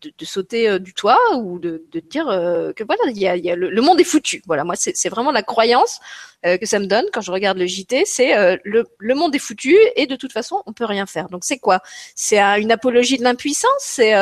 [0.00, 3.36] de, sauter euh, du toit ou de, de dire euh, que voilà il y a,
[3.36, 4.42] y a le, monde est foutu.
[4.46, 6.00] Voilà moi c'est vraiment la croyance
[6.44, 9.76] que ça me donne quand je regarde le JT c'est le, le monde est foutu
[9.96, 11.28] et de toute façon on peut rien faire.
[11.30, 11.80] Donc c'est quoi?
[12.14, 13.80] C'est une apologie de l'impuissance?
[13.80, 14.12] C'est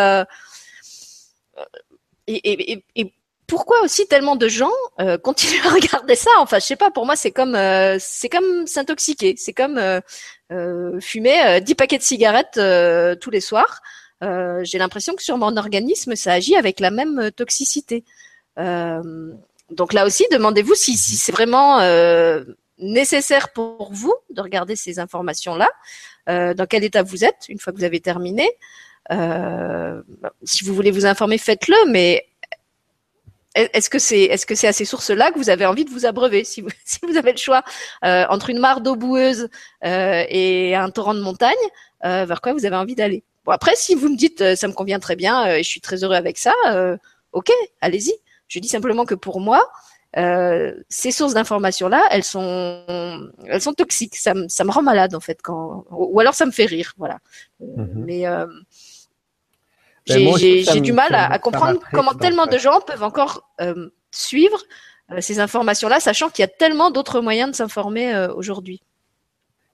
[2.27, 3.13] et, et, et,
[3.47, 6.31] pourquoi aussi tellement de gens euh, continuent à regarder ça?
[6.39, 6.91] Enfin, je sais pas.
[6.91, 9.35] Pour moi, c'est comme euh, c'est comme s'intoxiquer.
[9.37, 12.61] C'est comme euh, fumer 10 paquets de cigarettes
[13.21, 13.83] tous les soirs.
[14.21, 18.05] J'ai l'impression que sur mon organisme, ça agit avec la même toxicité.
[18.57, 21.81] donc là aussi, demandez-vous si, si c'est vraiment
[22.79, 25.69] nécessaire pour vous de regarder ces informations-là.
[26.29, 28.49] dans quel état vous êtes une fois que vous avez terminé.
[30.45, 32.25] si vous voulez vous informer, faites-le, mais
[33.57, 36.07] est-ce que c'est est-ce que c'est à ces sources-là que vous avez envie de vous
[36.07, 36.45] abreuver?
[36.45, 37.65] Si vous, si vous avez le choix
[38.05, 39.49] euh, entre une mare d'eau boueuse
[39.85, 41.55] euh, et un torrent de montagne,
[42.05, 43.25] euh, vers quoi vous avez envie d'aller?
[43.45, 46.05] Bon après, si vous me dites ça me convient très bien et je suis très
[46.05, 46.53] heureux avec ça,
[47.33, 47.51] ok,
[47.81, 48.13] allez-y.
[48.49, 49.71] Je dis simplement que pour moi,
[50.89, 54.17] ces sources d'informations-là, elles sont elles sont toxiques.
[54.17, 56.93] Ça, me ça me rend malade en fait quand ou alors ça me fait rire,
[56.99, 57.19] voilà.
[57.63, 57.87] Mm-hmm.
[57.95, 58.25] Mais
[60.07, 64.59] j'ai du mal à, comprendre comment tellement de gens peuvent encore euh, suivre
[65.11, 68.83] euh, ces informations-là, sachant qu'il y a tellement d'autres moyens de s'informer euh, aujourd'hui.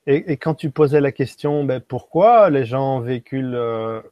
[0.07, 4.03] et, quand tu posais la question, ben, pourquoi les gens véhiculent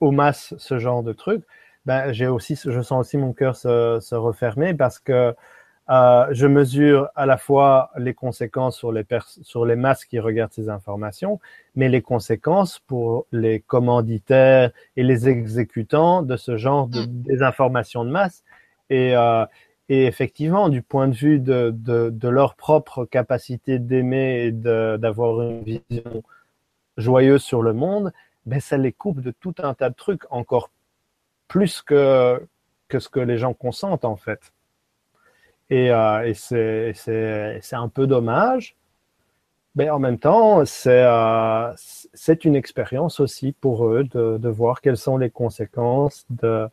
[0.00, 1.42] au masse ce genre de truc,
[1.86, 5.34] ben, j'ai aussi, je sens aussi mon cœur se, se refermer parce que
[5.90, 9.04] euh, je mesure à la fois les conséquences sur les,
[9.42, 11.40] sur les masses qui regardent ces informations,
[11.74, 17.22] mais les conséquences pour les commanditaires et les exécutants de ce genre de mm.
[17.22, 18.44] désinformation de masse.
[18.90, 19.44] Et, euh,
[19.88, 25.42] et effectivement, du point de vue de, de, de leur propre capacité d'aimer et d'avoir
[25.42, 26.22] une vision
[26.96, 28.12] joyeuse sur le monde,
[28.46, 30.70] ben ça les coupe de tout un tas de trucs encore
[31.48, 32.40] plus que,
[32.88, 34.52] que ce que les gens consentent en fait.
[35.72, 38.76] Et, euh, et c'est un peu dommage.
[39.74, 41.72] Mais en même temps, c'est euh,
[42.44, 46.68] une expérience aussi pour eux de, de, voir quelles sont les conséquences de,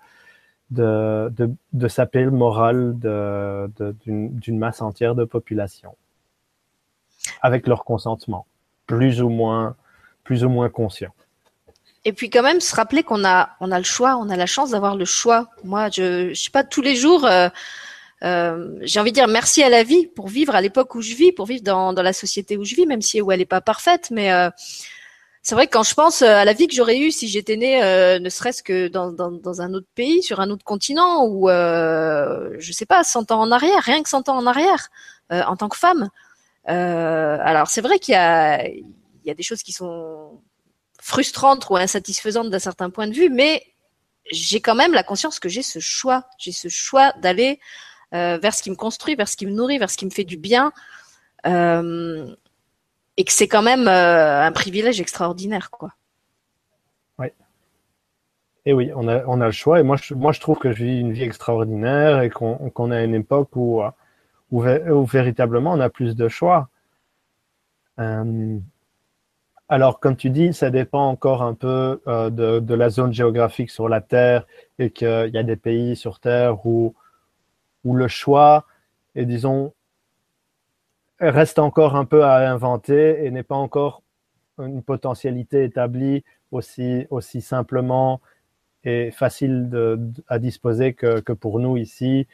[0.72, 5.96] de, de, de saper le moral d'une masse entière de population
[7.42, 8.46] avec leur consentement,
[8.86, 9.78] plus ou moins,
[10.26, 11.14] plus ou moins conscient.
[12.04, 14.46] Et puis quand même se rappeler qu'on a on a le choix, on a la
[14.46, 15.48] chance d'avoir le choix.
[15.64, 17.26] Moi, je je sais pas tous les jours.
[17.26, 17.48] Euh,
[18.24, 21.14] euh, j'ai envie de dire merci à la vie pour vivre à l'époque où je
[21.14, 23.62] vis, pour vivre dans, dans la société où je vis, même si elle est pas
[23.62, 24.10] parfaite.
[24.12, 24.50] Mais euh,
[25.42, 27.82] c'est vrai que quand je pense à la vie que j'aurais eue si j'étais née,
[27.84, 31.50] euh, ne serait-ce que dans, dans, dans, un autre pays, sur un autre continent, ou
[31.50, 34.90] euh, je sais pas, 100 ans en arrière, rien que 100 ans en arrière,
[35.32, 36.10] euh, en tant que femme.
[36.66, 38.86] alors c'est vrai qu'il y a, il
[39.26, 40.42] y a des choses qui sont
[41.02, 43.64] frustrante ou insatisfaisante d'un certain point de vue, mais
[44.32, 46.26] j'ai quand même la conscience que j'ai ce choix.
[46.38, 49.78] J'ai ce choix d'aller euh, vers ce qui me construit, vers ce qui me nourrit,
[49.78, 50.72] vers ce qui me fait du bien.
[51.46, 52.36] Euh,
[53.18, 55.94] et que c'est quand même euh, un privilège extraordinaire, quoi.
[57.18, 57.28] Oui.
[58.66, 59.80] Et oui, on a, on a le choix.
[59.80, 63.04] Et moi je, moi, je trouve que je vis une vie extraordinaire et qu'on a
[63.04, 63.82] une époque où,
[64.52, 66.70] où, véritablement on a plus de choix.
[69.72, 73.88] Alors, comme tu dis, ça dépend encore un peu euh, de, la zone géographique sur
[73.88, 74.48] la Terre
[74.80, 76.96] et qu'il y a des pays sur Terre où,
[77.90, 78.66] où le choix
[79.16, 79.74] et disons
[81.20, 84.04] reste encore un peu à inventer et n'est pas encore
[84.60, 87.08] une potentialité établie aussi,
[87.42, 88.22] simplement
[88.84, 89.70] et facile
[90.28, 92.28] à disposer que, pour nous ici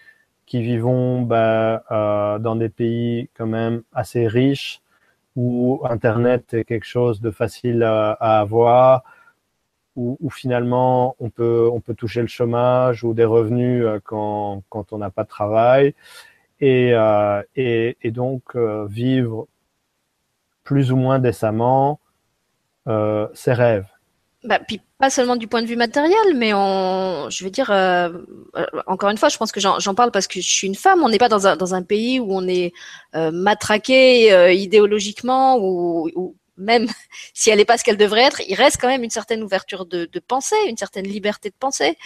[0.45, 4.81] qui vivons ben, euh, dans des pays quand même assez riches
[5.35, 9.03] où Internet est quelque chose de facile à, avoir,
[9.95, 14.93] où, finalement on peut, on peut toucher le chômage ou des revenus euh, quand, quand
[14.93, 15.93] on n'a pas de travail,
[16.59, 19.47] et, euh, et, et, donc euh, vivre
[20.63, 21.99] plus ou moins décemment
[22.87, 23.87] euh, ses rêves.
[24.45, 28.09] Bah, puis pas seulement du point de vue matériel, mais on, je veux dire, euh,
[28.55, 31.03] euh, encore une fois, je pense que j'en parle parce que je suis une femme.
[31.03, 32.71] On n'est pas dans un, dans un pays où on est
[33.15, 36.87] euh, matraqué euh, idéologiquement ou, ou, même
[37.33, 39.85] si elle n'est pas ce qu'elle devrait être, il reste quand même une certaine ouverture
[39.85, 41.97] de, de pensée, une certaine liberté de pensée,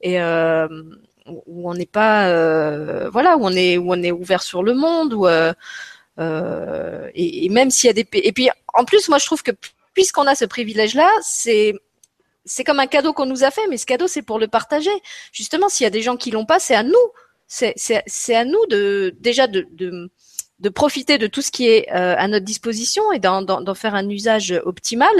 [0.00, 0.18] et
[1.26, 5.14] où on n'est pas, voilà, où on est, où on est ouvert sur le monde,
[5.14, 5.28] où
[7.14, 9.52] et, et, même s'il y a des, et puis en plus, moi je trouve que
[9.94, 11.74] puisqu'on a ce privilège-là, c'est
[12.44, 14.90] c'est comme un cadeau qu'on nous a fait, mais ce cadeau, c'est pour le partager.
[15.32, 16.94] Justement, s'il y a des gens qui l'ont pas, c'est à nous.
[17.46, 20.10] C'est à nous de déjà de, de,
[20.60, 24.08] de, profiter de tout ce qui est euh, à notre disposition et d'en faire un
[24.08, 25.14] usage optimal.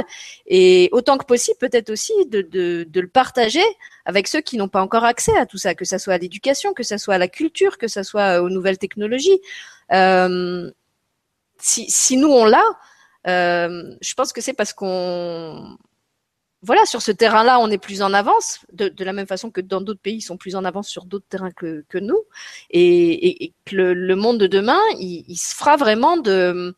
[0.47, 3.65] Et autant que possible, peut-être aussi de, de, de, le partager
[4.05, 6.73] avec ceux qui n'ont pas encore accès à tout ça, que ça soit à l'éducation,
[6.73, 9.41] que ça soit à la culture, que ça soit aux nouvelles technologies.
[9.93, 10.71] Euh,
[11.59, 12.65] si, si nous on l'a,
[13.27, 15.77] euh, je pense que c'est parce qu'on
[16.63, 19.81] voilà, sur ce terrain-là, on est plus en avance, de, la même façon que dans
[19.81, 22.21] d'autres pays, ils sont plus en avance sur d'autres terrains que, nous,
[22.71, 26.75] et, que le, monde de demain, il, se fera vraiment de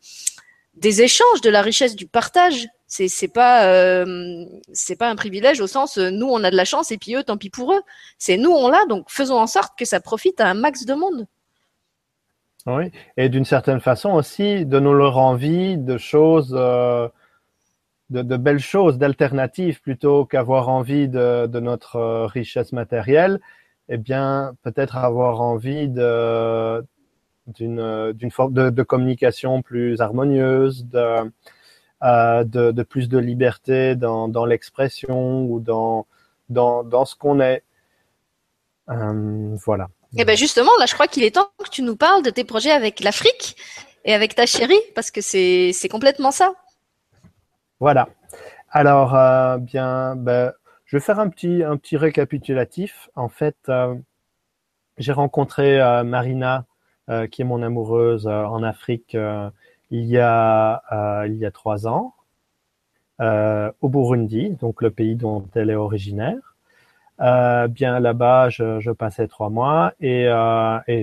[0.75, 2.67] des échanges, de la richesse, du partage.
[2.87, 6.57] C'est c'est pas euh, c'est pas un privilège au sens euh, nous on a de
[6.57, 7.81] la chance et puis eux tant pis pour eux.
[8.17, 10.93] C'est nous on l'a donc faisons en sorte que ça profite à un max de
[10.93, 11.25] monde.
[12.65, 16.53] Oui, et d'une certaine façon aussi de nous leur envie de choses.
[16.57, 17.07] Euh
[18.11, 23.39] de, belles choses, d'alternatives, plutôt qu'avoir envie de, notre euh, richesse matérielle,
[23.89, 26.83] eh bien, peut-être avoir envie de
[27.47, 31.31] d'une d'une forme de, communication plus harmonieuse, de,
[32.03, 36.05] euh, plus de liberté dans, l'expression ou dans,
[37.05, 37.63] ce qu'on est.
[38.89, 39.89] Euh, voilà.
[40.17, 42.29] Et eh ben justement, là, je crois qu'il est temps que tu nous parles de
[42.29, 43.55] tes projets avec l'Afrique
[44.03, 46.53] et avec ta chérie, parce que c'est complètement ça.
[47.81, 48.09] Voilà.
[48.69, 50.53] Alors, euh, bien, ben,
[50.85, 53.09] je vais faire un petit, récapitulatif.
[53.15, 53.95] En fait, euh,
[54.99, 56.65] j'ai rencontré euh, Marina,
[57.31, 59.17] qui est mon amoureuse en Afrique,
[59.89, 60.81] il y a
[61.53, 62.13] trois ans
[63.19, 66.55] au Burundi, donc le pays dont elle est originaire.
[67.19, 70.29] bien là-bas, je, je, passais trois mois et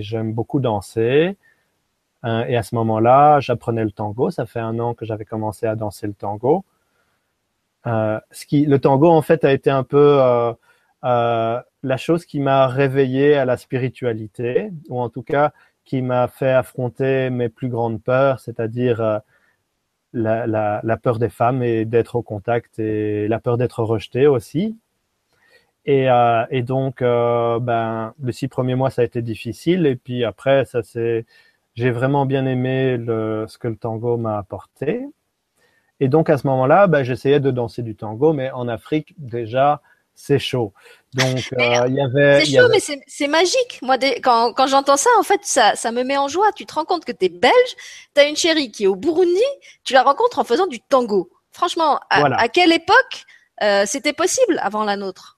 [0.00, 1.36] j'aime beaucoup danser.
[2.24, 4.30] Et à ce moment-là, j'apprenais le tango.
[4.30, 6.64] Ça fait un an que j'avais commencé à danser le tango.
[7.86, 10.52] Euh, ce qui, le tango en fait a été un peu euh,
[11.04, 15.52] euh, la chose qui m'a réveillé à la spiritualité, ou en tout cas
[15.84, 19.22] qui m'a fait affronter mes plus grandes peurs, c'est-à-dire
[20.12, 24.76] la, peur des femmes et d'être au contact et la peur d'être rejeté aussi.
[25.86, 29.86] Et, donc, euh, ben, les six premiers mois, ça a été difficile.
[29.86, 31.24] Et puis après, ça c'est,
[31.78, 35.06] j'ai vraiment bien aimé le, ce que le tango m'a apporté.
[36.00, 39.80] Et donc à ce moment-là, bah, j'essayais de danser du tango, mais en Afrique déjà
[40.12, 40.72] c'est chaud.
[41.14, 42.44] Donc euh, il y avait.
[42.44, 43.78] C'est chaud, mais c'est magique.
[43.82, 46.50] Moi, quand, quand j'entends ça, en fait, ça, ça me met en joie.
[46.50, 47.52] Tu te rends compte que tu es belge,
[48.16, 49.48] tu as une chérie qui est au Burundi,
[49.84, 51.30] tu la rencontres en faisant du tango.
[51.52, 53.24] Franchement, à, quelle époque
[53.62, 55.37] euh, c'était possible avant la nôtre?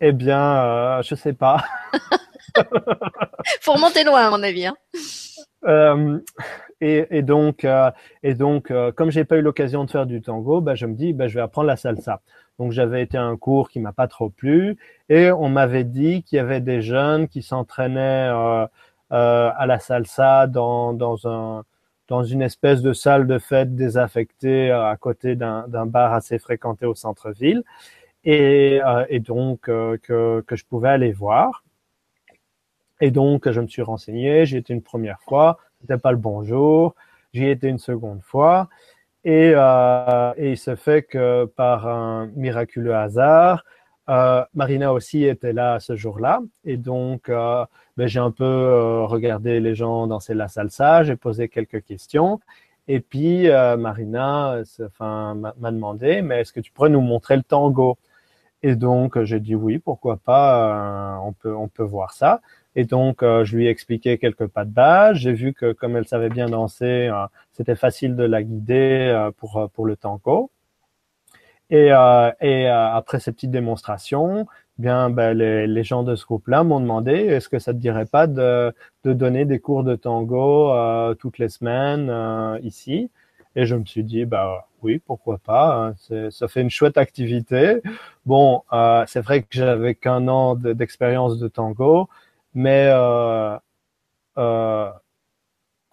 [0.00, 1.64] Eh bien, euh, je sais pas.
[3.60, 4.66] Faut remonter loin, à mon avis.
[4.66, 4.76] Hein.
[5.64, 6.18] Euh,
[6.80, 7.90] et, et, donc, euh,
[8.22, 10.94] et donc, euh, comme j'ai pas eu l'occasion de faire du tango, bah, je me
[10.94, 12.20] dis, bah, je vais apprendre la salsa.
[12.58, 14.76] Donc, j'avais été à un cours qui m'a pas trop plu,
[15.08, 18.28] et on m'avait dit qu'il y avait des jeunes qui s'entraînaient
[19.10, 21.64] à la salsa dans, dans un
[22.08, 26.94] dans une espèce de salle de fête désaffectée à côté d'un bar assez fréquenté au
[26.94, 27.64] centre-ville,
[28.26, 29.96] et, et donc que,
[30.46, 31.64] que je pouvais aller voir.
[33.00, 36.94] Et donc, je me suis renseigné, j'y étais une première fois, c'était pas le bonjour,
[37.32, 38.68] j'y étais une seconde fois,
[39.24, 43.64] et, euh, et, il se fait que par un miraculeux hasard,
[44.08, 47.64] euh, Marina aussi était là ce jour-là, et donc euh,
[47.96, 52.40] ben, j'ai un peu euh, regardé les gens danser la salsa, j'ai posé quelques questions,
[52.88, 54.62] et puis euh, Marina
[55.00, 57.98] m'a demandé, mais est-ce que tu pourrais nous montrer le tango?
[58.62, 62.40] Et donc j'ai dit oui, pourquoi pas, on peut on peut voir ça.
[62.76, 65.16] Et donc, euh, je lui ai expliqué quelques pas de base.
[65.16, 69.30] J'ai vu que comme elle savait bien danser, euh, c'était facile de la guider euh,
[69.32, 70.50] pour, pour le tango.
[71.70, 71.88] Et,
[72.40, 74.46] et après ces petites démonstrations,
[74.78, 78.06] bien, ben, les, les, gens de ce groupe-là m'ont demandé est-ce que ça te dirait
[78.06, 78.72] pas de,
[79.02, 80.72] de donner des cours de tango
[81.18, 82.08] toutes les semaines
[82.62, 83.10] ici?
[83.56, 87.80] Et je me suis dit bah oui, pourquoi pas hein, Ça fait une chouette activité.
[88.26, 88.62] Bon,
[89.06, 92.08] c'est vrai que j'avais qu'un an d'expérience de tango,
[92.54, 93.56] mais euh,
[94.38, 94.90] euh,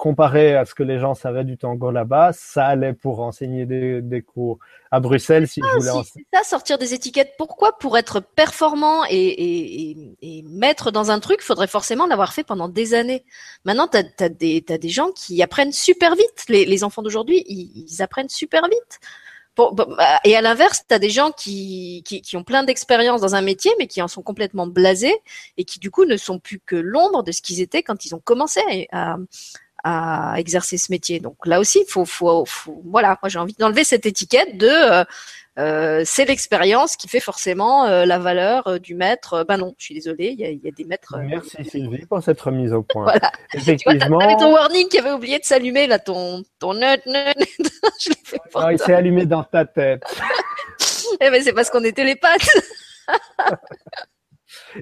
[0.04, 4.02] comparé à ce que les gens savaient du tango là-bas, ça allait pour enseigner des,
[4.02, 4.60] des cours.
[4.92, 6.26] À Bruxelles, si je ah, voulais si, enseigner.
[6.34, 7.36] ça, sortir des étiquettes.
[7.38, 12.44] Pourquoi Pour être performant et, et, et, maître dans un truc, faudrait forcément l'avoir fait
[12.44, 13.24] pendant des années?
[13.64, 16.44] Maintenant, tu as, des, as des gens qui apprennent super vite.
[16.50, 19.00] Les, les enfants d'aujourd'hui, ils, ils apprennent super vite.
[19.56, 23.36] Bah, et à l'inverse, tu as des gens qui, qui, qui ont plein d'expérience dans
[23.36, 25.16] un métier, mais qui en sont complètement blasés
[25.58, 28.16] et qui du coup ne sont plus que l'ombre de ce qu'ils étaient quand ils
[28.16, 29.18] ont commencé à,
[29.84, 31.19] à exercer ce métier.
[31.19, 35.03] Donc là aussi, faut, faut, faut, voilà, moi j'ai envie d'enlever cette étiquette de euh,
[35.60, 39.45] euh, c'est l'expérience qui fait forcément euh, la valeur euh, du maître.
[39.47, 41.15] Ben non, je suis désolée, il y a, y a, des maîtres.
[41.19, 43.03] Merci Sylvie pour cette remise au point.
[43.11, 43.31] voilà.
[43.53, 44.18] Effectivement.
[44.19, 47.35] Tu ton warning qui avait oublié de s'allumer là, ton ton nut nut.
[47.99, 50.03] je fait non, il s'est allumé dans ta tête.
[51.22, 52.49] eh ben c'est parce qu'on était les pattes.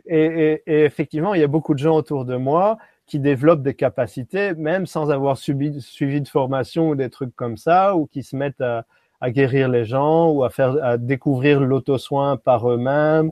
[0.06, 2.78] et, et, et, effectivement, il y a beaucoup de gens autour de moi
[3.12, 7.98] qui développent des capacités, même sans avoir suivi de formation ou des trucs comme ça,
[7.98, 8.86] ou qui se mettent à,
[9.32, 13.32] guérir les gens ou à faire à découvrir l'auto-soin par eux-mêmes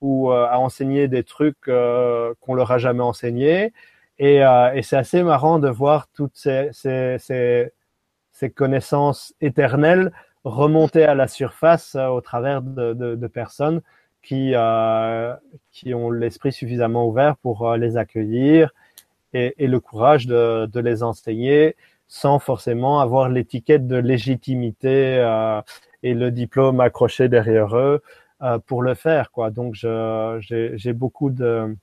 [0.00, 3.74] ou euh, à enseigner des trucs euh, qu'on leur a jamais enseigné.
[4.18, 7.70] Et, euh, et c'est assez marrant de voir toutes ces, ces, ces,
[8.32, 10.12] ces, connaissances éternelles
[10.44, 13.82] remonter à la surface au travers de, de personnes
[14.28, 14.52] qui,
[15.72, 18.72] qui ont l'esprit suffisamment ouvert pour les accueillir
[19.32, 21.76] et, le courage de, les enseigner
[22.06, 25.60] sans forcément avoir l'étiquette de légitimité euh,
[26.02, 28.02] et le diplôme accroché derrière eux
[28.42, 29.30] euh, pour le faire.
[29.30, 29.50] Quoi.
[29.50, 31.76] Donc, j'ai beaucoup de...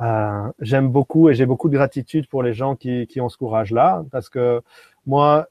[0.00, 3.36] Euh, J'aime beaucoup et j'ai beaucoup de gratitude pour les gens qui, qui ont ce
[3.36, 4.62] courage-là, parce que
[5.04, 5.48] moi,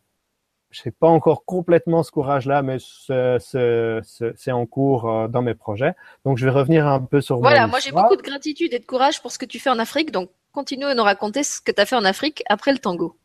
[0.71, 5.93] je n'ai pas encore complètement ce courage-là, mais c'est en cours euh, dans mes projets.
[6.25, 8.85] Donc, je vais revenir un peu sur Voilà, moi j'ai beaucoup de gratitude et de
[8.85, 10.11] courage pour ce que tu fais en Afrique.
[10.11, 13.15] Donc, continue à nous raconter ce que tu as fait en Afrique après le tango.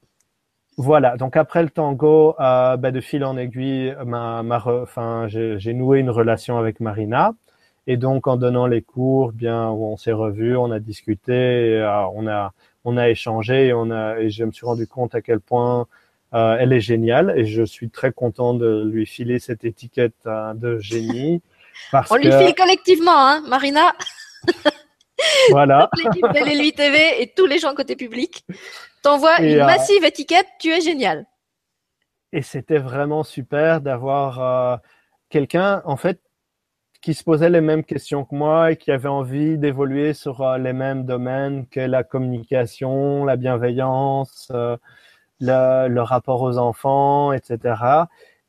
[0.76, 5.72] Voilà, donc après le tango, euh, ben de fil en aiguille, ma, ma enfin, j'ai
[5.72, 7.32] noué une relation avec Marina.
[7.86, 12.26] Et donc en donnant les cours, bien, on s'est revus, on a discuté, euh, on
[12.26, 12.52] a
[12.84, 15.86] on a échangé et, on a, et je me suis rendu compte à quel point
[16.34, 20.54] euh, elle est géniale et je suis très content de lui filer cette étiquette euh,
[20.54, 21.42] de génie.
[21.92, 23.94] Parce on lui file collectivement, hein, Marina.
[25.50, 25.90] voilà.
[25.96, 28.44] L'équipe de TV et tous les gens côté public
[29.02, 30.46] t'envoient une euh, massive étiquette.
[30.60, 31.26] Tu es génial.
[32.32, 34.80] Et c'était vraiment super d'avoir
[35.30, 36.20] quelqu'un, en fait,
[37.04, 40.56] qui se posait les mêmes questions que moi et qui avait envie d'évoluer sur euh,
[40.56, 44.78] les mêmes domaines que la communication, la bienveillance, euh,
[45.40, 48.06] le, rapport aux enfants, etc.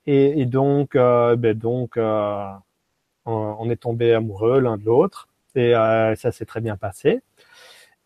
[0.07, 6.45] Et, donc, euh, ben donc on, est tombé amoureux l'un de l'autre et ça s'est
[6.45, 7.21] très bien passé.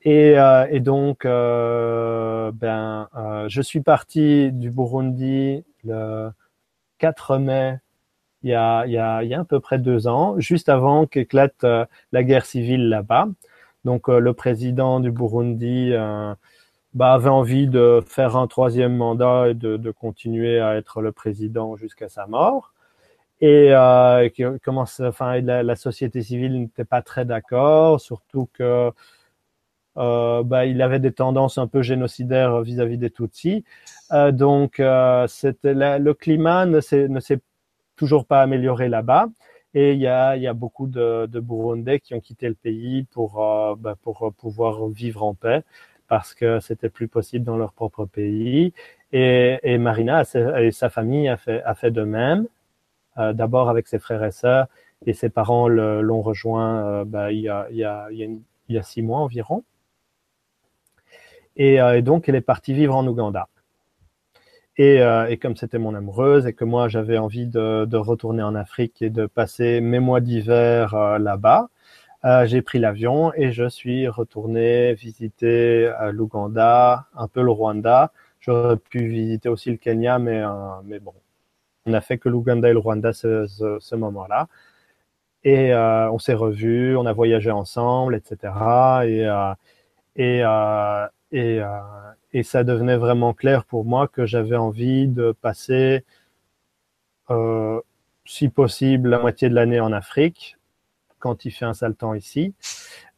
[0.03, 0.35] Et,
[0.69, 3.07] et donc, ben,
[3.47, 6.31] je suis parti du Burundi le
[6.99, 7.79] 4 mai
[8.43, 10.69] il y a, il y a, il y a à peu près deux ans, juste
[10.69, 13.27] avant qu'éclate euh, la guerre civile là-bas.
[13.85, 16.33] Donc euh, le président du Burundi euh,
[16.93, 21.11] bah, avait envie de faire un troisième mandat et de, de continuer à être le
[21.11, 22.73] président jusqu'à sa mort.
[23.41, 24.29] Et euh,
[24.63, 28.91] commence, enfin, la, la, société civile n'était pas très d'accord, surtout que
[29.97, 33.63] euh, bah, il avait des tendances un peu génocidaires vis-à-vis des Tutsis.
[34.13, 34.81] Euh, donc,
[35.27, 37.39] c'était le climat ne s'est
[37.95, 39.27] toujours pas amélioré là-bas.
[39.75, 43.03] Et il y a, y a beaucoup de, de Burundais qui ont quitté le pays
[43.03, 45.63] pour, euh, bah, pour pouvoir vivre en paix
[46.09, 48.73] parce que c'était plus possible dans leur propre pays.
[49.13, 50.23] Et, Marina
[50.57, 52.47] et sa famille a fait, de même,
[53.17, 54.67] euh, d'abord avec ses frères et sœurs,
[55.05, 59.63] et ses parents l'ont rejoint euh, il, y a, six mois environ.
[61.55, 63.47] Et, et donc, elle est partie vivre en Ouganda.
[64.79, 68.55] Et, euh, et comme c'était mon amoureuse et que moi j'avais envie de, retourner en
[68.55, 71.67] Afrique et de passer mes mois d'hiver euh, là-bas,
[72.25, 78.11] euh, j'ai pris l'avion et je suis retourné visiter euh, l'Ouganda, un peu le Rwanda.
[78.39, 80.41] J'aurais pu visiter aussi le Kenya, mais,
[80.85, 81.13] mais bon,
[81.85, 83.45] on n'a fait que l'Ouganda et le Rwanda ce,
[83.79, 84.47] ce, moment-là.
[85.43, 88.53] Et on s'est revus, on a voyagé ensemble, etc.
[89.05, 89.27] Et,
[90.15, 90.43] et,
[91.31, 91.61] et,
[92.33, 96.05] et ça devenait vraiment clair pour moi que j'avais envie de passer,
[97.31, 97.81] euh,
[98.25, 100.57] si possible, la moitié de l'année en Afrique,
[101.19, 102.53] quand il fait un sale temps ici,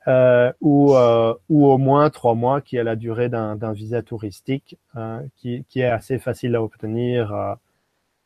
[0.08, 4.78] euh, ou, euh, ou au moins trois mois, qui est la durée d'un visa touristique,
[4.96, 7.54] hein, qui, qui, est assez facile à obtenir euh,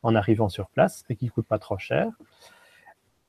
[0.03, 2.07] en arrivant sur place et qui coûte pas trop cher.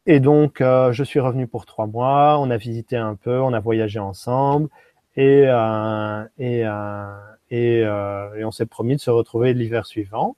[0.06, 3.52] Et donc, euh, je suis revenu pour trois mois, on a visité un peu, on
[3.52, 4.68] a voyagé ensemble,
[5.16, 6.60] et, euh, et,
[7.50, 10.36] et, euh, on s'est promis de se retrouver l'hiver suivant.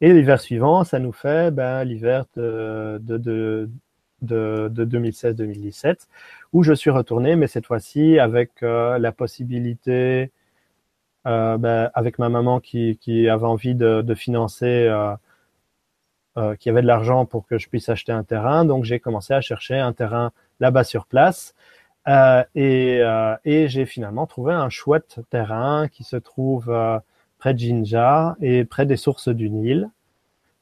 [0.00, 3.68] Et l'hiver suivant, ça nous fait ben, l'hiver de,
[4.22, 6.06] de, 2016-2017,
[6.52, 10.30] où je suis retourné, mais cette fois-ci avec euh, la possibilité,
[11.26, 14.88] euh, ben, avec ma maman qui, qui avait envie de, financer,
[16.36, 18.64] euh, qui avait de l'argent pour que je puisse acheter un terrain.
[18.64, 21.54] Donc j'ai commencé à chercher un terrain là-bas sur place.
[22.54, 23.02] Et,
[23.44, 26.72] et j'ai finalement trouvé un chouette terrain qui se trouve
[27.38, 29.90] près de Jinja et près des sources du Nil,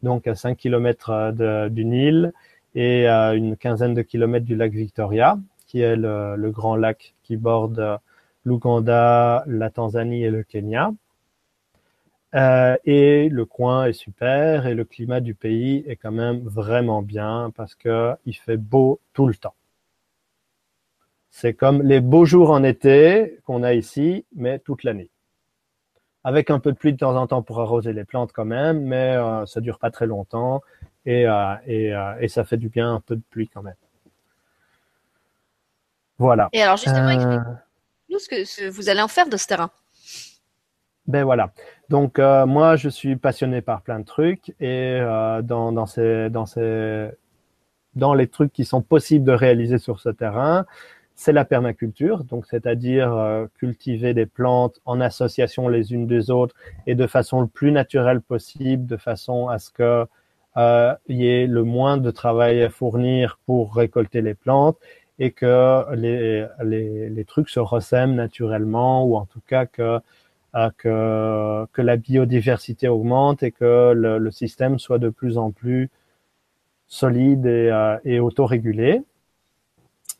[0.02, 2.32] donc à 5 km du Nil
[2.78, 5.36] et à une quinzaine de kilomètres du lac Victoria,
[5.66, 7.98] qui est le, grand lac qui borde
[8.44, 10.92] l'Ouganda, la Tanzanie et le Kenya.
[12.36, 17.02] Euh, et le coin est super et le climat du pays est quand même vraiment
[17.02, 19.56] bien parce que il fait beau tout le temps.
[21.30, 25.10] C'est comme les beaux jours en été qu'on a ici, mais toute l'année.
[26.24, 28.82] Avec un peu de pluie de temps en temps pour arroser les plantes quand même,
[28.82, 30.62] mais euh, ça dure pas très longtemps
[31.06, 33.76] et, euh, et, euh, et, ça fait du bien un peu de pluie quand même.
[36.18, 36.48] Voilà.
[36.52, 39.70] Et alors justement, explique-nous ce que vous allez en faire de ce terrain.
[41.06, 41.52] Ben voilà.
[41.88, 44.98] Donc moi, je suis passionné par plein de trucs et
[45.44, 47.10] dans, dans, ces, dans, ces,
[47.94, 50.66] dans les trucs qui sont possibles de réaliser sur ce terrain,
[51.18, 56.54] c'est la permaculture, donc c'est-à-dire euh, cultiver des plantes en association les unes des autres
[56.86, 60.06] et de façon le plus naturelle possible, de façon à ce que
[60.56, 64.78] euh, y ait le moins de travail à fournir pour récolter les plantes
[65.18, 69.98] et que les, les, trucs se ressèment naturellement ou en tout cas que
[70.54, 75.50] euh, que, que la biodiversité augmente et que le, le, système soit de plus en
[75.50, 75.90] plus
[76.86, 79.02] solide et, euh, et autorégulé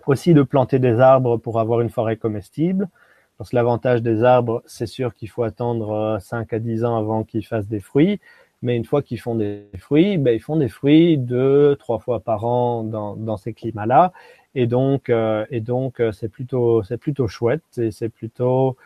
[0.08, 2.88] aussi de planter des arbres pour avoir une forêt comestible.
[3.36, 6.96] Parce que l'avantage des arbres, c'est sûr qu'il faut attendre 5 euh, à 10 ans
[6.96, 8.20] avant qu'ils fassent des fruits.
[8.62, 12.20] Mais une fois qu'ils font des fruits, ben, ils font des fruits deux, trois fois
[12.20, 14.12] par an dans, dans ces climats-là.
[14.56, 18.76] Et donc, euh, et donc, euh, c'est plutôt, c'est plutôt chouette et c'est plutôt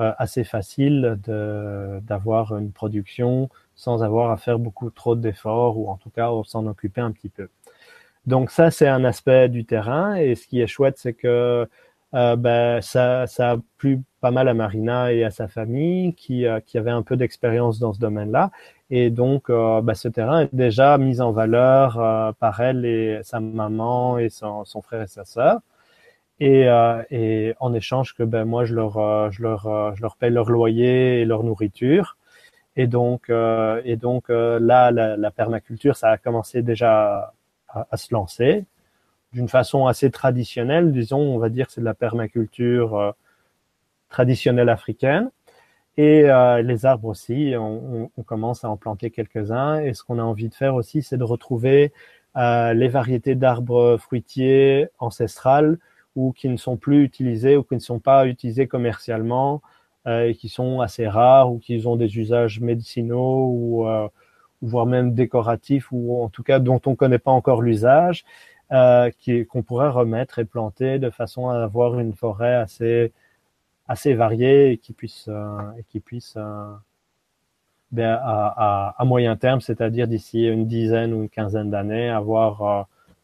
[0.00, 6.10] assez facile d'avoir une production sans avoir à faire beaucoup trop d'efforts ou en tout
[6.10, 7.48] cas s'en occuper un petit peu.
[8.28, 10.14] Donc ça, c'est un aspect du terrain.
[10.16, 11.66] Et ce qui est chouette, c'est que
[12.14, 16.60] euh, ben, ça, a plu pas mal à Marina et à sa famille qui, euh,
[16.60, 18.50] qui avaient un peu d'expérience dans ce domaine-là.
[18.90, 23.40] Et donc, euh, ben, ce terrain est déjà mis en valeur par elle et sa
[23.40, 25.60] maman et son, son frère et sa sœur.
[26.40, 26.66] Et,
[27.10, 31.20] et en échange que ben, moi, je leur, je, leur, je leur paye leur loyer
[31.20, 32.16] et leur nourriture.
[32.76, 37.32] Et donc, et donc là, la, permaculture, ça a commencé déjà
[37.68, 38.64] à, se lancer
[39.32, 43.12] d'une façon assez traditionnelle, disons, on va dire c'est de la permaculture euh,
[44.08, 45.30] traditionnelle africaine.
[45.98, 49.80] Et euh, les arbres aussi, on, commence à en planter quelques-uns.
[49.80, 51.92] Et ce qu'on a envie de faire aussi, c'est de retrouver
[52.36, 55.78] euh, les variétés d'arbres fruitiers ancestrales
[56.14, 59.60] ou qui ne sont plus utilisés ou qui ne sont pas utilisés commercialement
[60.06, 63.86] et qui sont assez rares ou qui ont des usages médicinaux ou
[64.62, 68.24] voire même décoratifs ou en tout cas dont on ne connaît pas encore l'usage
[68.72, 69.10] euh,
[69.48, 73.12] qu'on pourrait remettre et planter de façon à avoir une forêt assez
[73.88, 76.72] assez variée et qui puisse euh, et qui puisse euh,
[77.90, 82.82] ben, à, à, moyen terme, c'est-à-dire d'ici une dizaine ou une quinzaine d'années, avoir euh,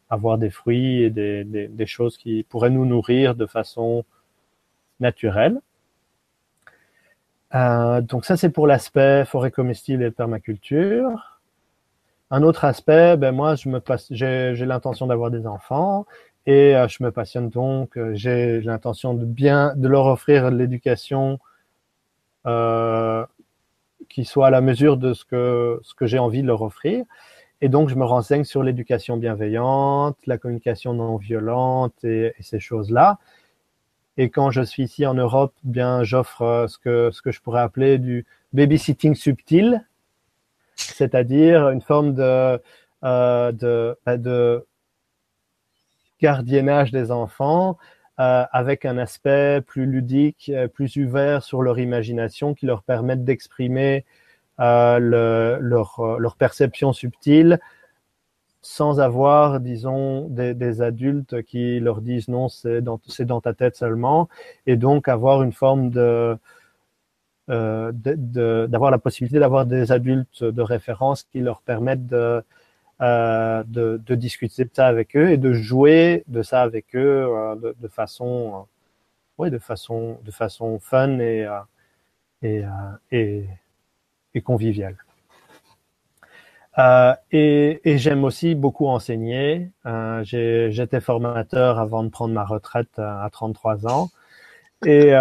[0.09, 4.03] avoir des fruits et des, des, choses qui pourraient nous nourrir de façon
[4.99, 5.59] naturelle.
[7.53, 11.39] Euh, donc ça, c'est pour l'aspect forêt comestible et permaculture.
[12.31, 16.05] Un autre aspect, ben moi, je me j'ai, l'intention d'avoir des enfants
[16.47, 17.97] et euh, je me passionne donc.
[17.97, 21.39] Euh, j'ai, l'intention de bien de leur offrir l'éducation
[24.09, 27.05] qui soit à la mesure de ce que ce que j'ai envie de leur offrir.
[27.61, 33.17] Et donc, je me renseigne sur l'éducation bienveillante, la communication non violente et ces choses-là.
[34.17, 37.41] Et quand je suis ici en Europe, bien, j'offre euh, ce que ce que je
[37.41, 39.85] pourrais appeler du babysitting subtil,
[40.75, 42.61] c'est-à-dire une forme de,
[43.03, 44.65] euh, de, bah, de
[46.21, 47.77] gardiennage des enfants
[48.19, 54.05] euh, avec un aspect plus ludique, plus ouvert sur leur imagination qui leur permettent d'exprimer
[54.57, 57.59] le, leur, leur, perception subtile
[58.65, 63.75] sans avoir, disons, des, des, adultes qui leur disent non, c'est dans, dans ta tête
[63.75, 64.27] seulement,
[64.65, 66.35] et donc avoir une forme de,
[67.49, 67.91] euh,
[68.67, 72.43] d'avoir la possibilité d'avoir des adultes de référence qui leur permettent de,
[73.01, 77.27] euh, de, de, discuter de ça avec eux et de jouer de ça avec eux
[77.29, 78.63] euh, de, de, façon, euh,
[79.37, 81.59] oui, de façon, de façon fun et, euh,
[82.41, 82.63] et,
[83.11, 83.45] et,
[84.33, 84.97] et, conviviale.
[86.77, 89.71] Et, et j'aime aussi beaucoup enseigner.
[90.23, 94.09] J'étais formateur avant de prendre ma retraite à 33 ans.
[94.85, 95.13] Et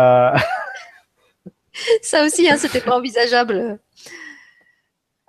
[2.03, 3.77] Ça aussi, hein, c'était pas envisageable euh,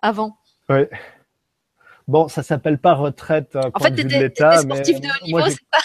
[0.02, 0.38] avant.
[0.69, 0.85] Oui.
[2.07, 3.56] Bon, ça s'appelle pas retraite.
[3.56, 5.80] En fait, tu étais, sportif de haut niveau, c'est pas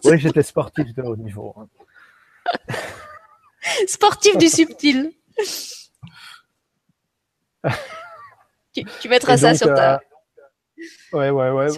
[0.04, 1.54] Oui, j'étais sportif de haut niveau.
[1.58, 1.66] Hein.
[3.86, 5.12] sportif du subtil.
[8.76, 9.94] tu, tu, mettras ça sur ta.
[9.94, 9.98] Euh...
[11.12, 11.68] Ouais, ouais, ouais.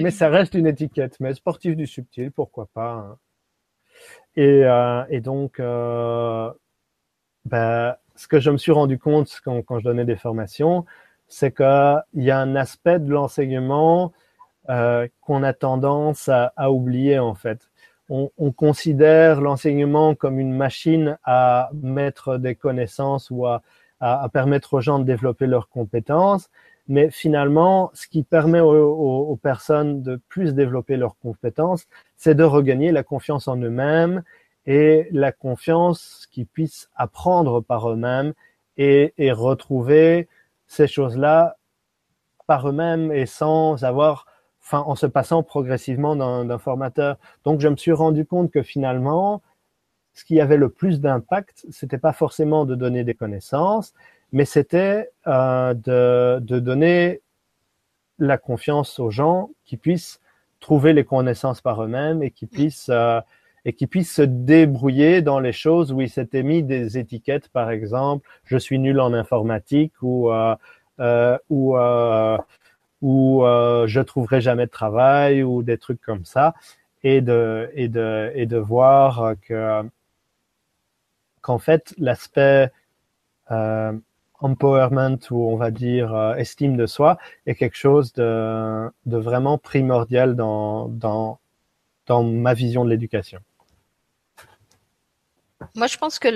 [0.00, 1.18] Mais ça reste une étiquette.
[1.20, 2.92] Mais sportif du subtil, pourquoi pas.
[2.92, 3.18] Hein.
[4.36, 6.50] Et, euh, et, donc, euh,
[7.44, 10.84] ben, ce que je me suis rendu compte quand, quand je donnais des formations,
[11.28, 14.12] c'est qu'il y a un aspect de l'enseignement
[14.70, 17.68] euh, qu'on a tendance à, à, oublier en fait.
[18.08, 23.62] On, on considère l'enseignement comme une machine à mettre des connaissances ou à,
[24.04, 26.50] à, à, permettre aux gens de développer leurs compétences,
[26.88, 31.86] mais finalement, ce qui permet aux, aux, aux personnes de plus développer leurs compétences,
[32.18, 34.22] c'est de regagner la confiance en eux-mêmes
[34.66, 38.34] et la confiance qu'ils puissent apprendre par eux-mêmes
[38.76, 40.28] et, et, retrouver
[40.66, 41.56] ces choses-là
[42.46, 44.26] par eux-mêmes et sans avoir,
[44.60, 47.16] enfin, en se passant progressivement d'un formateur.
[47.44, 49.40] Donc, je me suis rendu compte que finalement,
[50.14, 53.94] ce qui avait le plus d'impact, c'était pas forcément de donner des connaissances,
[54.32, 57.20] mais c'était euh, de, donner
[58.18, 60.20] la confiance aux gens qui puissent
[60.60, 63.20] trouver les connaissances par eux-mêmes et qui puissent euh,
[63.66, 67.70] et qui puisse se débrouiller dans les choses où il s'était mis des étiquettes, par
[67.70, 70.30] exemple, je suis nul en informatique ou
[71.00, 72.38] euh, ou euh,
[73.02, 76.54] ou euh, je trouverai jamais de travail ou des trucs comme ça,
[77.02, 79.82] et de et de et de voir que
[81.44, 82.72] qu'en fait l'aspect
[83.50, 83.92] euh,
[84.40, 90.36] empowerment ou on va dire euh, estime de soi est quelque chose de, vraiment primordial
[90.36, 91.38] dans,
[92.08, 93.40] ma vision de l'éducation.
[95.74, 96.28] Moi, je pense que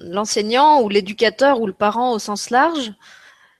[0.00, 2.92] l'enseignant ou l'éducateur ou le parent au sens large,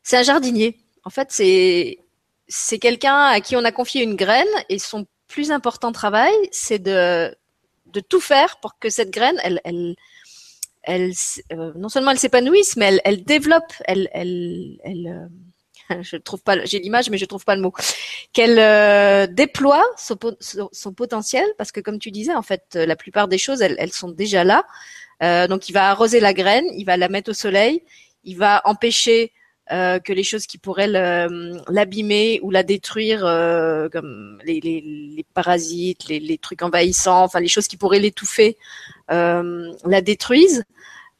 [0.03, 0.77] c'est un jardinier.
[1.05, 5.91] En fait, c'est quelqu'un à qui on a confié une graine et son plus important
[5.91, 7.35] travail, c'est de
[8.09, 9.97] tout faire pour que cette graine, elle,
[10.87, 11.13] elle,
[11.53, 15.29] euh, non seulement elle s'épanouisse, mais elle, elle développe, elle, elle, elle euh,
[16.03, 17.73] je trouve pas, j'ai l'image, mais je trouve pas le mot,
[18.33, 20.17] qu'elle euh, déploie son,
[20.95, 24.11] potentiel, parce que comme tu disais, en fait, la plupart des choses, elles, elles sont
[24.11, 24.65] déjà là.
[25.23, 27.83] Euh, donc, il va arroser la graine, il va la mettre au soleil,
[28.25, 29.33] il va empêcher
[29.73, 36.39] euh, que les choses qui pourraient l'abîmer ou la détruire, euh, comme les, parasites, les,
[36.39, 38.59] trucs envahissants, enfin les choses qui pourraient l'étouffer,
[39.11, 40.65] euh, la détruisent.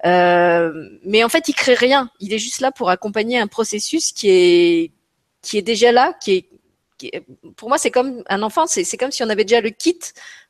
[0.05, 0.73] Euh,
[1.05, 2.11] mais en fait, il crée rien.
[2.21, 4.91] Il est juste là pour accompagner un processus qui est
[5.43, 7.23] qui est déjà là, qui est,
[7.57, 8.67] pour moi, c'est comme un enfant.
[8.67, 9.99] C'est comme si on avait déjà le kit.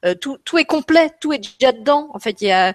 [0.04, 2.10] Euh, tout tout est complet, tout est déjà dedans.
[2.12, 2.74] En fait, il y a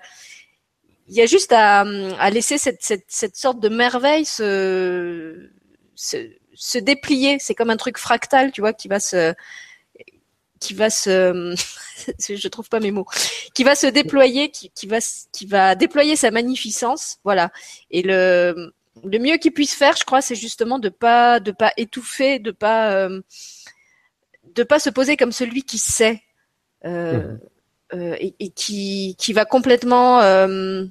[1.09, 5.49] il y a juste à, à laisser cette, cette, cette, sorte de merveille se,
[5.95, 6.17] se,
[6.53, 7.37] se déplier.
[7.39, 9.33] C'est comme un truc fractal, tu vois, qui va se,
[10.59, 11.55] qui va se,
[12.19, 13.07] je trouve pas mes mots,
[13.55, 14.99] qui va se déployer, qui, qui va,
[15.31, 17.51] qui va déployer sa magnificence, voilà.
[17.89, 18.71] Et le,
[19.03, 22.51] le mieux qu'il puisse faire, je crois, c'est justement de pas, de pas étouffer, de
[22.51, 23.21] pas, euh,
[24.53, 26.21] de pas se poser comme celui qui sait.
[26.85, 27.39] Euh, mmh.
[27.95, 30.87] euh, et, et, qui, qui va complètement euh, euh,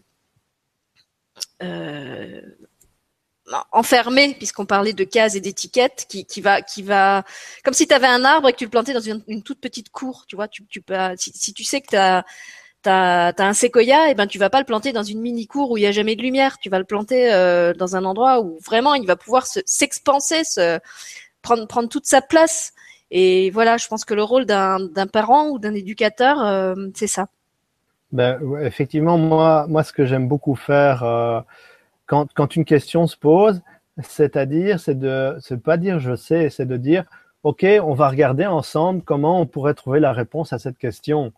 [3.72, 7.24] enfermé, puisqu'on parlait de cases et d'étiquettes, qui, qui va, qui va,
[7.64, 9.90] comme si tu avais un arbre et que tu le plantais dans une, toute petite
[9.90, 12.24] cour, tu vois, tu, tu peux, si, si tu sais que tu as
[12.82, 15.48] T'as as un séquoia, et eh ben tu vas pas le planter dans une mini
[15.48, 16.58] cour où il y a jamais de lumière.
[16.58, 20.78] Tu vas le planter euh, dans un endroit où vraiment il va pouvoir s'expanser, se,
[21.42, 22.72] prendre prendre toute sa place.
[23.10, 27.28] Et voilà, je pense que le rôle d'un parent ou d'un éducateur, euh, c'est ça.
[28.12, 31.40] Ben, effectivement, moi, moi, ce que j'aime beaucoup faire euh,
[32.06, 33.62] quand, quand une question se pose,
[34.02, 37.04] c'est-à-dire, c'est de, c'est pas dire je sais, c'est de dire,
[37.42, 41.32] ok, on va regarder ensemble comment on pourrait trouver la réponse à cette question.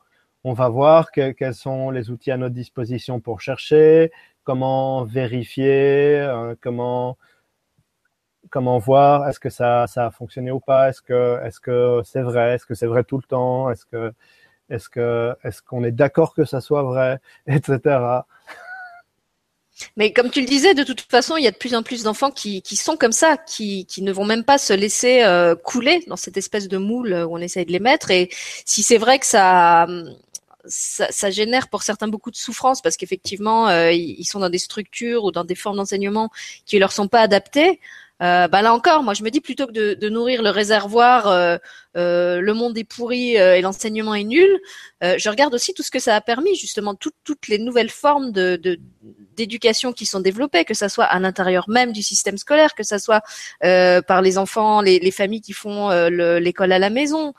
[0.44, 4.12] On va voir quels sont les outils à notre disposition pour chercher,
[4.44, 7.18] comment vérifier, euh, comment
[8.50, 12.22] comment voir est-ce que ça, ça a fonctionné ou pas, est-ce que est-ce que c'est
[12.22, 14.12] vrai, est-ce que c'est vrai tout le temps, est-ce que
[14.70, 17.98] est-ce que est-ce qu'on est d'accord que ça soit vrai, etc.
[19.96, 22.02] Mais comme tu le disais, de toute façon, il y a de plus en plus
[22.02, 25.54] d'enfants qui, qui sont comme ça, qui, qui ne vont même pas se laisser euh,
[25.54, 28.10] couler dans cette espèce de moule où on essaye de les mettre.
[28.10, 28.28] Et
[28.66, 29.86] si c'est vrai que ça,
[30.66, 34.58] ça, ça, génère pour certains beaucoup de souffrance parce qu'effectivement, euh, ils sont dans des
[34.58, 36.30] structures ou dans des formes d'enseignement
[36.66, 37.80] qui leur sont pas adaptées.
[38.22, 41.56] Euh, bah là encore, moi je me dis plutôt que de, nourrir le réservoir, euh,
[41.96, 44.60] euh, le monde est pourri euh, et l'enseignement est nul,
[45.02, 48.32] je regarde aussi tout ce que ça a permis, justement tout, toutes les nouvelles formes
[48.32, 52.98] d'éducation qui sont développées, que ça soit à l'intérieur même du système scolaire, que ça
[52.98, 53.22] soit
[53.60, 57.32] par les enfants, les, les, familles qui font l'école à la maison.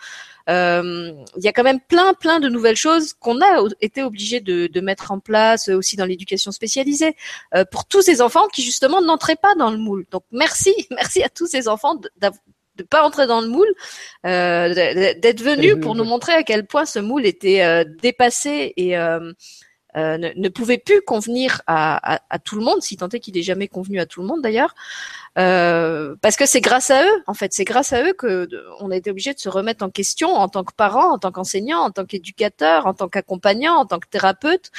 [0.51, 4.39] Euh, il y a quand même plein, plein de nouvelles choses qu'on a été obligé
[4.41, 7.15] de, de, mettre en place aussi dans l'éducation spécialisée
[7.55, 10.05] euh, pour tous ces enfants qui justement n'entraient pas dans le moule.
[10.11, 12.09] Donc merci, merci à tous ces enfants de,
[12.75, 13.73] de pas entrer dans le moule,
[14.25, 14.73] euh,
[15.15, 19.33] d'être venus pour nous montrer à quel point ce moule était euh, dépassé et euh,
[19.97, 23.19] euh, ne, ne, pouvait plus convenir à, à, à tout le monde, si tant est
[23.19, 24.73] qu'il est jamais convenu à tout le monde d'ailleurs,
[25.37, 28.47] euh, parce que c'est grâce à eux, en fait, c'est grâce à eux que
[28.79, 31.31] on a été obligé de se remettre en question en tant que parent, en tant
[31.31, 34.71] qu'enseignant, en tant qu'éducateur, en tant qu'accompagnant, en tant que thérapeute,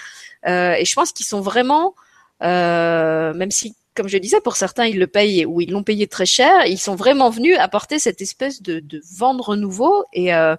[0.47, 1.95] euh, et je pense qu'ils sont vraiment,
[2.43, 6.07] euh, même si comme je disais, pour certains, ils le payent ou ils l'ont payé
[6.07, 6.67] très cher.
[6.67, 10.57] Ils sont vraiment venus apporter cette espèce de, de nouveau et euh,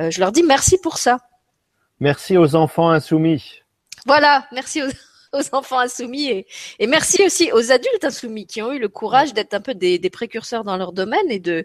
[0.00, 1.18] euh, je leur dis merci pour ça.
[2.00, 3.61] Merci aux enfants insoumis.
[4.06, 4.88] Voilà, merci aux,
[5.52, 6.46] aux enfants insoumis et,
[6.78, 9.98] et, merci aussi aux adultes insoumis qui ont eu le courage d'être un peu des,
[9.98, 11.64] des, précurseurs dans leur domaine et de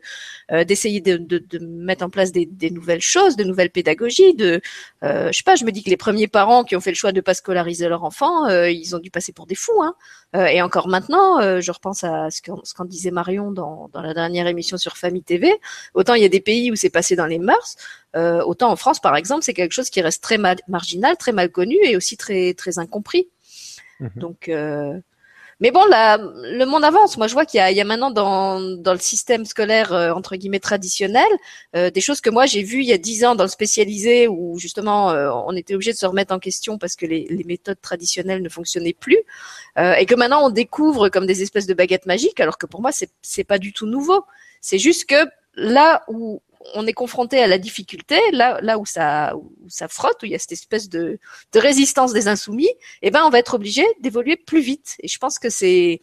[0.52, 4.34] euh, d'essayer de, de, de, mettre en place des, des, nouvelles choses, de nouvelles pédagogies.
[4.35, 4.61] De,
[5.03, 6.95] euh, je sais pas, je me dis que les premiers parents qui ont fait le
[6.95, 9.81] choix de pas scolariser leur enfant, euh, ils ont dû passer pour des fous.
[9.84, 9.95] Hein.
[10.35, 14.02] Euh, et encore maintenant, euh, je repense à ce qu'en qu disait Marion dans, dans
[14.02, 15.53] la dernière émission sur Famille TV.
[15.94, 17.77] Autant il y a des pays où c'est passé dans les mœurs,
[18.15, 20.38] euh, autant en France, par exemple, c'est quelque chose qui reste très
[20.68, 23.30] marginal, très mal connu et aussi très très incompris.
[23.99, 24.07] Mmh.
[24.15, 24.99] Donc, euh,
[25.59, 27.17] Mais bon, le monde avance.
[27.17, 30.35] Moi, je vois qu'il y y a maintenant dans, dans le système scolaire euh, entre
[30.35, 31.25] guillemets traditionnel
[31.75, 34.27] euh, des choses que moi j'ai vues il y a dix ans dans le spécialisé
[34.27, 37.43] où justement euh, on était obligé de se remettre en question parce que les, les
[37.43, 39.17] méthodes traditionnelles ne fonctionnaient plus
[39.99, 42.39] et que maintenant on découvre comme des espèces de baguettes magiques.
[42.39, 44.25] Alors que pour moi, c'est c'est pas du tout nouveau.
[44.61, 45.21] C'est juste que
[45.55, 46.41] là où
[46.73, 50.31] on est confronté à la difficulté, là, là où ça, où ça frotte, où il
[50.31, 51.19] y a cette espèce de,
[51.53, 52.69] de résistance des insoumis,
[53.02, 54.95] eh ben, on va être obligé d'évoluer plus vite.
[55.02, 55.99] Et je pense que c'est,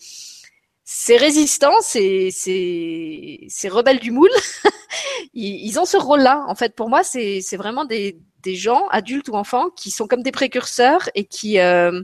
[0.84, 4.30] ces résistants, ces, ces, ces rebelles du moule,
[5.34, 6.44] ils, ils, ont ce rôle-là.
[6.48, 10.06] En fait, pour moi, c'est, c'est vraiment des, des gens, adultes ou enfants, qui sont
[10.06, 12.02] comme des précurseurs et qui, euh,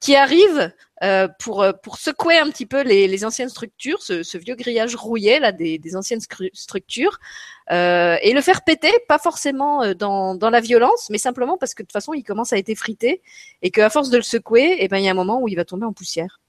[0.00, 0.72] qui arrivent
[1.02, 4.96] euh, pour euh, pour secouer un petit peu les, les anciennes structures, ce, vieux grillage
[4.96, 6.20] rouillé là des, des anciennes
[6.52, 7.18] structures,
[7.70, 11.82] euh, et le faire péter, pas forcément dans, dans la violence, mais simplement parce que
[11.82, 13.22] de toute façon il commence à être effrité
[13.62, 15.48] et qu'à force de le secouer, et eh ben il y a un moment où
[15.48, 16.40] il va tomber en poussière.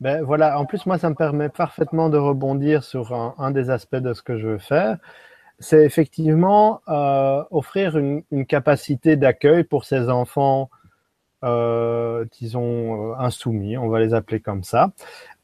[0.00, 0.58] Ben voilà.
[0.58, 4.22] En plus moi ça me permet parfaitement de rebondir sur un, des aspects de ce
[4.22, 4.98] que je veux faire.
[5.58, 6.80] C'est effectivement
[7.50, 10.70] offrir une, capacité d'accueil pour ces enfants
[11.42, 14.92] disons, euh, insoumis, on va les appeler comme ça,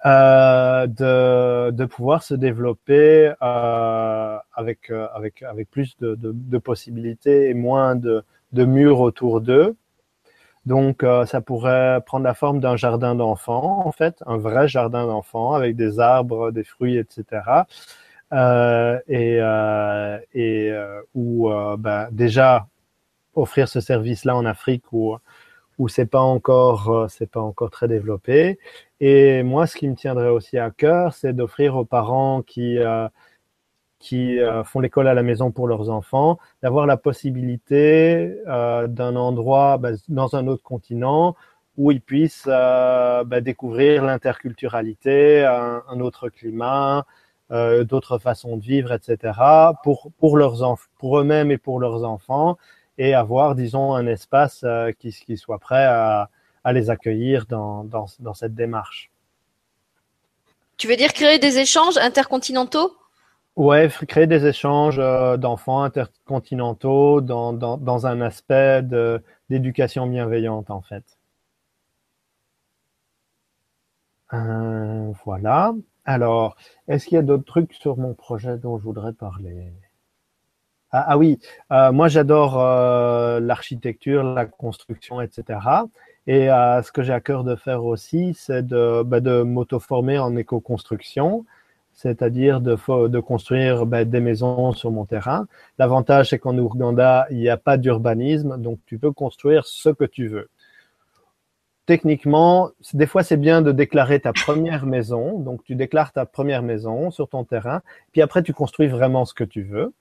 [0.06, 7.50] euh, de, de pouvoir se développer euh, avec, euh, avec, avec plus de, de, possibilités
[7.50, 8.22] et moins de,
[8.52, 9.76] de murs autour d'eux.
[10.66, 15.06] Donc, euh, ça pourrait prendre la forme d'un jardin d'enfants, en fait, un vrai jardin
[15.06, 17.24] d'enfants avec des arbres, des fruits, etc.
[18.34, 19.38] Euh, et
[20.34, 20.72] et
[21.14, 21.48] où
[21.78, 22.66] ben, déjà
[23.34, 25.16] offrir ce service-là en Afrique où
[25.78, 28.58] où c'est pas encore euh, c'est pas encore très développé.
[29.00, 33.08] Et moi, ce qui me tiendrait aussi à cœur, c'est d'offrir aux parents qui euh,
[34.00, 39.78] qui euh, font l'école à la maison pour leurs enfants, d'avoir la possibilité d'un endroit
[39.78, 41.36] bah, dans un autre continent
[41.76, 47.06] où ils puissent bah, découvrir l'interculturalité, un, autre climat,
[47.50, 49.32] d'autres façons de vivre, etc.
[49.82, 52.58] pour pour leurs pour eux-mêmes et pour leurs enfants,
[52.98, 56.28] et avoir, disons, un espace euh, qui, qui, soit prêt à,
[56.64, 59.10] à les accueillir dans, dans, dans, cette démarche.
[60.76, 62.92] Tu veux dire créer des échanges intercontinentaux?
[63.56, 68.82] Ouais, créer des échanges euh, d'enfants intercontinentaux dans, dans, dans, un aspect
[69.48, 71.04] d'éducation bienveillante, en fait.
[74.34, 75.72] Euh, voilà.
[76.04, 76.56] Alors,
[76.86, 79.72] est-ce qu'il y a d'autres trucs sur mon projet dont je voudrais parler?
[80.90, 81.38] Ah, ah, oui,
[81.70, 85.58] euh, moi j'adore euh, l'architecture, la construction, etc.
[86.26, 90.34] Et euh, ce que j'ai à cœur de faire aussi, c'est de, bah, m'auto-former en
[90.36, 91.44] éco-construction,
[91.92, 92.76] c'est-à-dire de,
[93.08, 95.46] de construire bah, des maisons sur mon terrain.
[95.78, 100.04] L'avantage, c'est qu'en Ouganda, il n'y a pas d'urbanisme, donc tu peux construire ce que
[100.04, 100.48] tu veux.
[101.84, 105.38] Techniquement, des fois, c'est bien de déclarer ta première maison.
[105.38, 107.82] Donc, tu déclares ta première maison sur ton terrain,
[108.12, 109.92] puis après, tu construis vraiment ce que tu veux.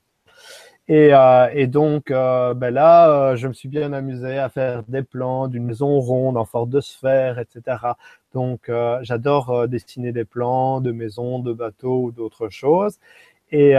[0.90, 4.84] Et, euh, et donc euh, ben là, euh, je me suis bien amusé à faire
[4.88, 7.78] des plans d'une maison ronde en forme de sphère, etc.
[8.34, 13.00] Donc euh, j'adore euh, dessiner des plans de maisons, de bateaux ou d'autres choses.
[13.52, 13.76] Et,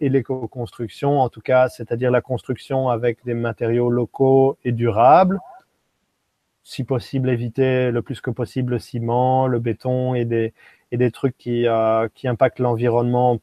[0.00, 5.40] et l'éco-construction, en tout cas, c'est-à-dire la construction avec des matériaux locaux et durables.
[6.62, 10.54] Si possible, éviter le plus que possible le ciment, le béton et des,
[10.92, 11.66] et des trucs qui,
[12.14, 13.38] qui impactent l'environnement,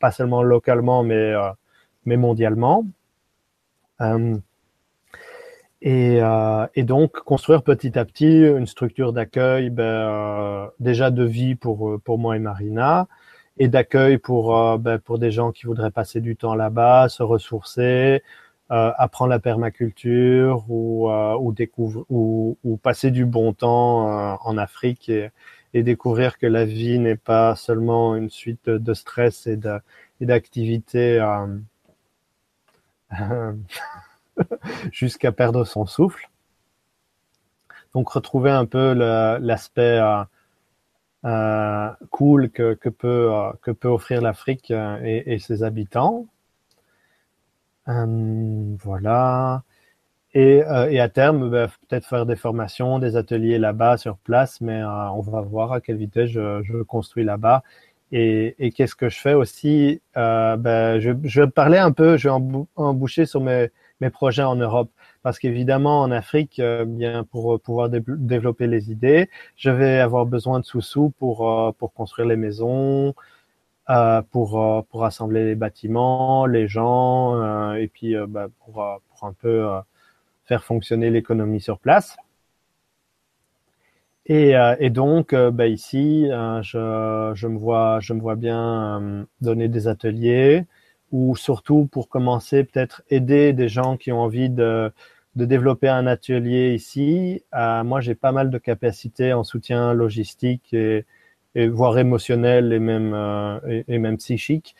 [0.00, 1.34] pas seulement localement, mais
[2.06, 2.84] mais mondialement.
[4.00, 4.36] Euh,
[5.84, 11.24] et, euh, et, donc construire petit à petit une structure d'accueil, ben, euh, déjà de
[11.24, 13.06] vie pour pour moi et Marina,
[13.58, 17.22] et d'accueil pour euh, ben, pour des gens qui voudraient passer du temps là-bas, se
[17.22, 18.22] ressourcer,
[18.70, 25.08] euh, apprendre la permaculture ou ou découvrir ou, ou, passer du bon temps en Afrique
[25.10, 25.30] et,
[25.74, 29.58] et, découvrir que la vie n'est pas seulement une suite de stress et
[30.20, 31.18] d'activités
[34.92, 36.28] jusqu'à perdre son souffle.
[37.94, 40.24] Donc retrouver un peu l'aspect euh,
[41.24, 46.26] euh, cool que, que, peut, euh, que peut offrir l'Afrique euh, et, ses habitants.
[47.88, 49.62] Euh, voilà.
[50.34, 54.82] Et, et, à terme, bah, peut-être faire des formations, des ateliers là-bas sur place, mais
[54.84, 57.62] on va voir à quelle vitesse je construis là-bas
[58.12, 62.16] et, et qu'est-ce que je fais aussi euh, ben, je, je vais parler un peu,
[62.16, 62.34] je vais
[62.76, 63.70] emboucher sur mes,
[64.00, 64.90] mes projets en Europe.
[65.22, 70.26] Parce qu'évidemment, en Afrique, euh, bien pour pouvoir dé développer les idées, je vais avoir
[70.26, 73.14] besoin de sous-sous pour, euh, pour construire les maisons,
[73.90, 78.74] euh, pour, euh, pour assembler les bâtiments, les gens, euh, et puis ben, pour,
[79.08, 79.66] pour un peu
[80.46, 82.16] faire fonctionner l'économie sur place.
[84.26, 88.36] Et, euh, et donc, euh, bah, ici, euh, je, je, me vois, je me vois
[88.36, 90.64] bien donner des ateliers
[91.12, 94.90] ou surtout pour commencer, peut-être aider des gens qui ont envie de,
[95.36, 97.44] de développer un atelier ici.
[97.52, 101.04] moi, j'ai pas mal de capacités en soutien logistique et,
[101.54, 103.14] et voire émotionnel et même
[103.68, 104.74] et, et, même psychique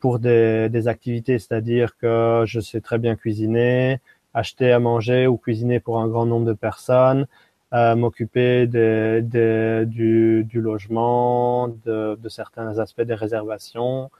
[0.00, 4.00] pour des, des activités, c'est-à-dire que je sais très bien cuisiner,
[4.34, 7.26] acheter à manger ou cuisiner pour un grand nombre de personnes
[7.72, 14.10] m'occuper de, de, du, du, logement, de, de, certains aspects des réservations,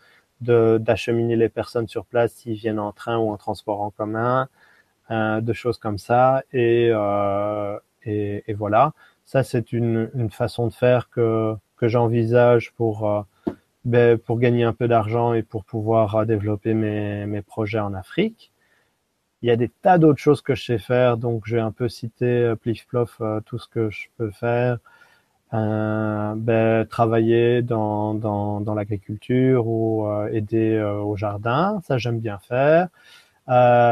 [0.40, 4.48] d'acheminer les personnes sur place s'ils viennent en train ou en transport en commun,
[5.10, 6.42] euh, de choses comme ça.
[6.52, 8.92] Et, euh, et, et, voilà,
[9.24, 13.22] ça c'est une, une, façon de faire que, que j'envisage pour, euh,
[13.84, 17.94] ben, pour gagner un peu d'argent et pour pouvoir euh, développer mes, mes projets en
[17.94, 18.52] Afrique.
[19.42, 21.88] Il y a des tas d'autres choses que je sais faire, donc j'ai un peu
[21.88, 24.78] cité euh, plif plof euh, tout ce que je peux faire.
[25.54, 32.88] Euh, ben, travailler dans, dans, dans l'agriculture ou aider au jardin, ça j'aime bien faire.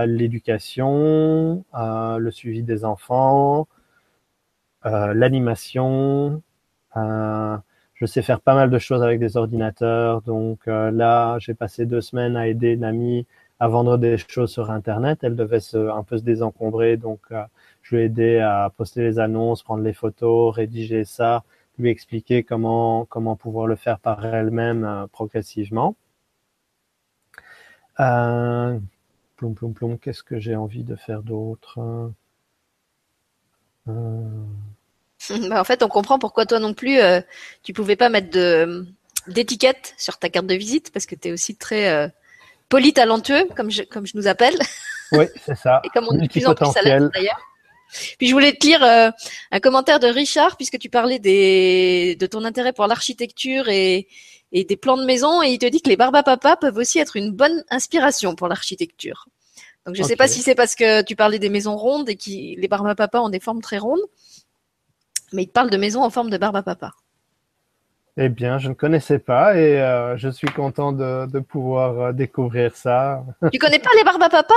[0.07, 3.69] L'éducation, le suivi des enfants,
[4.85, 6.43] l'animation.
[6.95, 12.01] je sais faire pas mal de choses avec des ordinateurs, donc là j'ai passé deux
[12.03, 13.27] semaines à aider une amie
[13.59, 15.21] à vendre des choses sur Internet.
[15.23, 17.43] Elle devait se, un peu se désencombrer, donc euh,
[17.83, 21.45] je lui ai aidé à poster les annonces, prendre les photos, rédiger ça,
[21.79, 25.97] lui expliquer comment comment pouvoir le faire par elle-même euh, progressivement.
[28.01, 28.79] Euh,
[29.37, 32.13] plom plom plom, qu'est-ce que j'ai envie de faire d'autre
[33.87, 36.99] bah En fait, on comprend pourquoi toi non plus,
[37.63, 38.37] tu pouvais pas mettre
[39.29, 42.13] d'étiquette sur ta carte de visite parce que tu es aussi très
[42.69, 44.59] polytalentueux, comme je, comme je nous appelle.
[45.13, 45.81] Oui, c'est ça.
[45.85, 47.41] Et comme on dit de plus en plus à d'ailleurs.
[48.19, 49.11] Puis je voulais te lire euh,
[49.53, 54.09] un commentaire de Richard, puisque tu parlais des, de ton intérêt pour l'architecture et,
[54.53, 57.17] et des plans de maison, et il te dit que les barbapapa peuvent aussi être
[57.17, 59.27] une bonne inspiration pour l'architecture.
[59.87, 60.13] Donc je ne okay.
[60.13, 63.21] sais pas si c'est parce que tu parlais des maisons rondes et que les barbapapa
[63.21, 64.03] ont des formes très rondes,
[65.33, 66.93] mais il te parle de maisons en forme de barbapapa.
[68.19, 72.13] Eh bien, je ne connaissais pas et euh, je suis content de, de pouvoir euh,
[72.13, 73.23] découvrir ça.
[73.53, 74.55] Tu connais pas les Barbapapa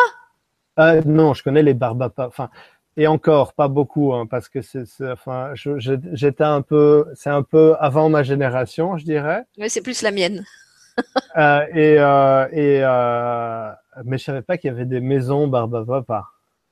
[0.79, 2.27] euh, Non, je connais les Barbapapa.
[2.27, 2.49] Enfin,
[2.95, 7.75] et encore pas beaucoup, hein, parce que c'est, enfin, j'étais un peu, c'est un peu
[7.79, 9.43] avant ma génération, je dirais.
[9.57, 10.45] Oui, c'est plus la mienne.
[11.37, 11.95] euh, et
[12.57, 12.81] et
[14.05, 16.23] mais je savais pas qu'il y avait des maisons Barbapapa.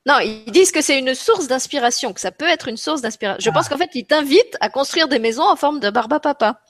[0.05, 3.41] Non, ils disent que c'est une source d'inspiration, que ça peut être une source d'inspiration.
[3.43, 3.53] Je ah.
[3.53, 6.61] pense qu'en fait, ils t'invitent à construire des maisons en forme de Barbapapa.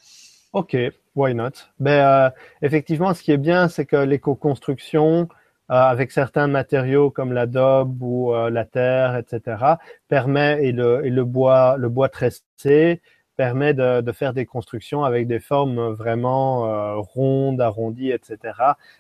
[0.54, 0.76] Ok,
[1.16, 1.52] why not?
[1.80, 2.30] Ben euh,
[2.62, 5.28] effectivement, ce qui est bien, c'est que l'éco-construction,
[5.70, 9.76] euh, avec certains matériaux comme l'adobe ou euh, la terre, etc.,
[10.08, 13.02] permet et le, et le bois, le bois tressé
[13.36, 18.38] permet de, de, faire des constructions avec des formes vraiment euh, rondes, arrondies, etc.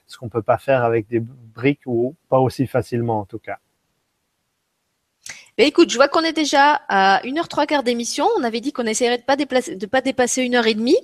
[0.05, 3.59] Ce qu'on peut pas faire avec des briques ou pas aussi facilement en tout cas.
[5.59, 8.27] Écoute, je vois qu'on est déjà à une heure trois quarts d'émission.
[8.37, 10.97] On avait dit qu'on essaierait de pas déplacer, de pas dépasser une heure et demie.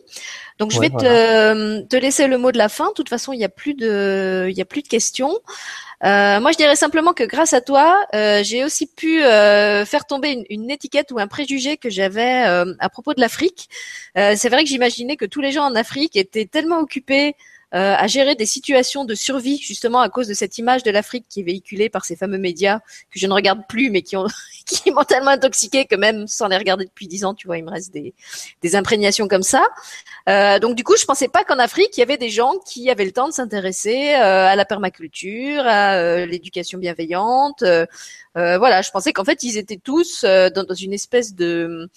[0.59, 1.55] Donc je ouais, vais voilà.
[1.55, 2.89] te, te, laisser le mot de la fin.
[2.89, 5.39] De toute façon, il n'y a plus de, il y a plus de questions.
[6.03, 10.05] Euh, moi, je dirais simplement que grâce à toi, euh, j'ai aussi pu euh, faire
[10.05, 13.69] tomber une, une, étiquette ou un préjugé que j'avais euh, à propos de l'Afrique.
[14.17, 17.35] Euh, c'est vrai que j'imaginais que tous les gens en Afrique étaient tellement occupés
[17.73, 21.25] euh, à gérer des situations de survie justement à cause de cette image de l'Afrique
[21.29, 22.79] qui est véhiculée par ces fameux médias
[23.11, 24.27] que je ne regarde plus mais qui ont
[24.65, 27.65] qui m'ont tellement intoxiqué que même sans les regarder depuis dix ans, tu vois, il
[27.65, 28.13] me reste des,
[28.61, 29.65] des imprégnations comme ça.
[30.29, 32.89] Euh, donc du coup, je pensais pas qu'en Afrique il y avait des gens qui
[32.89, 37.63] avaient le temps de s'intéresser euh, à la permaculture, à euh, l'éducation bienveillante.
[37.63, 37.85] Euh,
[38.35, 41.89] voilà, je pensais qu'en fait ils étaient tous dans, dans une espèce de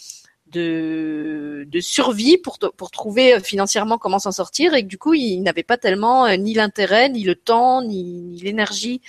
[0.53, 4.75] de, de survie pour, pour trouver euh, financièrement comment s'en sortir.
[4.75, 8.05] Et que du coup ils n'avaient pas tellement euh, ni l'intérêt ni le temps ni,
[8.05, 9.01] ni l'énergie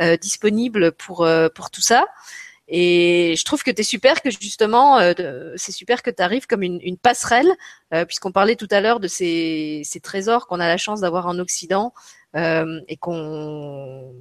[0.00, 2.06] euh, disponible pour euh, pour tout ça.
[2.68, 6.46] Et je trouve que tu es super que justement euh, c'est super que tu arrives
[6.46, 7.52] comme une, une passerelle
[8.08, 11.38] puisqu'on parlait tout à l'heure de ces, ces trésors qu'on a la chance d'avoir en
[11.38, 11.94] Occident
[12.34, 14.12] et qu'on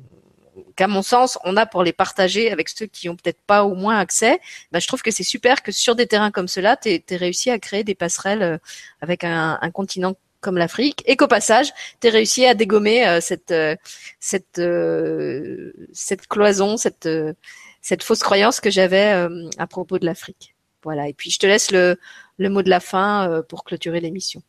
[0.76, 3.76] qu'à mon sens, on a pour les partager avec ceux qui ont peut-être pas au
[3.76, 4.40] moins accès,
[4.72, 7.50] ben, je trouve que c'est super que sur des terrains comme cela, tu aies réussi
[7.52, 8.58] à créer des passerelles euh,
[9.02, 10.16] avec un, un continent
[10.46, 13.76] comme l'Afrique et qu'au passage, tu réussi à dégommer euh, cette, euh,
[14.20, 17.34] cette, euh, cette cloison, cette, euh,
[17.82, 20.56] cette fausse croyance que j'avais euh, à propos de l'Afrique.
[20.84, 21.08] Voilà.
[21.08, 21.98] Et puis, je te laisse le,
[22.38, 24.44] le mot de la fin pour clôturer l'émission.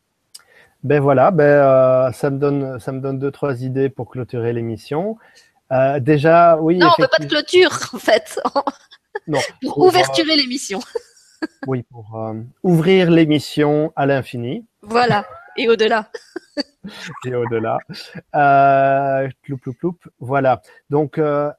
[0.82, 5.16] Ben voilà, ben, ça, me donne, ça me donne deux, trois idées pour clôturer l'émission.
[5.72, 6.78] Euh, déjà, oui.
[6.78, 8.40] Non, on veut pas de clôture, en fait.
[9.28, 9.40] Non.
[9.62, 10.78] Pour ouverturer euh, l'émission.
[11.66, 14.64] oui, pour euh, ouvrir l'émission à l'infini.
[14.82, 15.26] Voilà,
[15.56, 16.10] et au-delà.
[17.26, 17.78] et au-delà.
[18.34, 19.98] Euh, cloup, cloup, cloup.
[20.20, 20.62] Voilà.
[20.90, 21.50] Donc, euh,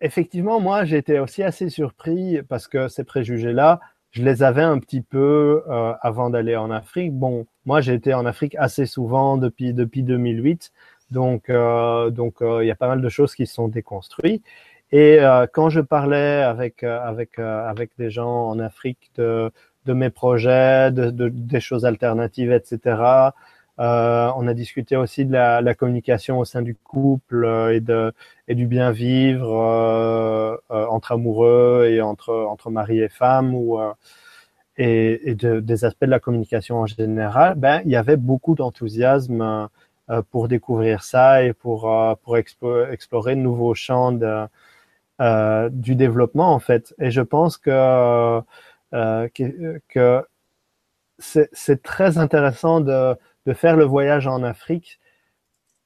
[0.00, 3.80] effectivement, moi, j'étais aussi assez surpris parce que ces préjugés-là,
[4.10, 7.12] je les avais un petit peu euh, avant d'aller en Afrique.
[7.12, 10.72] Bon, moi, j'ai été en Afrique assez souvent depuis depuis 2008,
[11.10, 14.44] donc euh, donc euh, il y a pas mal de choses qui sont déconstruites.
[14.92, 19.50] Et euh, quand je parlais avec avec avec des gens en Afrique de
[19.86, 23.32] de mes projets, de, de des choses alternatives, etc.
[23.78, 28.12] On a discuté aussi de la, communication au sein du couple et, de,
[28.48, 33.78] et du bien vivre entre amoureux et entre, entre mari et femme ou,
[34.78, 37.54] et, et de, des aspects de la communication en général.
[37.56, 39.68] Ben, il y avait beaucoup d'enthousiasme
[40.30, 41.90] pour découvrir ça et pour,
[42.22, 44.46] pour explorer de nouveaux champs de,
[45.70, 46.94] du développement en fait.
[46.98, 48.40] Et je pense que,
[48.92, 50.26] que, que
[51.18, 53.16] c'est très intéressant de
[53.46, 55.00] de faire le voyage en Afrique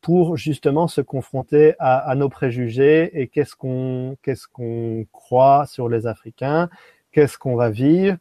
[0.00, 5.88] pour justement se confronter à, à nos préjugés et qu'est-ce qu'on qu'est-ce qu'on croit sur
[5.88, 6.70] les Africains,
[7.12, 8.16] qu'est-ce qu'on va vivre,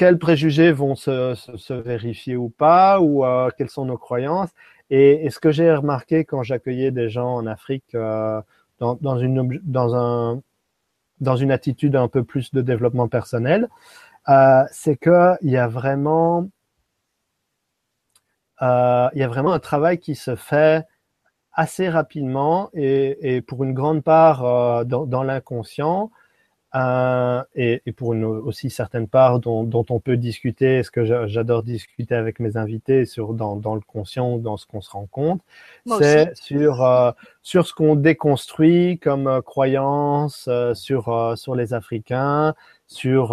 [0.00, 4.48] quels préjugés vont se, vérifier ou pas, ou euh, quelles sont nos croyances.
[4.88, 8.40] Et, ce que j'ai remarqué quand j'accueillais des gens en Afrique euh,
[8.80, 9.52] dans, une
[11.52, 13.68] attitude un peu plus de développement personnel,
[14.30, 16.48] euh, c'est que il y a vraiment
[18.62, 20.86] il y a vraiment un travail qui se fait
[21.52, 26.10] assez rapidement et, pour une grande part dans l'inconscient
[26.74, 31.04] euh, et, et, pour une aussi certaine part dont, dont on peut discuter, ce que
[31.26, 34.90] j'adore discuter avec mes invités sur dans, dans le conscient ou dans ce qu'on se
[34.90, 35.42] rend compte,
[35.98, 37.10] c'est sur euh,
[37.42, 42.54] sur ce qu'on déconstruit comme euh, croyance euh, sur sur les Africains,
[42.86, 43.28] sur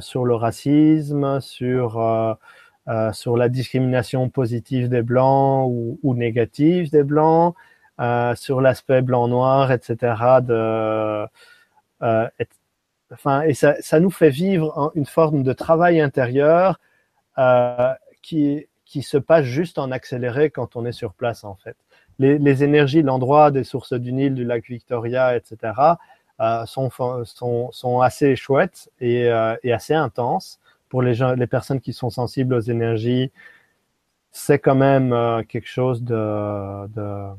[0.00, 2.38] sur le racisme, sur
[3.12, 7.54] sur la discrimination positive des blancs ou, ou négative des blancs,
[8.36, 10.14] sur l'aspect blanc-noir, etc.
[10.42, 11.26] De,
[12.02, 12.46] euh, et,
[13.12, 16.80] enfin, et ça, ça, nous fait vivre une forme de travail intérieur
[17.38, 17.92] euh,
[18.22, 21.76] qui, qui se passe juste en accéléré quand on est sur place, en fait.
[22.18, 25.72] Les, énergies l'endroit, des sources du Nil, du lac Victoria, etc.,
[26.40, 26.90] euh, sont,
[27.24, 30.60] sont, sont assez chouettes et, euh, et assez intenses
[30.90, 33.30] pour les gens, les personnes qui sont sensibles aux énergies,
[34.32, 35.14] c'est quand même
[35.48, 37.30] quelque chose de, de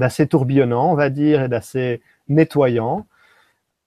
[0.00, 3.06] d'assez tourbillonnant, on va dire, et d'assez nettoyant.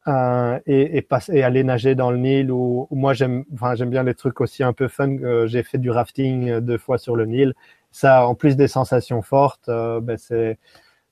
[0.08, 4.04] Euh, et, et, et, aller nager dans le Nil ou, moi j'aime enfin j'aime bien
[4.04, 5.10] les trucs aussi un peu fun.
[5.24, 7.54] Euh, j'ai fait du rafting deux fois sur le Nil.
[7.92, 10.60] Ça en plus des sensations fortes euh, ben c'est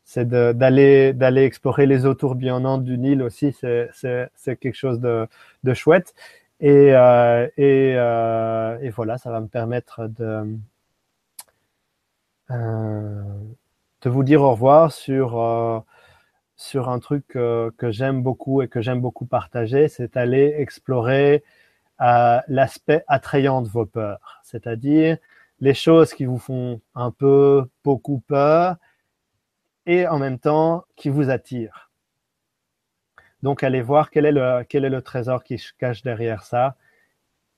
[0.03, 5.27] c'est d'aller d'aller explorer les eaux tourbillonnantes du Nil aussi c'est c'est quelque chose de
[5.63, 6.13] de chouette.
[6.61, 10.59] Et, euh, et, euh, et, voilà, ça va me permettre de,
[12.51, 13.23] euh,
[14.01, 15.80] de vous dire au revoir sur, euh,
[16.61, 21.43] sur un truc que, que j'aime beaucoup et que j'aime beaucoup partager, c'est aller explorer
[22.01, 25.17] euh, l'aspect attrayant de vos peurs, c'est-à-dire
[25.59, 28.75] les choses qui vous font un peu beaucoup peur
[29.88, 31.89] et en même temps qui vous attirent.
[33.41, 36.75] Donc, allez voir quel est le, quel est le trésor qui se cache derrière ça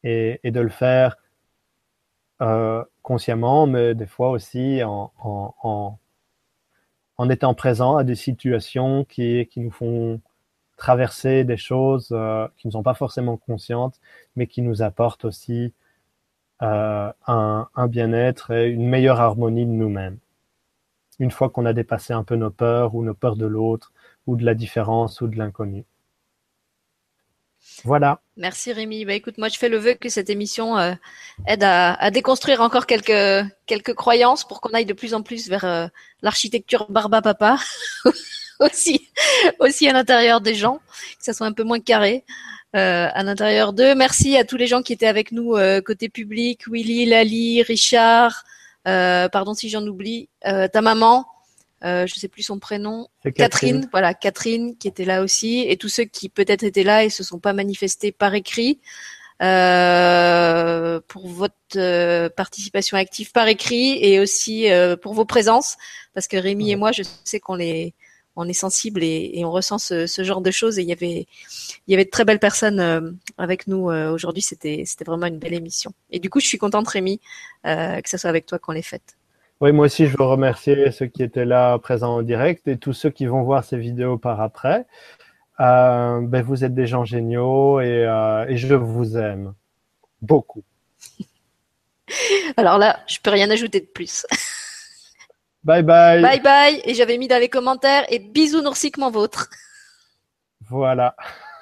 [0.04, 1.18] et, de le faire
[2.42, 6.00] euh, consciemment, mais des fois aussi en,
[7.18, 10.22] en, étant présent à des situations qui, qui nous font
[10.78, 14.00] traverser des choses euh, qui ne sont pas forcément conscientes,
[14.36, 15.74] mais qui nous apportent aussi
[16.62, 20.18] euh, un, un bien-être et une meilleure harmonie de nous-mêmes.
[21.20, 23.94] Une fois qu'on a dépassé un peu nos peurs ou nos peurs de l'autre,
[24.28, 25.86] ou de la différence ou de l'inconnu.
[27.84, 28.22] Voilà.
[28.38, 29.06] Merci Rémi.
[29.06, 30.94] Bah, écoute, moi je fais le vœu que cette émission euh,
[31.48, 35.50] aide à, à, déconstruire encore quelques quelques croyances pour qu'on aille de plus en plus
[35.50, 35.88] vers euh,
[36.22, 37.58] l'architecture barba papa
[38.60, 39.10] aussi
[39.60, 40.78] aussi à l'intérieur des gens,
[41.18, 42.24] que ça soit un peu moins carré.
[42.76, 43.94] Euh, à l'intérieur d'eux.
[43.94, 48.46] Merci à tous les gens qui étaient avec nous euh, côté public, Willy, Lali, Richard,
[48.88, 51.28] euh, pardon si j'en oublie, ta maman,
[51.84, 53.34] euh, je sais plus son prénom, Catherine.
[53.36, 53.90] Catherine.
[53.92, 57.24] voilà Catherine qui était là aussi, et tous ceux qui peut-être étaient là et se
[57.24, 58.80] sont pas manifestés par écrit
[59.42, 65.78] euh, pour votre euh, participation active par écrit et aussi euh, pour vos présences,
[66.14, 66.72] parce que Rémi ouais.
[66.72, 67.94] et moi, je sais qu'on les
[68.36, 70.80] on est sensible et, et on ressent ce, ce, genre de choses.
[70.80, 71.28] Et il y avait,
[71.88, 74.42] il y avait de très belles personnes euh, avec nous euh, aujourd'hui.
[74.42, 75.94] C'était, c'était vraiment une belle émission.
[76.10, 77.20] Et du coup, je suis contente, Rémi,
[77.66, 79.18] euh, que ce soit avec toi qu'on l'ait faite.
[79.64, 82.92] Oui, moi aussi, je veux remercier ceux qui étaient là présents en direct et tous
[82.92, 84.86] ceux qui vont voir ces vidéos par après.
[85.62, 89.54] Euh, ben, vous êtes des gens géniaux et, euh, et je vous aime
[90.22, 90.66] beaucoup.
[92.58, 94.28] Alors là, je peux rien ajouter de plus.
[95.64, 96.22] Bye bye.
[96.22, 96.82] Bye bye.
[96.84, 99.50] Et j'avais mis dans les commentaires et bisous noursiquement vôtre.
[100.68, 101.16] Voilà.